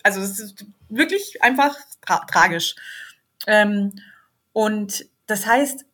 Also 0.04 0.22
es 0.22 0.40
ist 0.40 0.66
wirklich 0.90 1.44
einfach 1.44 1.78
tra 2.02 2.26
tragisch. 2.26 2.76
Ähm, 3.48 3.92
und 4.54 5.06
das 5.28 5.46
heißt, 5.46 5.86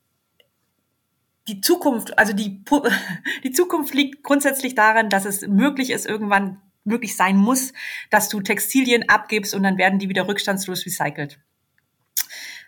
die 1.48 1.62
Zukunft, 1.62 2.18
also 2.18 2.34
die, 2.34 2.64
die 3.44 3.52
Zukunft 3.52 3.94
liegt 3.94 4.24
grundsätzlich 4.24 4.76
daran, 4.76 5.10
dass 5.10 5.26
es 5.26 5.48
möglich 5.48 5.92
ist, 5.92 6.06
irgendwann 6.06 6.62
möglich 6.84 7.16
sein 7.16 7.38
muss, 7.38 7.74
dass 8.10 8.30
du 8.30 8.42
Textilien 8.42 9.10
abgibst 9.10 9.54
und 9.54 9.64
dann 9.64 9.78
werden 9.78 10.00
die 10.00 10.10
wieder 10.10 10.28
rückstandslos 10.28 10.86
recycelt. 10.86 11.40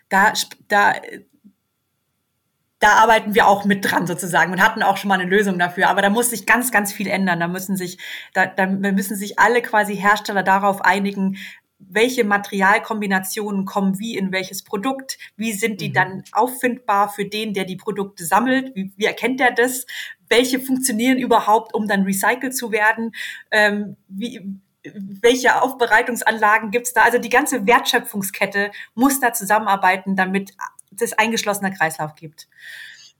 Da, 0.08 0.32
da, 0.68 0.94
da 2.80 2.92
arbeiten 2.94 3.34
wir 3.34 3.46
auch 3.46 3.64
mit 3.64 3.88
dran 3.88 4.06
sozusagen 4.06 4.52
und 4.52 4.62
hatten 4.62 4.82
auch 4.82 4.96
schon 4.96 5.08
mal 5.08 5.20
eine 5.20 5.28
Lösung 5.28 5.58
dafür. 5.58 5.88
Aber 5.88 6.02
da 6.02 6.10
muss 6.10 6.30
sich 6.30 6.46
ganz, 6.46 6.72
ganz 6.72 6.92
viel 6.92 7.06
ändern. 7.06 7.38
Da 7.38 7.46
müssen 7.46 7.76
sich, 7.76 7.98
da, 8.32 8.46
da 8.46 8.66
müssen 8.66 9.16
sich 9.16 9.38
alle 9.38 9.62
quasi 9.62 9.96
Hersteller 9.96 10.42
darauf 10.42 10.82
einigen, 10.82 11.36
welche 11.88 12.24
Materialkombinationen 12.24 13.64
kommen 13.64 13.98
wie 13.98 14.16
in 14.16 14.32
welches 14.32 14.62
Produkt, 14.62 15.18
wie 15.36 15.52
sind 15.52 15.80
die 15.80 15.88
mhm. 15.88 15.94
dann 15.94 16.24
auffindbar 16.32 17.08
für 17.08 17.24
den, 17.24 17.54
der 17.54 17.64
die 17.64 17.76
Produkte 17.76 18.24
sammelt, 18.24 18.74
wie, 18.74 18.92
wie 18.96 19.06
erkennt 19.06 19.40
er 19.40 19.50
das, 19.50 19.86
welche 20.28 20.60
funktionieren 20.60 21.18
überhaupt, 21.18 21.74
um 21.74 21.88
dann 21.88 22.04
recycelt 22.04 22.56
zu 22.56 22.70
werden, 22.70 23.12
ähm, 23.50 23.96
wie, 24.08 24.40
welche 24.82 25.60
Aufbereitungsanlagen 25.60 26.70
gibt's 26.70 26.92
da? 26.92 27.02
Also 27.02 27.18
die 27.18 27.28
ganze 27.28 27.66
Wertschöpfungskette 27.66 28.70
muss 28.94 29.20
da 29.20 29.32
zusammenarbeiten, 29.32 30.16
damit 30.16 30.52
es 30.98 31.12
eingeschlossener 31.12 31.70
Kreislauf 31.70 32.14
gibt. 32.14 32.48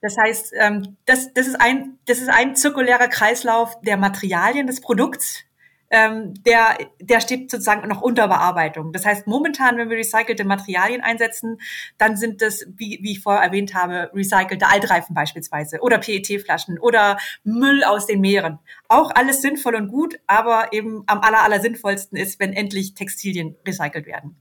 Das 0.01 0.17
heißt, 0.17 0.55
ähm, 0.59 0.97
das, 1.05 1.33
das, 1.35 1.47
ist 1.47 1.61
ein, 1.61 1.99
das 2.07 2.19
ist 2.19 2.31
ein 2.31 2.57
zirkulärer 2.57 3.09
Kreislauf 3.09 3.79
der 3.83 3.97
Materialien 3.99 4.67
des 4.67 4.81
Produkts, 4.81 5.45
ähm, 5.91 6.35
der, 6.45 6.79
der 7.01 7.21
steht 7.21 7.51
sozusagen 7.51 7.87
noch 7.89 8.01
unter 8.01 8.29
Bearbeitung. 8.29 8.93
Das 8.93 9.05
heißt, 9.05 9.27
momentan, 9.27 9.77
wenn 9.77 9.91
wir 9.91 9.97
recycelte 9.97 10.45
Materialien 10.45 11.01
einsetzen, 11.01 11.61
dann 11.99 12.17
sind 12.17 12.43
das, 12.43 12.65
wie, 12.77 13.01
wie 13.03 13.13
ich 13.13 13.21
vorher 13.21 13.43
erwähnt 13.43 13.75
habe, 13.75 14.11
recycelte 14.15 14.69
Altreifen 14.69 15.15
beispielsweise 15.15 15.81
oder 15.81 15.99
PET-Flaschen 15.99 16.79
oder 16.79 17.19
Müll 17.43 17.83
aus 17.83 18.07
den 18.07 18.21
Meeren. 18.21 18.61
Auch 18.89 19.11
alles 19.15 19.43
sinnvoll 19.43 19.75
und 19.75 19.89
gut, 19.89 20.19
aber 20.27 20.73
eben 20.73 21.03
am 21.07 21.21
aller, 21.21 21.43
aller 21.43 21.61
sinnvollsten 21.61 22.17
ist, 22.17 22.39
wenn 22.39 22.53
endlich 22.53 22.95
Textilien 22.95 23.57
recycelt 23.67 24.07
werden. 24.07 24.37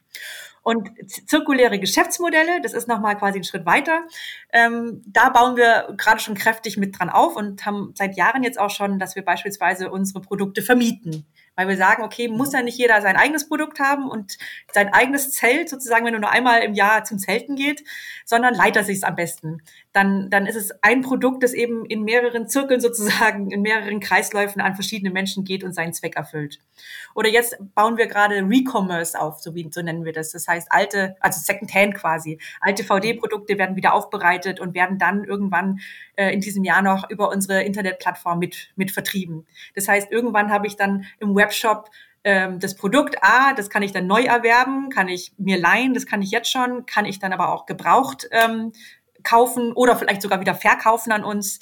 Und 0.61 0.89
zirkuläre 1.27 1.79
Geschäftsmodelle, 1.79 2.61
das 2.61 2.73
ist 2.73 2.87
nochmal 2.87 3.17
quasi 3.17 3.39
ein 3.39 3.43
Schritt 3.43 3.65
weiter. 3.65 4.05
Ähm, 4.51 5.01
da 5.07 5.29
bauen 5.29 5.55
wir 5.55 5.95
gerade 5.97 6.19
schon 6.19 6.35
kräftig 6.35 6.77
mit 6.77 6.99
dran 6.99 7.09
auf 7.09 7.35
und 7.35 7.65
haben 7.65 7.93
seit 7.95 8.17
Jahren 8.17 8.43
jetzt 8.43 8.59
auch 8.59 8.69
schon, 8.69 8.99
dass 8.99 9.15
wir 9.15 9.23
beispielsweise 9.23 9.89
unsere 9.89 10.21
Produkte 10.21 10.61
vermieten 10.61 11.25
Weil 11.59 11.67
wir 11.67 11.75
sagen, 11.75 12.03
okay, 12.03 12.29
muss 12.29 12.53
ja 12.53 12.61
nicht 12.61 12.77
jeder 12.77 13.01
sein 13.01 13.17
eigenes 13.17 13.49
Produkt 13.49 13.81
haben 13.81 14.09
und 14.09 14.37
sein 14.71 14.93
eigenes 14.93 15.31
Zelt 15.31 15.67
sozusagen, 15.67 16.05
wenn 16.05 16.13
du 16.13 16.19
nur 16.21 16.29
einmal 16.29 16.61
im 16.63 16.73
Jahr 16.73 17.03
zum 17.03 17.19
Zelten 17.19 17.57
geht, 17.57 17.83
sondern 18.23 18.53
leitet 18.53 18.85
sich 18.85 19.03
am 19.03 19.17
besten. 19.17 19.61
Dann, 19.91 20.29
dann 20.29 20.45
ist 20.45 20.55
es 20.55 20.71
ein 20.81 21.01
Produkt, 21.01 21.43
das 21.43 21.51
eben 21.51 21.85
in 21.85 22.03
mehreren 22.03 22.47
Zirkeln 22.47 22.79
sozusagen, 22.79 23.51
in 23.51 23.61
mehreren 23.61 23.99
Kreisläufen 23.99 24.61
an 24.61 24.75
verschiedene 24.75 25.11
Menschen 25.11 25.43
geht 25.43 25.65
und 25.65 25.73
seinen 25.73 25.91
Zweck 25.91 26.15
erfüllt. 26.15 26.59
Oder 27.13 27.27
jetzt 27.27 27.57
bauen 27.75 27.97
wir 27.97 28.07
gerade 28.07 28.35
Recommerce 28.35 29.19
auf, 29.19 29.41
so 29.41 29.53
wie 29.53 29.67
so 29.69 29.81
nennen 29.81 30.05
wir 30.05 30.13
das. 30.13 30.31
Das 30.31 30.47
heißt 30.47 30.71
alte, 30.71 31.17
also 31.19 31.41
Secondhand 31.41 31.95
quasi. 31.95 32.39
Alte 32.61 32.85
VD-Produkte 32.85 33.57
werden 33.57 33.75
wieder 33.75 33.93
aufbereitet 33.93 34.61
und 34.61 34.75
werden 34.75 34.97
dann 34.97 35.25
irgendwann 35.25 35.81
äh, 36.15 36.33
in 36.33 36.41
diesem 36.41 36.63
Jahr 36.63 36.81
noch 36.81 37.09
über 37.09 37.29
unsere 37.29 37.63
Internetplattform 37.63 38.39
mit, 38.39 38.71
mit 38.75 38.91
vertrieben. 38.91 39.47
Das 39.75 39.87
heißt, 39.87 40.11
irgendwann 40.11 40.51
habe 40.51 40.67
ich 40.67 40.75
dann 40.75 41.05
im 41.19 41.35
Webshop 41.49 41.89
ähm, 42.23 42.59
das 42.59 42.75
Produkt 42.75 43.17
A, 43.21 43.53
das 43.53 43.69
kann 43.69 43.81
ich 43.81 43.91
dann 43.91 44.07
neu 44.07 44.23
erwerben, 44.23 44.89
kann 44.89 45.07
ich 45.07 45.31
mir 45.37 45.57
leihen, 45.57 45.93
das 45.93 46.05
kann 46.05 46.21
ich 46.21 46.31
jetzt 46.31 46.51
schon, 46.51 46.85
kann 46.85 47.05
ich 47.05 47.19
dann 47.19 47.33
aber 47.33 47.53
auch 47.53 47.65
gebraucht 47.65 48.27
ähm, 48.31 48.73
kaufen 49.23 49.73
oder 49.73 49.95
vielleicht 49.95 50.21
sogar 50.21 50.39
wieder 50.39 50.55
verkaufen 50.55 51.11
an 51.11 51.23
uns. 51.23 51.59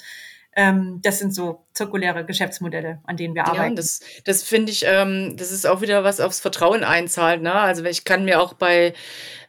Ähm, 0.56 0.98
das 1.02 1.20
sind 1.20 1.32
so 1.32 1.64
zirkuläre 1.72 2.24
Geschäftsmodelle, 2.24 3.00
an 3.04 3.16
denen 3.16 3.34
wir 3.36 3.46
arbeiten. 3.46 3.70
Ja, 3.70 3.74
das, 3.76 4.00
das 4.24 4.42
finde 4.42 4.72
ich, 4.72 4.84
ähm, 4.84 5.36
das 5.36 5.52
ist 5.52 5.66
auch 5.66 5.80
wieder 5.80 6.02
was 6.02 6.18
aufs 6.18 6.40
Vertrauen 6.40 6.82
einzahlt. 6.82 7.40
Ne? 7.40 7.52
Also 7.52 7.84
ich 7.84 8.04
kann 8.04 8.24
mir 8.24 8.40
auch 8.40 8.54
bei 8.54 8.94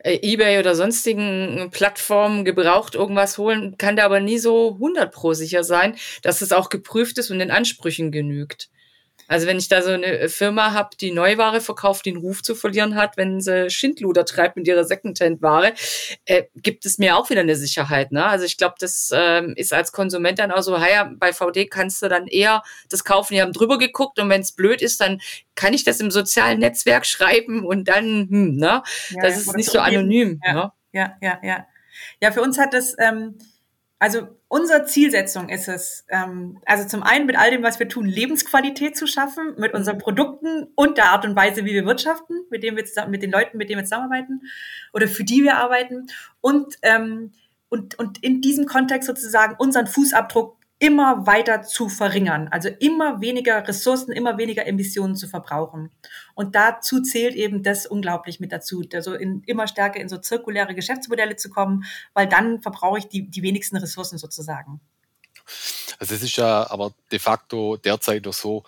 äh, 0.04 0.20
eBay 0.22 0.60
oder 0.60 0.76
sonstigen 0.76 1.70
Plattformen 1.72 2.46
gebraucht 2.46 2.94
irgendwas 2.94 3.40
holen, 3.40 3.76
kann 3.80 3.96
da 3.96 4.06
aber 4.06 4.20
nie 4.20 4.38
so 4.38 4.74
100 4.74 5.12
pro 5.12 5.34
sicher 5.34 5.64
sein, 5.64 5.96
dass 6.22 6.42
es 6.42 6.52
auch 6.52 6.70
geprüft 6.70 7.18
ist 7.18 7.32
und 7.32 7.40
den 7.40 7.50
Ansprüchen 7.50 8.12
genügt. 8.12 8.70
Also 9.30 9.46
wenn 9.46 9.58
ich 9.58 9.70
da 9.70 9.84
so 9.84 9.92
eine 9.92 10.28
Firma 10.28 10.74
habe, 10.74 10.90
die 11.00 11.12
Neuware 11.12 11.62
verkauft, 11.62 12.08
den 12.08 12.18
Ruf 12.18 12.42
zu 12.42 12.56
verlieren 12.56 12.96
hat, 12.96 13.16
wenn 13.16 13.40
sie 13.42 13.70
Schindluder 13.70 14.26
treibt 14.26 14.56
mit 14.56 14.68
ihrer 14.68 14.84
Secondhand-Ware, 14.84 15.74
äh, 16.26 16.46
gibt 16.56 16.84
es 16.86 16.98
mir 16.98 17.16
auch 17.16 17.30
wieder 17.30 17.42
eine 17.42 17.56
Sicherheit. 17.56 18.12
Ne? 18.12 18.26
Also 18.26 18.46
ich 18.46 18.58
glaube, 18.58 18.76
das 18.80 19.12
ähm, 19.14 19.54
ist 19.56 19.72
als 19.72 19.92
Konsument 19.92 20.40
dann 20.40 20.52
auch 20.52 20.64
so, 20.64 20.76
ja, 20.76 21.12
bei 21.16 21.32
VD 21.32 21.68
kannst 21.70 22.02
du 22.02 22.08
dann 22.08 22.26
eher 22.26 22.64
das 22.90 23.04
kaufen, 23.04 23.36
die 23.36 23.42
haben 23.42 23.54
drüber 23.54 23.78
geguckt 23.78 24.20
und 24.20 24.30
wenn 24.30 24.42
es 24.42 24.52
blöd 24.52 24.82
ist, 24.82 25.00
dann 25.00 25.22
kann 25.54 25.74
ich 25.74 25.84
das 25.84 26.00
im 26.00 26.10
sozialen 26.10 26.60
Netzwerk 26.60 27.06
schreiben 27.06 27.64
und 27.64 27.88
dann, 27.88 28.28
hm, 28.30 28.56
ne? 28.56 28.82
Ja, 29.12 29.22
das 29.22 29.38
ist 29.38 29.56
nicht 29.56 29.70
so 29.70 29.80
anonym. 29.80 30.42
Ja, 30.44 30.54
ne? 30.54 30.72
ja, 30.92 31.18
ja, 31.22 31.40
ja. 31.44 31.68
Ja, 32.20 32.32
für 32.32 32.42
uns 32.42 32.58
hat 32.58 32.74
das, 32.74 32.96
ähm, 32.98 33.38
also 34.00 34.39
unsere 34.50 34.84
Zielsetzung 34.86 35.47
ist 35.47 35.70
es, 35.70 36.06
ähm, 36.10 36.60
also 36.66 36.86
zum 36.86 37.04
einen 37.04 37.26
mit 37.26 37.38
all 37.38 37.52
dem, 37.52 37.64
was 37.64 37.80
wir 37.80 37.88
tun, 37.88 38.06
Lebensqualität 38.06 38.97
zu 38.97 39.08
schaffen, 39.08 39.56
mit 39.58 39.74
unseren 39.74 39.95
mhm. 39.95 40.02
Produkten 40.02 40.68
und 40.76 40.97
der 40.97 41.12
Art 41.12 41.24
und 41.24 41.36
Weise, 41.36 41.64
wie 41.64 41.74
wir 41.74 41.86
wirtschaften, 41.86 42.36
mit 42.50 42.64
dem 42.64 42.76
wir 42.76 42.86
zusammen, 42.86 43.12
mit 43.12 43.24
den 43.24 43.32
Leuten, 43.32 43.58
mit 43.58 43.70
denen 43.70 43.80
wir 43.80 43.86
zusammenarbeiten 43.86 44.41
oder 44.91 45.08
für 45.08 45.24
die 45.24 45.43
wir 45.43 45.58
arbeiten 45.58 46.08
und 46.41 46.76
ähm, 46.82 47.32
und, 47.72 48.00
und 48.00 48.24
in 48.24 48.41
diesem 48.41 48.66
Kontext 48.66 49.06
sozusagen 49.06 49.56
unseren 49.60 49.86
Fußabdruck 49.86 50.59
immer 50.80 51.28
weiter 51.28 51.62
zu 51.62 51.90
verringern, 51.90 52.48
also 52.48 52.70
immer 52.70 53.20
weniger 53.20 53.68
Ressourcen, 53.68 54.14
immer 54.14 54.38
weniger 54.38 54.66
Emissionen 54.66 55.18
zu 55.18 55.28
verbrauchen. 55.28 55.92
Und 56.36 56.56
dazu 56.56 57.02
zählt 57.02 57.36
eben 57.36 57.64
das 57.64 57.86
unglaublich 57.86 58.40
mit 58.40 58.54
dazu, 58.54 58.82
also 58.94 59.14
in, 59.14 59.44
immer 59.46 59.68
stärker 59.68 60.00
in 60.00 60.08
so 60.08 60.18
zirkuläre 60.18 60.74
Geschäftsmodelle 60.74 61.36
zu 61.36 61.50
kommen, 61.50 61.84
weil 62.14 62.28
dann 62.28 62.62
verbrauche 62.62 63.00
ich 63.00 63.10
die, 63.10 63.30
die 63.30 63.44
wenigsten 63.44 63.76
Ressourcen 63.76 64.18
sozusagen. 64.18 64.80
Also 66.00 66.16
es 66.16 66.24
ist 66.24 66.38
ja 66.38 66.70
aber 66.72 66.94
de 67.12 67.20
facto 67.20 67.76
derzeit 67.76 68.24
noch 68.24 68.34
so, 68.34 68.64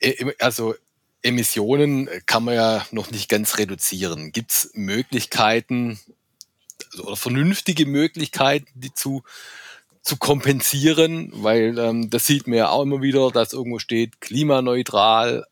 äh, 0.00 0.32
also 0.38 0.74
Emissionen 1.22 2.10
kann 2.26 2.44
man 2.44 2.54
ja 2.54 2.86
noch 2.90 3.10
nicht 3.10 3.30
ganz 3.30 3.56
reduzieren. 3.56 4.32
Gibt 4.32 4.52
es 4.52 4.70
Möglichkeiten, 4.74 5.98
oder 7.00 7.16
vernünftige 7.16 7.86
Möglichkeiten, 7.86 8.68
die 8.74 8.92
zu, 8.92 9.22
zu 10.02 10.16
kompensieren, 10.16 11.30
weil 11.32 11.78
ähm, 11.78 12.10
das 12.10 12.26
sieht 12.26 12.46
man 12.46 12.58
ja 12.58 12.68
auch 12.70 12.82
immer 12.82 13.02
wieder, 13.02 13.30
dass 13.30 13.52
irgendwo 13.52 13.78
steht 13.78 14.20
klimaneutral. 14.20 15.44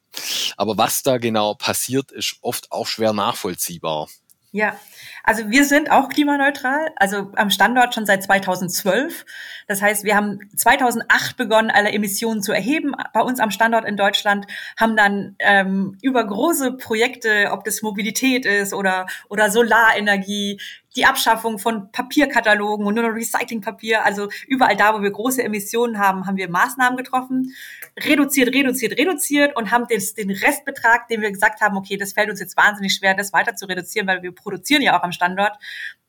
Aber 0.56 0.78
was 0.78 1.02
da 1.02 1.18
genau 1.18 1.54
passiert, 1.54 2.12
ist 2.12 2.36
oft 2.40 2.70
auch 2.70 2.86
schwer 2.86 3.12
nachvollziehbar. 3.12 4.08
Ja, 4.56 4.78
also 5.24 5.50
wir 5.50 5.64
sind 5.64 5.90
auch 5.90 6.08
klimaneutral, 6.08 6.92
also 6.94 7.32
am 7.34 7.50
Standort 7.50 7.92
schon 7.92 8.06
seit 8.06 8.22
2012. 8.22 9.26
Das 9.66 9.82
heißt, 9.82 10.04
wir 10.04 10.14
haben 10.14 10.38
2008 10.56 11.36
begonnen, 11.36 11.72
alle 11.72 11.90
Emissionen 11.90 12.40
zu 12.40 12.52
erheben 12.52 12.94
bei 13.12 13.20
uns 13.20 13.40
am 13.40 13.50
Standort 13.50 13.84
in 13.84 13.96
Deutschland, 13.96 14.46
haben 14.78 14.96
dann 14.96 15.34
ähm, 15.40 15.98
über 16.02 16.24
große 16.24 16.74
Projekte, 16.74 17.48
ob 17.50 17.64
das 17.64 17.82
Mobilität 17.82 18.46
ist 18.46 18.74
oder, 18.74 19.06
oder 19.28 19.50
Solarenergie, 19.50 20.60
die 20.96 21.06
Abschaffung 21.06 21.58
von 21.58 21.90
Papierkatalogen 21.90 22.86
und 22.86 22.94
nur 22.94 23.04
noch 23.04 23.14
Recyclingpapier. 23.14 24.04
Also 24.04 24.28
überall 24.46 24.76
da, 24.76 24.94
wo 24.94 25.02
wir 25.02 25.10
große 25.10 25.42
Emissionen 25.42 25.98
haben, 25.98 26.26
haben 26.26 26.36
wir 26.36 26.48
Maßnahmen 26.48 26.96
getroffen, 26.96 27.54
reduziert, 27.98 28.54
reduziert, 28.54 28.98
reduziert 28.98 29.56
und 29.56 29.70
haben 29.70 29.86
den, 29.88 30.02
den 30.16 30.30
Restbetrag, 30.30 31.08
den 31.08 31.20
wir 31.20 31.32
gesagt 31.32 31.60
haben, 31.60 31.76
okay, 31.76 31.96
das 31.96 32.12
fällt 32.12 32.30
uns 32.30 32.40
jetzt 32.40 32.56
wahnsinnig 32.56 32.94
schwer, 32.94 33.14
das 33.14 33.32
weiter 33.32 33.56
zu 33.56 33.66
reduzieren, 33.66 34.06
weil 34.06 34.22
wir 34.22 34.32
produzieren 34.32 34.82
ja 34.82 34.98
auch 34.98 35.02
am 35.02 35.12
Standort, 35.12 35.58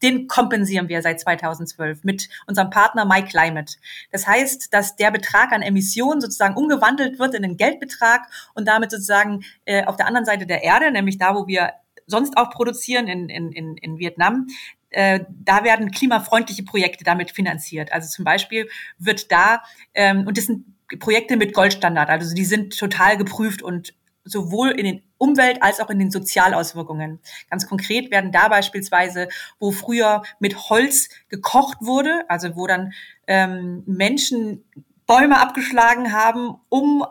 den 0.02 0.28
kompensieren 0.28 0.90
wir 0.90 1.02
seit 1.02 1.20
2012 1.20 2.04
mit 2.04 2.30
unserem 2.48 2.70
Partner 2.70 3.06
MyClimate. 3.06 3.76
Das 4.12 4.28
heißt, 4.28 4.74
dass 4.74 4.96
der 4.96 5.10
Betrag 5.10 5.52
an 5.52 5.62
Emissionen 5.62 6.22
sozusagen 6.22 6.56
umgewandelt 6.56 7.18
wird 7.18 7.34
in 7.34 7.44
einen 7.44 7.58
Geldbetrag 7.58 8.28
und 8.54 8.68
damit 8.68 8.92
sozusagen 8.92 9.44
äh, 9.66 9.86
auf 9.86 9.96
der 9.96 10.08
anderen 10.08 10.26
Seite 10.26 10.46
der 10.46 10.64
Erde, 10.64 10.92
nämlich 10.92 11.18
da, 11.18 11.34
wo 11.34 11.48
wir 11.48 11.74
sonst 12.08 12.38
auch 12.38 12.50
produzieren 12.52 13.08
in, 13.08 13.30
in, 13.30 13.52
in, 13.52 13.78
in 13.78 13.98
Vietnam, 13.98 14.48
äh, 14.96 15.26
da 15.44 15.66
werden 15.66 15.92
klimafreundliche 15.92 16.64
Projekte 16.64 17.04
damit 17.04 17.32
finanziert. 17.32 17.92
Also 17.92 18.08
zum 18.08 18.24
Beispiel 18.24 18.70
wird 18.98 19.30
da, 19.30 19.62
ähm, 19.94 20.26
und 20.26 20.38
das 20.38 20.46
sind 20.46 20.66
Projekte 21.00 21.36
mit 21.36 21.54
Goldstandard, 21.54 22.10
also 22.10 22.34
die 22.34 22.46
sind 22.46 22.78
total 22.78 23.18
geprüft 23.18 23.62
und 23.62 23.94
sowohl 24.24 24.70
in 24.70 24.86
den 24.86 25.04
Umwelt- 25.18 25.62
als 25.62 25.82
auch 25.82 25.90
in 25.90 26.00
den 26.00 26.12
Sozialauswirkungen. 26.12 27.20
Ganz 27.50 27.68
konkret 27.68 28.10
werden 28.10 28.32
da 28.32 28.48
beispielsweise, 28.48 29.28
wo 29.60 29.72
früher 29.72 30.24
mit 30.40 30.70
Holz 30.70 31.10
gekocht 31.28 31.78
wurde, 31.82 32.24
also 32.30 32.56
wo 32.56 32.66
dann 32.66 32.94
ähm, 33.28 33.84
Menschen 33.86 34.64
Bäume 35.06 35.40
abgeschlagen 35.42 36.14
haben, 36.14 36.56
um 36.70 37.06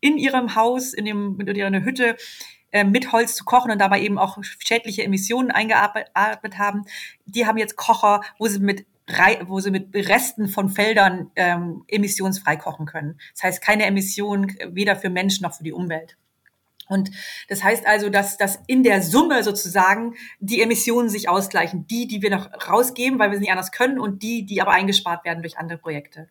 in 0.00 0.18
ihrem 0.18 0.56
Haus, 0.56 0.92
in, 0.92 1.04
dem, 1.04 1.38
in 1.40 1.54
ihrer 1.54 1.84
Hütte 1.84 2.16
mit 2.84 3.12
Holz 3.12 3.34
zu 3.34 3.44
kochen 3.44 3.70
und 3.70 3.78
dabei 3.78 4.00
eben 4.00 4.18
auch 4.18 4.38
schädliche 4.58 5.02
Emissionen 5.02 5.50
eingeatmet 5.50 6.58
haben. 6.58 6.84
Die 7.26 7.46
haben 7.46 7.58
jetzt 7.58 7.76
Kocher, 7.76 8.22
wo 8.38 8.46
sie 8.46 8.60
mit 8.60 8.86
wo 9.46 9.58
sie 9.58 9.70
mit 9.70 9.94
Resten 9.94 10.48
von 10.48 10.68
Feldern 10.68 11.30
ähm, 11.34 11.82
emissionsfrei 11.88 12.56
kochen 12.56 12.84
können. 12.84 13.18
Das 13.32 13.42
heißt, 13.42 13.62
keine 13.62 13.86
Emissionen 13.86 14.54
weder 14.66 14.96
für 14.96 15.08
Menschen 15.08 15.44
noch 15.44 15.54
für 15.54 15.64
die 15.64 15.72
Umwelt. 15.72 16.18
Und 16.88 17.10
das 17.48 17.62
heißt 17.62 17.86
also, 17.86 18.08
dass, 18.08 18.36
dass 18.36 18.58
in 18.66 18.82
der 18.82 19.02
Summe 19.02 19.42
sozusagen 19.44 20.14
die 20.40 20.62
Emissionen 20.62 21.08
sich 21.08 21.28
ausgleichen. 21.28 21.86
Die, 21.86 22.06
die 22.06 22.22
wir 22.22 22.30
noch 22.30 22.50
rausgeben, 22.68 23.18
weil 23.18 23.30
wir 23.30 23.36
es 23.36 23.40
nicht 23.40 23.52
anders 23.52 23.72
können 23.72 23.98
und 23.98 24.22
die, 24.22 24.44
die 24.44 24.60
aber 24.60 24.72
eingespart 24.72 25.24
werden 25.24 25.42
durch 25.42 25.58
andere 25.58 25.78
Projekte. 25.78 26.28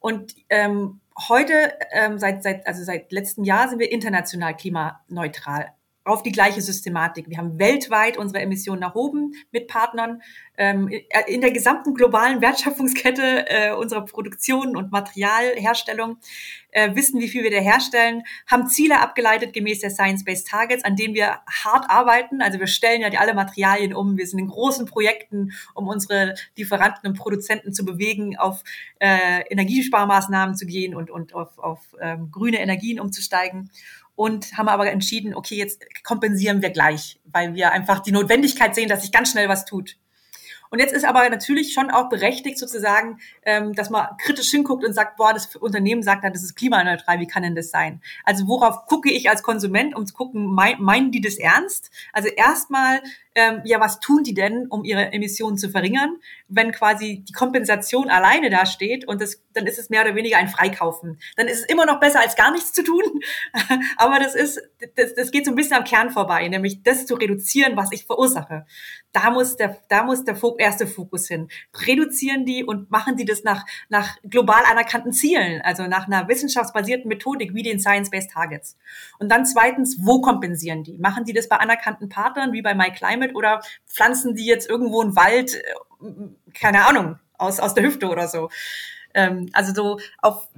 Und 0.00 0.34
ähm, 0.50 1.00
heute, 1.28 1.72
ähm, 1.92 2.18
seit, 2.18 2.42
seit, 2.42 2.66
also 2.66 2.82
seit 2.84 3.12
letztem 3.12 3.44
Jahr 3.44 3.68
sind 3.68 3.78
wir 3.78 3.90
international 3.90 4.56
klimaneutral 4.56 5.72
auf 6.06 6.22
die 6.22 6.32
gleiche 6.32 6.62
Systematik. 6.62 7.28
Wir 7.28 7.38
haben 7.38 7.58
weltweit 7.58 8.16
unsere 8.16 8.40
Emissionen 8.40 8.82
erhoben 8.82 9.32
mit 9.50 9.66
Partnern 9.66 10.22
ähm, 10.56 10.88
in 11.26 11.40
der 11.40 11.50
gesamten 11.50 11.94
globalen 11.94 12.40
Wertschöpfungskette 12.40 13.44
äh, 13.48 13.72
unserer 13.72 14.04
Produktion 14.04 14.76
und 14.76 14.92
Materialherstellung, 14.92 16.18
äh, 16.70 16.94
wissen, 16.94 17.20
wie 17.20 17.28
viel 17.28 17.42
wir 17.42 17.50
da 17.50 17.58
herstellen, 17.58 18.22
haben 18.46 18.68
Ziele 18.68 19.00
abgeleitet 19.00 19.52
gemäß 19.52 19.80
der 19.80 19.90
Science-Based 19.90 20.46
Targets, 20.46 20.84
an 20.84 20.94
denen 20.94 21.14
wir 21.14 21.40
hart 21.64 21.90
arbeiten. 21.90 22.40
Also 22.40 22.60
wir 22.60 22.68
stellen 22.68 23.00
ja 23.00 23.08
alle 23.18 23.34
Materialien 23.34 23.92
um. 23.92 24.16
Wir 24.16 24.26
sind 24.26 24.38
in 24.38 24.48
großen 24.48 24.86
Projekten, 24.86 25.52
um 25.74 25.88
unsere 25.88 26.34
Lieferanten 26.56 27.10
und 27.10 27.18
Produzenten 27.18 27.72
zu 27.72 27.84
bewegen, 27.84 28.36
auf 28.36 28.62
äh, 29.00 29.40
Energiesparmaßnahmen 29.50 30.54
zu 30.54 30.66
gehen 30.66 30.94
und, 30.94 31.10
und 31.10 31.34
auf, 31.34 31.58
auf 31.58 31.80
ähm, 32.00 32.30
grüne 32.30 32.60
Energien 32.60 33.00
umzusteigen 33.00 33.70
und 34.16 34.56
haben 34.56 34.68
aber 34.68 34.90
entschieden, 34.90 35.34
okay, 35.34 35.56
jetzt 35.56 35.84
kompensieren 36.02 36.62
wir 36.62 36.70
gleich, 36.70 37.20
weil 37.24 37.54
wir 37.54 37.70
einfach 37.70 38.00
die 38.00 38.12
Notwendigkeit 38.12 38.74
sehen, 38.74 38.88
dass 38.88 39.02
sich 39.02 39.12
ganz 39.12 39.30
schnell 39.30 39.48
was 39.48 39.64
tut. 39.64 39.96
Und 40.70 40.80
jetzt 40.80 40.92
ist 40.92 41.04
aber 41.04 41.28
natürlich 41.28 41.72
schon 41.72 41.90
auch 41.90 42.08
berechtigt 42.08 42.58
sozusagen, 42.58 43.20
ähm, 43.44 43.72
dass 43.74 43.90
man 43.90 44.08
kritisch 44.18 44.50
hinguckt 44.50 44.84
und 44.84 44.94
sagt, 44.94 45.16
boah, 45.16 45.32
das 45.32 45.54
Unternehmen 45.56 46.02
sagt 46.02 46.24
dann, 46.24 46.32
das 46.32 46.42
ist 46.42 46.56
klimaneutral, 46.56 47.20
wie 47.20 47.26
kann 47.26 47.44
denn 47.44 47.54
das 47.54 47.70
sein? 47.70 48.00
Also 48.24 48.48
worauf 48.48 48.86
gucke 48.86 49.10
ich 49.10 49.30
als 49.30 49.42
Konsument, 49.42 49.94
um 49.94 50.06
zu 50.06 50.14
gucken, 50.14 50.46
mein, 50.46 50.82
meinen 50.82 51.12
die 51.12 51.20
das 51.20 51.36
ernst? 51.36 51.90
Also 52.12 52.28
erstmal 52.28 53.00
ähm, 53.36 53.60
ja, 53.64 53.78
was 53.80 54.00
tun 54.00 54.22
die 54.22 54.32
denn, 54.32 54.66
um 54.68 54.82
ihre 54.82 55.12
Emissionen 55.12 55.58
zu 55.58 55.68
verringern, 55.68 56.16
wenn 56.48 56.72
quasi 56.72 57.22
die 57.28 57.34
Kompensation 57.34 58.08
alleine 58.08 58.48
da 58.48 58.64
steht 58.64 59.06
und 59.06 59.20
das, 59.20 59.42
dann 59.52 59.66
ist 59.66 59.78
es 59.78 59.90
mehr 59.90 60.02
oder 60.02 60.14
weniger 60.14 60.38
ein 60.38 60.48
Freikaufen. 60.48 61.20
Dann 61.36 61.46
ist 61.46 61.60
es 61.60 61.66
immer 61.66 61.84
noch 61.84 62.00
besser, 62.00 62.20
als 62.20 62.34
gar 62.34 62.50
nichts 62.50 62.72
zu 62.72 62.82
tun. 62.82 63.02
Aber 63.98 64.18
das 64.18 64.34
ist, 64.34 64.62
das, 64.96 65.14
das 65.14 65.30
geht 65.30 65.44
so 65.44 65.52
ein 65.52 65.54
bisschen 65.54 65.76
am 65.76 65.84
Kern 65.84 66.08
vorbei, 66.10 66.48
nämlich 66.48 66.82
das 66.82 67.04
zu 67.04 67.14
reduzieren, 67.14 67.76
was 67.76 67.92
ich 67.92 68.06
verursache. 68.06 68.64
Da 69.12 69.30
muss 69.30 69.56
der, 69.56 69.78
da 69.88 70.02
muss 70.02 70.24
der 70.24 70.36
erste 70.58 70.86
Fokus 70.86 71.28
hin. 71.28 71.48
Reduzieren 71.86 72.46
die 72.46 72.64
und 72.64 72.90
machen 72.90 73.16
die 73.16 73.26
das 73.26 73.44
nach, 73.44 73.66
nach 73.90 74.16
global 74.22 74.62
anerkannten 74.70 75.12
Zielen, 75.12 75.60
also 75.62 75.86
nach 75.86 76.06
einer 76.06 76.26
wissenschaftsbasierten 76.28 77.08
Methodik 77.08 77.54
wie 77.54 77.62
den 77.62 77.80
Science-Based 77.80 78.30
Targets. 78.30 78.78
Und 79.18 79.30
dann 79.30 79.44
zweitens, 79.44 79.98
wo 80.00 80.22
kompensieren 80.22 80.84
die? 80.84 80.96
Machen 80.98 81.24
die 81.24 81.34
das 81.34 81.48
bei 81.48 81.56
anerkannten 81.56 82.08
Partnern 82.08 82.52
wie 82.52 82.62
bei 82.62 82.74
MyClimate 83.26 83.34
oder 83.34 83.62
pflanzen 83.86 84.34
die 84.34 84.46
jetzt 84.46 84.68
irgendwo 84.68 85.00
einen 85.00 85.16
Wald, 85.16 85.54
äh, 85.54 86.10
keine 86.54 86.86
Ahnung, 86.86 87.18
aus, 87.38 87.60
aus 87.60 87.74
der 87.74 87.84
Hüfte 87.84 88.08
oder 88.08 88.28
so? 88.28 88.50
Ähm, 89.14 89.48
also 89.52 89.74
so 89.74 90.00
auf 90.18 90.48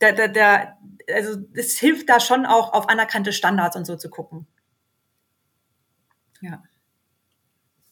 der, 0.00 0.12
der, 0.12 0.28
der, 0.28 0.78
also 1.12 1.38
es 1.54 1.78
hilft 1.78 2.08
da 2.08 2.20
schon 2.20 2.46
auch 2.46 2.72
auf 2.72 2.88
anerkannte 2.88 3.32
Standards 3.32 3.76
und 3.76 3.86
so 3.86 3.96
zu 3.96 4.10
gucken. 4.10 4.46
Ja. 6.40 6.62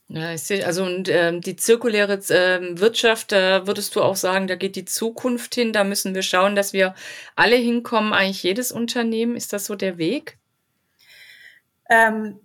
Ja, 0.09 0.35
ich 0.35 0.43
sehe, 0.43 0.67
also 0.67 0.85
und 0.85 1.09
ähm, 1.09 1.41
die 1.41 1.57
zirkuläre 1.57 2.21
ähm, 2.29 2.79
Wirtschaft, 2.79 3.33
da 3.33 3.67
würdest 3.67 3.97
du 3.97 4.03
auch 4.03 4.17
sagen, 4.17 4.47
da 4.47 4.57
geht 4.57 4.77
die 4.77 4.85
Zukunft 4.85 5.55
hin, 5.55 5.73
da 5.73 5.85
müssen 5.85 6.15
wir 6.15 6.23
schauen, 6.23 6.55
dass 6.55 6.75
wir 6.75 6.95
alle 7.35 7.57
hinkommen, 7.57 8.13
eigentlich 8.13 8.43
jedes 8.43 8.73
Unternehmen. 8.73 9.37
Ist 9.37 9.55
das 9.55 9.65
so 9.65 9.75
der 9.75 9.97
Weg? 9.97 10.37
Ähm, 11.89 12.41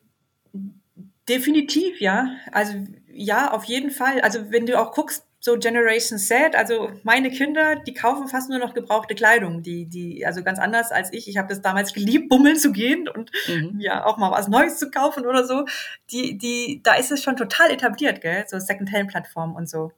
definitiv, 1.28 2.00
ja. 2.00 2.36
Also 2.52 2.74
ja, 3.12 3.52
auf 3.52 3.64
jeden 3.66 3.92
Fall. 3.92 4.22
Also 4.22 4.52
wenn 4.52 4.66
du 4.66 4.80
auch 4.80 4.92
guckst, 4.92 5.24
so 5.40 5.58
Generation 5.58 6.18
Z, 6.18 6.56
also 6.56 6.92
meine 7.04 7.30
Kinder, 7.30 7.76
die 7.76 7.94
kaufen 7.94 8.28
fast 8.28 8.50
nur 8.50 8.60
noch 8.60 8.74
gebrauchte 8.74 9.16
Kleidung, 9.16 9.62
die, 9.62 9.86
die, 9.86 10.26
also 10.26 10.44
ganz 10.44 10.60
anders 10.60 10.92
als 10.92 11.14
ich. 11.14 11.28
Ich 11.28 11.38
habe 11.38 11.48
das 11.48 11.62
damals 11.62 11.94
geliebt, 11.94 12.28
bummeln 12.30 12.58
zu 12.58 12.72
gehen 12.72 13.08
und 13.08 13.32
mhm. 13.48 13.80
ja 13.80 14.04
auch 14.06 14.18
mal 14.18 14.32
was 14.32 14.48
Neues 14.48 14.78
zu 14.78 14.90
kaufen 14.90 15.26
oder 15.26 15.46
so. 15.46 15.66
Die, 16.12 16.38
die, 16.38 16.82
da 16.84 16.96
ist 16.96 17.12
es 17.12 17.24
schon 17.24 17.38
total 17.38 17.72
etabliert, 17.72 18.22
gell, 18.22 18.46
so 18.48 18.60
Second-Hand-Plattformen 18.60 19.56
und 19.56 19.70
so. 19.70 19.92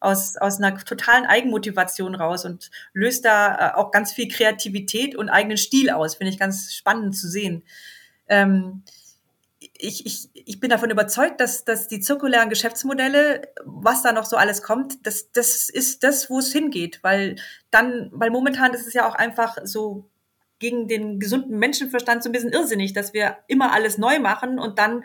Aus, 0.00 0.36
aus 0.36 0.58
einer 0.58 0.76
totalen 0.76 1.24
Eigenmotivation 1.24 2.14
raus 2.14 2.44
und 2.44 2.70
löst 2.92 3.24
da 3.24 3.72
äh, 3.72 3.74
auch 3.74 3.90
ganz 3.90 4.12
viel 4.12 4.28
Kreativität 4.28 5.16
und 5.16 5.30
eigenen 5.30 5.56
Stil 5.56 5.88
aus. 5.90 6.16
Finde 6.16 6.30
ich 6.30 6.38
ganz 6.38 6.74
spannend 6.74 7.16
zu 7.16 7.28
sehen. 7.28 7.62
Ähm, 8.28 8.82
ich, 9.84 10.06
ich, 10.06 10.28
ich 10.32 10.60
bin 10.60 10.70
davon 10.70 10.90
überzeugt, 10.90 11.40
dass, 11.40 11.64
dass 11.64 11.88
die 11.88 12.00
zirkulären 12.00 12.48
Geschäftsmodelle, 12.48 13.42
was 13.64 14.02
da 14.02 14.12
noch 14.12 14.24
so 14.24 14.36
alles 14.36 14.62
kommt, 14.62 15.06
das, 15.06 15.30
das 15.32 15.68
ist 15.68 16.02
das, 16.02 16.30
wo 16.30 16.38
es 16.38 16.52
hingeht. 16.52 17.00
Weil 17.02 17.36
dann, 17.70 18.10
weil 18.12 18.30
momentan 18.30 18.72
ist 18.74 18.86
es 18.86 18.94
ja 18.94 19.08
auch 19.08 19.14
einfach 19.14 19.58
so 19.64 20.08
gegen 20.60 20.88
den 20.88 21.18
gesunden 21.20 21.58
Menschenverstand 21.58 22.22
so 22.22 22.28
ein 22.28 22.32
bisschen 22.32 22.52
irrsinnig, 22.52 22.92
dass 22.94 23.12
wir 23.12 23.38
immer 23.48 23.72
alles 23.72 23.98
neu 23.98 24.18
machen 24.20 24.58
und 24.58 24.78
dann 24.78 25.04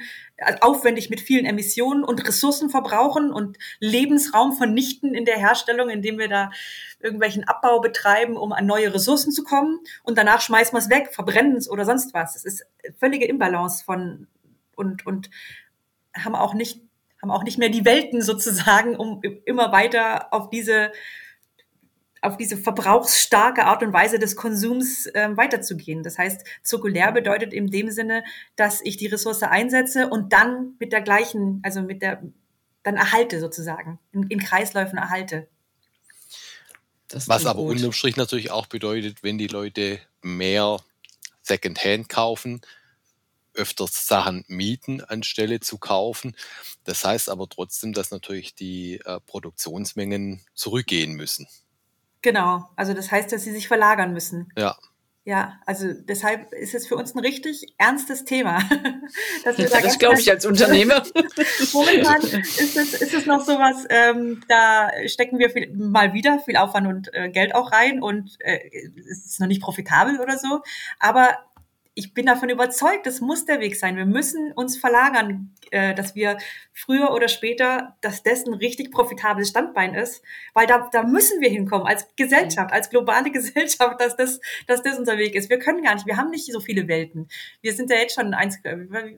aufwendig 0.62 1.10
mit 1.10 1.20
vielen 1.20 1.46
Emissionen 1.46 2.04
und 2.04 2.26
Ressourcen 2.26 2.70
verbrauchen 2.70 3.34
und 3.34 3.58
Lebensraum 3.80 4.54
vernichten 4.54 5.14
in 5.14 5.26
der 5.26 5.38
Herstellung, 5.38 5.90
indem 5.90 6.18
wir 6.18 6.30
da 6.30 6.52
irgendwelchen 7.00 7.44
Abbau 7.46 7.82
betreiben, 7.82 8.38
um 8.38 8.54
an 8.54 8.68
neue 8.68 8.94
Ressourcen 8.94 9.32
zu 9.32 9.44
kommen 9.44 9.80
und 10.04 10.18
danach 10.18 10.40
schmeißen 10.40 10.74
wir 10.74 10.80
es 10.80 10.90
weg, 10.90 11.10
verbrennen 11.12 11.58
es 11.58 11.70
oder 11.70 11.84
sonst 11.84 12.14
was. 12.14 12.34
Das 12.36 12.46
ist 12.46 12.66
völlige 13.00 13.26
Imbalance 13.26 13.84
von 13.84 14.28
und, 14.80 15.06
und 15.06 15.30
haben 16.16 16.36
auch 16.36 16.54
nicht, 16.54 16.82
haben 17.22 17.32
auch 17.32 17.44
nicht 17.44 17.58
mehr 17.58 17.70
die 17.70 17.86
Welten 17.86 18.22
sozusagen, 18.22 18.96
um 18.96 19.22
immer 19.46 19.72
weiter 19.72 20.34
auf 20.34 20.50
diese, 20.50 20.92
auf 22.22 22.38
diese 22.38 22.58
verbrauchsstarke 22.58 23.66
Art 23.66 23.84
und 23.84 23.94
Weise 23.94 24.20
des 24.20 24.36
Konsums 24.36 25.06
äh, 25.08 25.30
weiterzugehen. 25.36 26.04
Das 26.04 26.18
heißt, 26.18 26.46
zirkulär 26.64 27.12
bedeutet 27.12 27.54
in 27.54 27.68
dem 27.68 27.92
Sinne, 27.92 28.24
dass 28.56 28.82
ich 28.82 28.98
die 28.98 29.08
Ressource 29.08 29.44
einsetze 29.44 30.10
und 30.10 30.34
dann 30.34 30.76
mit 30.80 30.92
der 30.92 31.02
gleichen, 31.02 31.62
also 31.64 31.82
mit 31.82 32.02
der, 32.02 32.24
dann 32.84 32.96
erhalte 32.96 33.40
sozusagen, 33.40 34.00
in, 34.12 34.24
in 34.24 34.40
Kreisläufen 34.40 34.98
erhalte. 34.98 35.48
Was 37.12 37.46
aber 37.46 37.62
gut. 37.62 37.76
unterm 37.76 37.92
Strich 37.92 38.18
natürlich 38.18 38.52
auch 38.52 38.68
bedeutet, 38.68 39.24
wenn 39.24 39.38
die 39.38 39.48
Leute 39.48 40.00
mehr 40.22 40.80
Secondhand 41.42 42.08
kaufen, 42.10 42.62
öfters 43.54 44.08
Sachen 44.08 44.46
mieten, 44.48 45.02
anstelle 45.02 45.60
zu 45.60 45.78
kaufen. 45.78 46.36
Das 46.84 47.04
heißt 47.04 47.30
aber 47.30 47.48
trotzdem, 47.50 47.94
dass 47.94 48.12
natürlich 48.12 48.56
die 48.56 49.02
äh, 49.06 49.20
Produktionsmengen 49.20 50.42
zurückgehen 50.54 51.14
müssen. 51.14 51.48
Genau, 52.22 52.70
also 52.76 52.94
das 52.94 53.12
heißt, 53.12 53.32
dass 53.32 53.44
sie 53.44 53.52
sich 53.52 53.68
verlagern 53.68 54.14
müssen. 54.14 54.52
Ja. 54.58 54.78
Ja, 55.26 55.60
also 55.68 55.94
deshalb 55.94 56.54
ist 56.54 56.74
es 56.74 56.88
für 56.88 56.96
uns 56.96 57.14
ein 57.14 57.20
richtig 57.20 57.76
ernstes 57.78 58.26
Thema. 58.26 58.64
das 59.44 59.58
da 59.58 59.80
das 59.80 60.00
glaube 60.00 60.20
ich 60.20 60.28
als 60.32 60.44
Unternehmer. 60.46 61.04
Momentan 61.74 62.22
ist 62.22 62.76
es, 62.76 62.94
ist 62.94 63.14
es 63.14 63.26
noch 63.28 63.46
sowas, 63.46 63.86
ähm, 63.90 64.42
da 64.48 64.90
stecken 65.06 65.38
wir 65.38 65.52
viel, 65.52 65.72
mal 65.76 66.14
wieder 66.14 66.40
viel 66.40 66.58
Aufwand 66.58 66.88
und 66.88 67.14
äh, 67.14 67.30
Geld 67.30 67.54
auch 67.54 67.72
rein 67.72 68.02
und 68.02 68.38
äh, 68.40 68.60
es 69.08 69.26
ist 69.26 69.40
noch 69.40 69.48
nicht 69.48 69.62
profitabel 69.62 70.20
oder 70.20 70.40
so. 70.40 70.62
Aber 71.00 71.38
ich 72.00 72.14
bin 72.14 72.26
davon 72.26 72.50
überzeugt, 72.50 73.06
das 73.06 73.20
muss 73.20 73.44
der 73.44 73.60
Weg 73.60 73.76
sein. 73.76 73.98
Wir 73.98 74.06
müssen 74.06 74.54
uns 74.54 74.78
verlagern, 74.78 75.54
äh, 75.72 75.94
dass 75.94 76.16
wir 76.16 76.38
früher 76.72 77.12
oder 77.12 77.28
später, 77.28 77.98
dass 78.00 78.24
das 78.24 78.46
ein 78.46 78.54
richtig 78.54 78.90
profitables 78.90 79.50
Standbein 79.50 79.94
ist, 79.94 80.24
weil 80.54 80.66
da, 80.66 80.90
da 80.94 81.04
müssen 81.04 81.42
wir 81.42 81.50
hinkommen 81.50 81.86
als 81.86 82.08
Gesellschaft, 82.16 82.72
als 82.72 82.90
globale 82.90 83.32
Gesellschaft, 83.34 84.00
dass 84.00 84.16
das, 84.16 84.40
dass 84.66 84.82
das 84.82 84.98
unser 84.98 85.18
Weg 85.18 85.36
ist. 85.36 85.50
Wir 85.50 85.60
können 85.60 85.84
gar 85.84 85.94
nicht, 85.94 86.08
wir 86.08 86.16
haben 86.16 86.30
nicht 86.30 86.50
so 86.50 86.62
viele 86.62 86.88
Welten. 86.88 87.28
Wir 87.62 87.74
sind 87.74 87.92
ja 87.92 87.98
jetzt 87.98 88.16
schon 88.16 88.34
eins, 88.34 88.60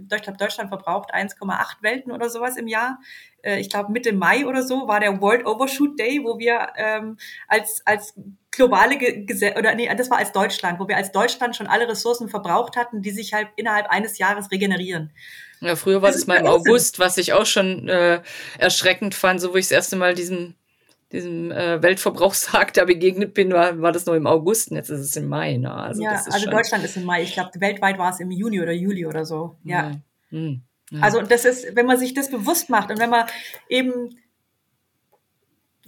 Deutschland, 0.01 0.41
Deutschland 0.41 0.69
verbraucht 0.69 1.13
1,8 1.13 1.83
Welten 1.83 2.11
oder 2.11 2.31
sowas 2.31 2.57
im 2.57 2.67
Jahr. 2.67 2.99
Äh, 3.43 3.59
ich 3.59 3.69
glaube 3.69 3.91
Mitte 3.91 4.11
Mai 4.11 4.47
oder 4.47 4.63
so 4.63 4.87
war 4.87 4.99
der 4.99 5.21
World 5.21 5.45
Overshoot 5.45 5.99
Day, 5.99 6.21
wo 6.23 6.39
wir 6.39 6.69
ähm, 6.77 7.17
als, 7.47 7.85
als 7.85 8.15
globale 8.61 8.97
Gesellschaft, 8.97 9.59
oder 9.59 9.75
nee, 9.75 9.89
das 9.95 10.09
war 10.11 10.19
als 10.19 10.31
Deutschland, 10.31 10.79
wo 10.79 10.87
wir 10.87 10.97
als 10.97 11.11
Deutschland 11.11 11.55
schon 11.55 11.67
alle 11.67 11.87
Ressourcen 11.87 12.29
verbraucht 12.29 12.75
hatten, 12.75 13.01
die 13.01 13.11
sich 13.11 13.33
halt 13.33 13.47
innerhalb 13.55 13.87
eines 13.87 14.19
Jahres 14.19 14.51
regenerieren. 14.51 15.11
Ja, 15.61 15.75
früher 15.75 16.01
war 16.01 16.09
das, 16.09 16.21
das 16.21 16.27
mal 16.27 16.37
im 16.37 16.47
August, 16.47 16.99
was 16.99 17.17
ich 17.17 17.33
auch 17.33 17.45
schon 17.45 17.87
äh, 17.89 18.21
erschreckend 18.59 19.15
fand, 19.15 19.41
so 19.41 19.53
wo 19.53 19.57
ich 19.57 19.65
das 19.65 19.71
erste 19.71 19.95
Mal 19.95 20.13
diesem 20.13 20.55
diesem 21.11 21.51
äh, 21.51 21.81
Weltverbrauchstag 21.81 22.73
da 22.73 22.85
begegnet 22.85 23.33
bin, 23.33 23.51
war, 23.51 23.81
war 23.81 23.91
das 23.91 24.05
noch 24.05 24.13
im 24.13 24.27
August 24.27 24.71
und 24.71 24.77
jetzt 24.77 24.89
ist 24.89 25.01
es 25.01 25.15
im 25.17 25.27
Mai. 25.27 25.57
Ne? 25.57 25.69
Also 25.69 26.01
ja, 26.01 26.11
also 26.11 26.49
Deutschland 26.49 26.85
ist 26.85 26.95
im 26.95 27.03
Mai. 27.03 27.23
Ich 27.23 27.33
glaube, 27.33 27.49
weltweit 27.55 27.97
war 27.97 28.13
es 28.13 28.21
im 28.21 28.31
Juni 28.31 28.61
oder 28.61 28.71
Juli 28.71 29.05
oder 29.05 29.25
so. 29.25 29.57
Ja. 29.65 29.89
ja. 29.89 29.91
Hm. 30.29 30.61
ja. 30.89 31.01
Also 31.01 31.21
das 31.21 31.43
ist, 31.43 31.75
wenn 31.75 31.85
man 31.85 31.97
sich 31.97 32.13
das 32.13 32.31
bewusst 32.31 32.69
macht 32.69 32.91
und 32.91 32.99
wenn 32.99 33.09
man 33.09 33.25
eben 33.67 34.15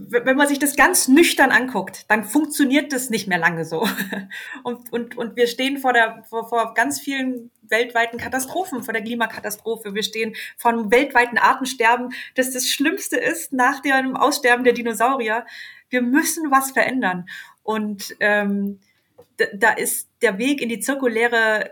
wenn 0.09 0.37
man 0.37 0.47
sich 0.47 0.59
das 0.59 0.75
ganz 0.75 1.07
nüchtern 1.07 1.51
anguckt, 1.51 2.09
dann 2.09 2.23
funktioniert 2.23 2.93
das 2.93 3.09
nicht 3.09 3.27
mehr 3.27 3.37
lange 3.37 3.65
so. 3.65 3.87
Und, 4.63 4.91
und, 4.93 5.17
und 5.17 5.35
wir 5.35 5.47
stehen 5.47 5.77
vor, 5.77 5.93
der, 5.93 6.23
vor, 6.29 6.47
vor 6.47 6.73
ganz 6.73 6.99
vielen 6.99 7.51
weltweiten 7.63 8.17
Katastrophen, 8.17 8.83
vor 8.83 8.93
der 8.93 9.03
Klimakatastrophe. 9.03 9.93
Wir 9.93 10.03
stehen 10.03 10.35
vor 10.57 10.71
einem 10.71 10.91
weltweiten 10.91 11.37
Artensterben, 11.37 12.13
das 12.35 12.51
das 12.51 12.67
Schlimmste 12.67 13.17
ist 13.17 13.51
nach 13.51 13.81
dem 13.81 14.15
Aussterben 14.15 14.63
der 14.63 14.73
Dinosaurier. 14.73 15.45
Wir 15.89 16.01
müssen 16.01 16.49
was 16.49 16.71
verändern. 16.71 17.27
Und 17.63 18.15
ähm, 18.19 18.79
da 19.53 19.71
ist 19.71 20.09
der 20.21 20.37
Weg 20.37 20.61
in 20.61 20.69
die 20.69 20.79
zirkuläre 20.79 21.71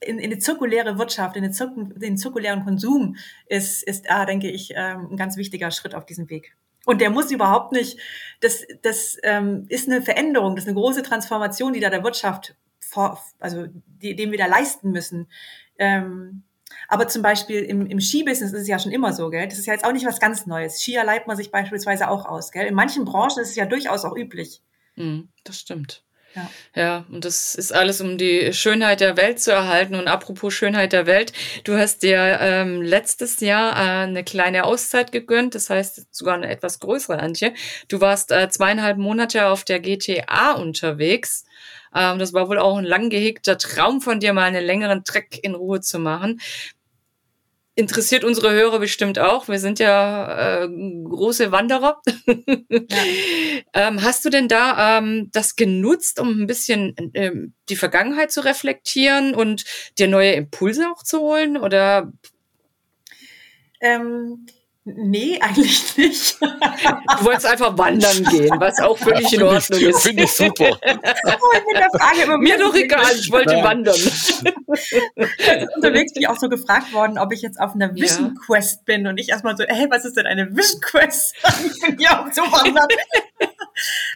in, 0.00 0.18
in 0.18 0.30
die 0.30 0.38
zirkuläre 0.38 0.98
Wirtschaft, 0.98 1.36
in 1.36 1.42
den, 1.42 1.52
Zirk 1.52 1.72
den 1.76 2.16
zirkulären 2.16 2.64
Konsum 2.64 3.16
ist, 3.46 3.82
ist 3.82 4.10
ah, 4.10 4.24
denke 4.24 4.50
ich, 4.50 4.72
ähm, 4.74 5.08
ein 5.12 5.16
ganz 5.16 5.36
wichtiger 5.36 5.70
Schritt 5.70 5.94
auf 5.94 6.06
diesem 6.06 6.28
Weg. 6.28 6.56
Und 6.90 7.00
der 7.00 7.10
muss 7.10 7.30
überhaupt 7.30 7.70
nicht, 7.70 8.00
das, 8.40 8.66
das 8.82 9.16
ähm, 9.22 9.64
ist 9.68 9.88
eine 9.88 10.02
Veränderung, 10.02 10.56
das 10.56 10.64
ist 10.64 10.70
eine 10.70 10.76
große 10.76 11.04
Transformation, 11.04 11.72
die 11.72 11.78
da 11.78 11.88
der 11.88 12.02
Wirtschaft, 12.02 12.56
vor, 12.80 13.22
also 13.38 13.66
die, 13.86 14.16
dem 14.16 14.32
wir 14.32 14.38
da 14.38 14.46
leisten 14.46 14.90
müssen. 14.90 15.28
Ähm, 15.78 16.42
aber 16.88 17.06
zum 17.06 17.22
Beispiel 17.22 17.60
im, 17.62 17.86
im 17.86 18.00
Skibusiness 18.00 18.52
ist 18.52 18.62
es 18.62 18.66
ja 18.66 18.80
schon 18.80 18.90
immer 18.90 19.12
so, 19.12 19.30
gell? 19.30 19.46
Das 19.46 19.60
ist 19.60 19.66
ja 19.66 19.72
jetzt 19.72 19.84
auch 19.84 19.92
nicht 19.92 20.04
was 20.04 20.18
ganz 20.18 20.46
Neues. 20.46 20.80
Skier 20.80 21.04
leiht 21.04 21.28
man 21.28 21.36
sich 21.36 21.52
beispielsweise 21.52 22.10
auch 22.10 22.26
aus, 22.26 22.50
gell? 22.50 22.66
In 22.66 22.74
manchen 22.74 23.04
Branchen 23.04 23.40
ist 23.40 23.50
es 23.50 23.54
ja 23.54 23.66
durchaus 23.66 24.04
auch 24.04 24.16
üblich. 24.16 24.60
Mm, 24.96 25.20
das 25.44 25.60
stimmt. 25.60 26.02
Ja. 26.34 26.50
ja, 26.76 27.04
und 27.10 27.24
das 27.24 27.56
ist 27.56 27.72
alles, 27.74 28.00
um 28.00 28.16
die 28.16 28.52
Schönheit 28.52 29.00
der 29.00 29.16
Welt 29.16 29.40
zu 29.40 29.50
erhalten. 29.50 29.96
Und 29.96 30.06
apropos 30.06 30.54
Schönheit 30.54 30.92
der 30.92 31.06
Welt, 31.06 31.32
du 31.64 31.76
hast 31.76 32.02
dir 32.02 32.38
ähm, 32.40 32.82
letztes 32.82 33.40
Jahr 33.40 33.72
äh, 33.72 34.04
eine 34.04 34.22
kleine 34.22 34.64
Auszeit 34.64 35.10
gegönnt, 35.10 35.54
das 35.54 35.70
heißt 35.70 36.14
sogar 36.14 36.34
eine 36.34 36.48
etwas 36.48 36.78
größere, 36.78 37.18
Antje. 37.18 37.52
Du 37.88 38.00
warst 38.00 38.30
äh, 38.30 38.48
zweieinhalb 38.48 38.96
Monate 38.96 39.46
auf 39.46 39.64
der 39.64 39.80
GTA 39.80 40.52
unterwegs. 40.52 41.44
Ähm, 41.94 42.18
das 42.18 42.32
war 42.32 42.48
wohl 42.48 42.58
auch 42.58 42.76
ein 42.76 42.84
lang 42.84 43.10
gehegter 43.10 43.58
Traum 43.58 44.00
von 44.00 44.20
dir, 44.20 44.32
mal 44.32 44.44
einen 44.44 44.64
längeren 44.64 45.02
Trek 45.04 45.40
in 45.42 45.54
Ruhe 45.54 45.80
zu 45.80 45.98
machen. 45.98 46.40
Interessiert 47.80 48.24
unsere 48.24 48.52
Hörer 48.52 48.78
bestimmt 48.78 49.18
auch. 49.18 49.48
Wir 49.48 49.58
sind 49.58 49.78
ja 49.78 50.62
äh, 50.62 50.68
große 50.68 51.50
Wanderer. 51.52 52.00
Ja. 53.72 53.88
ähm, 53.88 54.02
hast 54.02 54.24
du 54.24 54.30
denn 54.30 54.48
da 54.48 54.98
ähm, 54.98 55.28
das 55.32 55.54
genutzt, 55.56 56.18
um 56.18 56.42
ein 56.42 56.46
bisschen 56.46 56.94
ähm, 57.14 57.54
die 57.68 57.76
Vergangenheit 57.76 58.32
zu 58.32 58.44
reflektieren 58.44 59.34
und 59.34 59.64
dir 59.98 60.08
neue 60.08 60.32
Impulse 60.32 60.88
auch 60.90 61.02
zu 61.02 61.20
holen? 61.20 61.56
Oder? 61.56 62.12
Nee, 64.84 65.38
eigentlich 65.42 65.96
nicht. 65.98 66.40
Du 66.40 67.24
wolltest 67.24 67.44
einfach 67.44 67.76
wandern 67.76 68.24
gehen, 68.24 68.50
was 68.58 68.80
auch 68.80 68.96
völlig 68.96 69.30
in 69.34 69.42
Ordnung 69.42 69.78
ich, 69.78 69.86
ist. 69.88 70.02
Finde 70.02 70.22
ich 70.22 70.32
super. 70.32 70.78
Frage, 71.98 72.38
Mir 72.38 72.58
doch 72.58 72.74
egal, 72.74 73.14
ich 73.14 73.30
wollte 73.30 73.56
ja. 73.56 73.64
wandern. 73.64 73.94
unterwegs 75.76 76.14
bin 76.14 76.22
ich 76.22 76.28
auch 76.28 76.38
so 76.38 76.48
gefragt 76.48 76.94
worden, 76.94 77.18
ob 77.18 77.30
ich 77.32 77.42
jetzt 77.42 77.60
auf 77.60 77.74
einer 77.74 77.94
Vision 77.94 78.34
Quest 78.46 78.86
bin 78.86 79.06
und 79.06 79.18
ich 79.18 79.28
erstmal 79.28 79.54
so, 79.54 79.64
hey, 79.66 79.86
was 79.90 80.06
ist 80.06 80.16
denn 80.16 80.26
eine 80.26 80.56
Vision 80.56 80.80
Quest? 80.80 81.34
Ich 81.72 81.80
bin 81.80 81.98
ja 81.98 82.22
auch 82.22 82.32
so 82.32 82.42
wandern. 82.42 82.88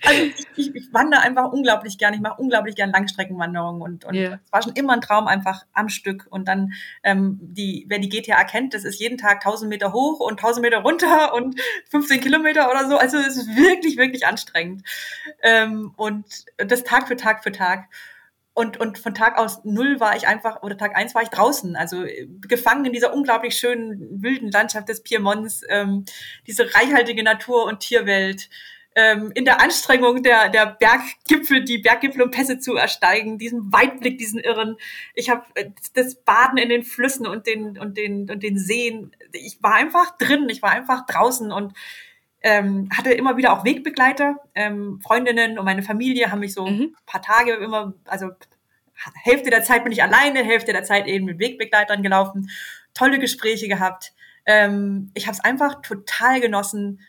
Also 0.04 0.22
ich, 0.22 0.46
ich, 0.56 0.74
ich 0.74 0.92
wandere 0.92 1.22
einfach 1.22 1.52
unglaublich 1.52 1.98
gern. 1.98 2.14
Ich 2.14 2.20
mache 2.20 2.40
unglaublich 2.40 2.74
gern 2.74 2.90
Langstreckenwanderungen 2.90 3.82
und, 3.82 4.04
und 4.04 4.14
yeah. 4.14 4.40
es 4.44 4.52
war 4.52 4.62
schon 4.62 4.74
immer 4.74 4.92
ein 4.92 5.00
Traum 5.00 5.26
einfach 5.26 5.64
am 5.72 5.88
Stück. 5.88 6.26
Und 6.30 6.48
dann, 6.48 6.72
ähm, 7.02 7.38
die, 7.40 7.86
wer 7.88 7.98
die 7.98 8.08
GTA 8.08 8.44
kennt, 8.44 8.74
das 8.74 8.84
ist 8.84 9.00
jeden 9.00 9.18
Tag 9.18 9.44
1000 9.44 9.68
Meter 9.68 9.92
hoch 9.92 10.20
und 10.20 10.38
1000 10.38 10.62
Meter 10.62 10.78
runter 10.78 11.34
und 11.34 11.60
15 11.90 12.20
Kilometer 12.20 12.70
oder 12.70 12.88
so. 12.88 12.96
Also 12.96 13.18
es 13.18 13.36
ist 13.36 13.56
wirklich, 13.56 13.96
wirklich 13.96 14.26
anstrengend. 14.26 14.82
Ähm, 15.42 15.92
und 15.96 16.26
das 16.56 16.84
Tag 16.84 17.08
für 17.08 17.16
Tag 17.16 17.42
für 17.42 17.52
Tag. 17.52 17.88
Und, 18.56 18.76
und 18.76 18.98
von 18.98 19.14
Tag 19.14 19.36
aus 19.36 19.64
null 19.64 19.98
war 19.98 20.16
ich 20.16 20.28
einfach, 20.28 20.62
oder 20.62 20.76
Tag 20.76 20.96
eins 20.96 21.12
war 21.16 21.22
ich 21.22 21.28
draußen, 21.28 21.74
also 21.74 22.04
gefangen 22.40 22.84
in 22.84 22.92
dieser 22.92 23.12
unglaublich 23.12 23.56
schönen, 23.56 24.22
wilden 24.22 24.52
Landschaft 24.52 24.88
des 24.88 25.02
Piemonts, 25.02 25.62
ähm, 25.68 26.04
diese 26.46 26.72
reichhaltige 26.72 27.24
Natur 27.24 27.64
und 27.64 27.80
Tierwelt 27.80 28.48
ähm, 28.94 29.32
in 29.34 29.44
der 29.44 29.60
Anstrengung 29.60 30.22
der, 30.22 30.48
der 30.48 30.66
Berggipfel, 30.66 31.64
die 31.64 31.78
Berggipfel 31.78 32.22
und 32.22 32.30
Pässe 32.30 32.58
zu 32.58 32.76
ersteigen, 32.76 33.38
diesen 33.38 33.72
Weitblick, 33.72 34.18
diesen 34.18 34.38
Irren. 34.38 34.76
Ich 35.14 35.30
habe 35.30 35.44
äh, 35.54 35.70
das 35.94 36.14
Baden 36.16 36.58
in 36.58 36.68
den 36.68 36.84
Flüssen 36.84 37.26
und 37.26 37.46
den, 37.46 37.78
und, 37.78 37.96
den, 37.96 38.30
und 38.30 38.42
den 38.42 38.58
Seen. 38.58 39.14
Ich 39.32 39.58
war 39.60 39.74
einfach 39.74 40.16
drin, 40.16 40.48
ich 40.48 40.62
war 40.62 40.70
einfach 40.70 41.06
draußen 41.06 41.50
und 41.50 41.74
ähm, 42.42 42.88
hatte 42.96 43.10
immer 43.10 43.36
wieder 43.36 43.52
auch 43.52 43.64
Wegbegleiter. 43.64 44.36
Ähm, 44.54 45.00
Freundinnen 45.02 45.58
und 45.58 45.64
meine 45.64 45.82
Familie 45.82 46.30
haben 46.30 46.40
mich 46.40 46.54
so 46.54 46.66
mhm. 46.66 46.94
paar 47.06 47.22
Tage 47.22 47.54
immer, 47.54 47.94
also 48.04 48.30
Hälfte 49.22 49.50
der 49.50 49.64
Zeit 49.64 49.82
bin 49.82 49.92
ich 49.92 50.02
alleine, 50.02 50.44
Hälfte 50.44 50.72
der 50.72 50.84
Zeit 50.84 51.08
eben 51.08 51.24
mit 51.24 51.40
Wegbegleitern 51.40 52.02
gelaufen, 52.02 52.50
tolle 52.92 53.18
Gespräche 53.18 53.66
gehabt. 53.66 54.12
Ähm, 54.46 55.10
ich 55.14 55.26
habe 55.26 55.34
es 55.34 55.40
einfach 55.42 55.80
total 55.82 56.40
genossen, 56.40 57.00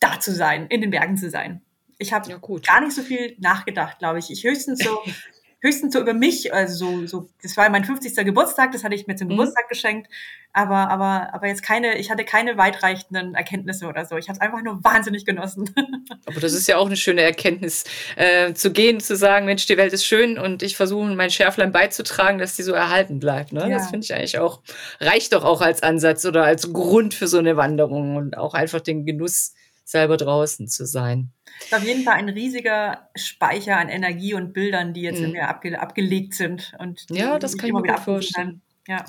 da 0.00 0.20
zu 0.20 0.32
sein, 0.32 0.66
in 0.68 0.80
den 0.80 0.90
Bergen 0.90 1.16
zu 1.16 1.30
sein. 1.30 1.62
Ich 1.98 2.12
habe 2.12 2.28
ja, 2.30 2.38
gar 2.38 2.80
nicht 2.80 2.94
so 2.94 3.02
viel 3.02 3.36
nachgedacht, 3.38 3.98
glaube 3.98 4.18
ich. 4.18 4.30
Ich 4.30 4.44
höchstens 4.44 4.80
so, 4.80 5.02
höchstens 5.60 5.94
so 5.94 6.00
über 6.00 6.14
mich, 6.14 6.52
also 6.52 6.74
so, 6.74 7.06
so, 7.06 7.28
das 7.42 7.56
war 7.56 7.68
mein 7.70 7.84
50. 7.84 8.14
Geburtstag, 8.24 8.72
das 8.72 8.84
hatte 8.84 8.94
ich 8.94 9.06
mir 9.06 9.16
zum 9.16 9.28
mhm. 9.28 9.32
Geburtstag 9.32 9.68
geschenkt, 9.68 10.08
aber, 10.52 10.88
aber, 10.90 11.34
aber 11.34 11.48
jetzt 11.48 11.62
keine, 11.62 11.98
ich 11.98 12.10
hatte 12.10 12.24
keine 12.24 12.56
weitreichenden 12.56 13.34
Erkenntnisse 13.34 13.86
oder 13.86 14.06
so. 14.06 14.16
Ich 14.16 14.28
habe 14.28 14.36
es 14.36 14.40
einfach 14.40 14.62
nur 14.62 14.82
wahnsinnig 14.82 15.26
genossen. 15.26 15.70
Aber 16.24 16.40
das 16.40 16.54
ist 16.54 16.66
ja 16.66 16.78
auch 16.78 16.86
eine 16.86 16.96
schöne 16.96 17.20
Erkenntnis, 17.20 17.84
äh, 18.16 18.54
zu 18.54 18.72
gehen, 18.72 19.00
zu 19.00 19.16
sagen, 19.16 19.44
Mensch, 19.44 19.66
die 19.66 19.76
Welt 19.76 19.92
ist 19.92 20.06
schön 20.06 20.38
und 20.38 20.62
ich 20.62 20.76
versuche 20.76 21.14
mein 21.14 21.30
Schärflein 21.30 21.72
beizutragen, 21.72 22.38
dass 22.38 22.56
die 22.56 22.62
so 22.62 22.72
erhalten 22.72 23.20
bleibt. 23.20 23.52
Ne? 23.52 23.68
Ja. 23.68 23.76
Das 23.76 23.90
finde 23.90 24.04
ich 24.04 24.14
eigentlich 24.14 24.38
auch, 24.38 24.62
reicht 24.98 25.34
doch 25.34 25.44
auch 25.44 25.60
als 25.60 25.82
Ansatz 25.82 26.24
oder 26.24 26.44
als 26.44 26.72
Grund 26.72 27.12
für 27.12 27.28
so 27.28 27.38
eine 27.38 27.56
Wanderung 27.56 28.16
und 28.16 28.38
auch 28.38 28.54
einfach 28.54 28.80
den 28.80 29.04
Genuss 29.04 29.52
selber 29.86 30.16
draußen 30.16 30.68
zu 30.68 30.84
sein. 30.84 31.30
Das 31.60 31.66
ist 31.68 31.74
auf 31.74 31.84
jeden 31.84 32.02
Fall 32.02 32.14
ein 32.14 32.28
riesiger 32.28 33.08
Speicher 33.14 33.78
an 33.78 33.88
Energie 33.88 34.34
und 34.34 34.52
Bildern, 34.52 34.92
die 34.92 35.02
jetzt 35.02 35.20
mhm. 35.20 35.26
in 35.26 35.32
mir 35.32 35.48
abge 35.48 35.80
abgelegt 35.80 36.34
sind. 36.34 36.74
Und 36.78 37.06
ja, 37.08 37.38
das 37.38 37.56
kann 37.56 37.68
ich 37.68 37.72
mir 37.72 37.82
gut 37.82 38.00
vorstellen. 38.00 38.60
Ja. 38.88 39.04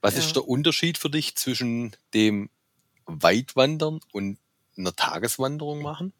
Was 0.00 0.14
ja. 0.14 0.20
ist 0.20 0.34
der 0.34 0.48
Unterschied 0.48 0.96
für 0.96 1.10
dich 1.10 1.36
zwischen 1.36 1.94
dem 2.14 2.48
Weitwandern 3.04 4.00
und 4.12 4.38
einer 4.76 4.96
Tageswanderung 4.96 5.82
machen? 5.82 6.12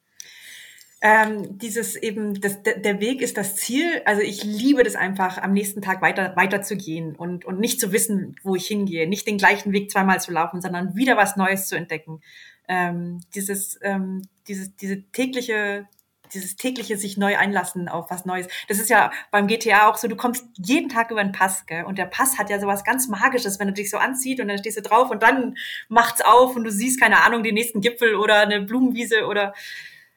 ähm, 1.00 1.58
dieses 1.58 1.94
eben, 1.94 2.40
das, 2.40 2.62
der 2.62 3.00
Weg 3.00 3.22
ist 3.22 3.36
das 3.36 3.54
Ziel. 3.54 4.02
Also 4.04 4.20
ich 4.20 4.42
liebe 4.42 4.82
das 4.82 4.96
einfach, 4.96 5.38
am 5.38 5.52
nächsten 5.52 5.80
Tag 5.80 6.02
weiter, 6.02 6.34
weiter 6.34 6.62
zu 6.62 6.76
gehen 6.76 7.14
und, 7.14 7.44
und 7.44 7.60
nicht 7.60 7.80
zu 7.80 7.92
wissen, 7.92 8.34
wo 8.42 8.56
ich 8.56 8.66
hingehe, 8.66 9.08
nicht 9.08 9.26
den 9.26 9.38
gleichen 9.38 9.72
Weg 9.72 9.92
zweimal 9.92 10.20
zu 10.20 10.32
laufen, 10.32 10.60
sondern 10.60 10.96
wieder 10.96 11.16
was 11.16 11.36
Neues 11.36 11.68
zu 11.68 11.76
entdecken 11.76 12.20
ähm, 12.68 13.20
dieses, 13.34 13.78
ähm, 13.82 14.22
dieses, 14.46 14.76
diese 14.76 15.02
tägliche 15.10 15.88
dieses 16.34 16.56
tägliche 16.56 16.96
sich 16.96 17.16
neu 17.16 17.36
einlassen 17.36 17.88
auf 17.88 18.10
was 18.10 18.24
Neues. 18.24 18.48
Das 18.68 18.78
ist 18.78 18.90
ja 18.90 19.10
beim 19.30 19.46
GTA 19.46 19.88
auch 19.88 19.96
so, 19.96 20.08
du 20.08 20.16
kommst 20.16 20.46
jeden 20.56 20.88
Tag 20.88 21.10
über 21.10 21.20
einen 21.20 21.32
Pass, 21.32 21.66
gell? 21.66 21.84
Und 21.84 21.98
der 21.98 22.06
Pass 22.06 22.38
hat 22.38 22.50
ja 22.50 22.60
sowas 22.60 22.84
ganz 22.84 23.08
Magisches, 23.08 23.58
wenn 23.58 23.68
du 23.68 23.72
dich 23.72 23.90
so 23.90 23.98
anzieht 23.98 24.40
und 24.40 24.48
dann 24.48 24.58
stehst 24.58 24.76
du 24.76 24.82
drauf 24.82 25.10
und 25.10 25.22
dann 25.22 25.56
macht's 25.88 26.20
auf 26.20 26.56
und 26.56 26.64
du 26.64 26.70
siehst, 26.70 27.00
keine 27.00 27.24
Ahnung, 27.24 27.42
den 27.42 27.54
nächsten 27.54 27.80
Gipfel 27.80 28.14
oder 28.14 28.40
eine 28.40 28.62
Blumenwiese 28.62 29.26
oder 29.26 29.54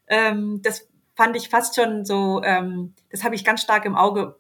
ähm, 0.08 0.62
das 0.62 0.90
fand 1.16 1.36
ich 1.36 1.50
fast 1.50 1.76
schon 1.76 2.06
so, 2.06 2.42
ähm, 2.44 2.94
das 3.10 3.24
habe 3.24 3.36
ich 3.36 3.46
ganz 3.46 3.62
stark 3.62 3.86
im 3.86 3.96
Auge 3.96 4.38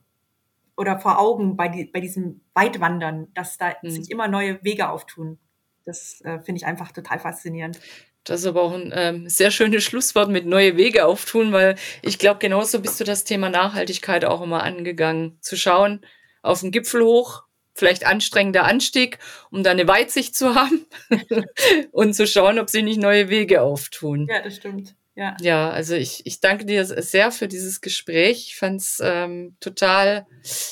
oder 0.77 0.99
vor 0.99 1.19
Augen 1.19 1.55
bei, 1.55 1.67
die, 1.67 1.85
bei 1.85 1.99
diesem 1.99 2.41
Weitwandern, 2.53 3.27
dass 3.33 3.57
da 3.57 3.73
mhm. 3.81 3.89
sich 3.89 4.09
immer 4.09 4.27
neue 4.27 4.63
Wege 4.63 4.89
auftun. 4.89 5.37
Das 5.85 6.21
äh, 6.21 6.39
finde 6.39 6.59
ich 6.59 6.65
einfach 6.65 6.91
total 6.91 7.19
faszinierend. 7.19 7.79
Das 8.23 8.41
ist 8.41 8.45
aber 8.45 8.61
auch 8.61 8.73
ein 8.73 8.93
ähm, 8.95 9.29
sehr 9.29 9.49
schönes 9.49 9.83
Schlusswort 9.83 10.29
mit 10.29 10.45
neue 10.45 10.77
Wege 10.77 11.05
auftun, 11.05 11.51
weil 11.51 11.75
ich 12.03 12.19
glaube, 12.19 12.39
genauso 12.39 12.79
bist 12.79 12.99
du 12.99 13.03
das 13.03 13.23
Thema 13.23 13.49
Nachhaltigkeit 13.49 14.25
auch 14.25 14.41
immer 14.41 14.63
angegangen. 14.63 15.37
Zu 15.41 15.57
schauen, 15.57 16.05
auf 16.43 16.59
den 16.61 16.71
Gipfel 16.71 17.03
hoch, 17.03 17.43
vielleicht 17.73 18.05
anstrengender 18.05 18.65
Anstieg, 18.65 19.17
um 19.49 19.63
da 19.63 19.71
eine 19.71 19.87
Weitsicht 19.87 20.35
zu 20.35 20.53
haben 20.53 20.85
und 21.91 22.13
zu 22.13 22.27
schauen, 22.27 22.59
ob 22.59 22.69
sie 22.69 22.83
nicht 22.83 22.99
neue 22.99 23.29
Wege 23.29 23.61
auftun. 23.63 24.27
Ja, 24.29 24.41
das 24.41 24.57
stimmt. 24.57 24.95
Ja, 25.21 25.37
ja 25.39 25.69
also 25.69 25.93
ich, 25.93 26.25
ich 26.25 26.39
danke 26.39 26.65
dir 26.65 26.83
sehr 26.83 27.31
für 27.31 27.47
dieses 27.47 27.79
Gespräch. 27.79 28.47
Ich 28.47 28.55
fand 28.55 28.81
es 28.81 28.99
ähm, 29.03 29.55
total 29.59 30.25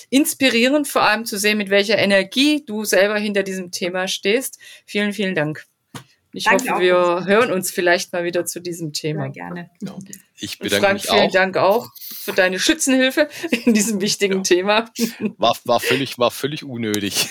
inspirierend, 0.09 0.87
vor 0.87 1.03
allem 1.03 1.25
zu 1.25 1.37
sehen, 1.37 1.59
mit 1.59 1.69
welcher 1.69 1.99
Energie 1.99 2.65
du 2.65 2.83
selber 2.83 3.19
hinter 3.19 3.43
diesem 3.43 3.69
Thema 3.69 4.07
stehst. 4.07 4.59
Vielen, 4.87 5.13
vielen 5.13 5.35
Dank. 5.35 5.68
Ich 6.31 6.43
Danke 6.43 6.69
hoffe, 6.69 6.81
wir 6.81 7.25
hören 7.25 7.51
uns 7.51 7.71
vielleicht 7.71 8.13
mal 8.13 8.23
wieder 8.23 8.45
zu 8.45 8.61
diesem 8.61 8.93
Thema. 8.93 9.23
Sehr 9.23 9.31
gerne. 9.31 9.69
Ich 10.37 10.59
bedanke 10.59 10.85
Frank, 10.85 10.93
mich 10.93 11.09
vielen 11.09 11.27
auch. 11.27 11.31
Dank 11.31 11.57
auch 11.57 11.87
für 11.97 12.33
deine 12.33 12.59
Schützenhilfe 12.59 13.29
in 13.65 13.73
diesem 13.73 13.99
wichtigen 13.99 14.37
ja. 14.37 14.43
Thema. 14.43 14.85
War, 15.37 15.57
war, 15.65 15.79
völlig, 15.79 16.19
war 16.19 16.29
völlig 16.29 16.63
unnötig. 16.63 17.29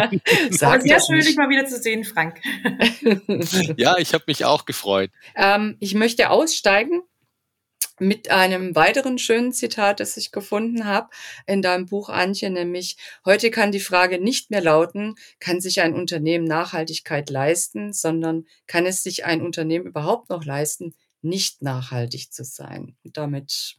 Sag 0.50 0.82
sehr 0.82 1.00
schön, 1.00 1.20
dich 1.20 1.36
mal 1.36 1.48
wieder 1.48 1.66
zu 1.66 1.80
sehen, 1.80 2.04
Frank. 2.04 2.40
ja, 3.76 3.96
ich 3.96 4.12
habe 4.12 4.24
mich 4.26 4.44
auch 4.44 4.66
gefreut. 4.66 5.10
Ähm, 5.34 5.76
ich 5.80 5.94
möchte 5.94 6.28
aussteigen 6.28 7.02
mit 8.00 8.30
einem 8.30 8.74
weiteren 8.74 9.18
schönen 9.18 9.52
Zitat, 9.52 10.00
das 10.00 10.16
ich 10.16 10.32
gefunden 10.32 10.84
habe 10.84 11.10
in 11.46 11.62
deinem 11.62 11.86
Buch, 11.86 12.08
Antje, 12.08 12.50
nämlich, 12.50 12.96
heute 13.24 13.50
kann 13.50 13.72
die 13.72 13.80
Frage 13.80 14.20
nicht 14.20 14.50
mehr 14.50 14.62
lauten, 14.62 15.14
kann 15.38 15.60
sich 15.60 15.80
ein 15.80 15.94
Unternehmen 15.94 16.44
Nachhaltigkeit 16.44 17.30
leisten, 17.30 17.92
sondern 17.92 18.46
kann 18.66 18.86
es 18.86 19.02
sich 19.02 19.24
ein 19.24 19.42
Unternehmen 19.42 19.86
überhaupt 19.86 20.30
noch 20.30 20.44
leisten, 20.44 20.94
nicht 21.22 21.62
nachhaltig 21.62 22.32
zu 22.32 22.44
sein? 22.44 22.96
Und 23.04 23.16
damit 23.16 23.78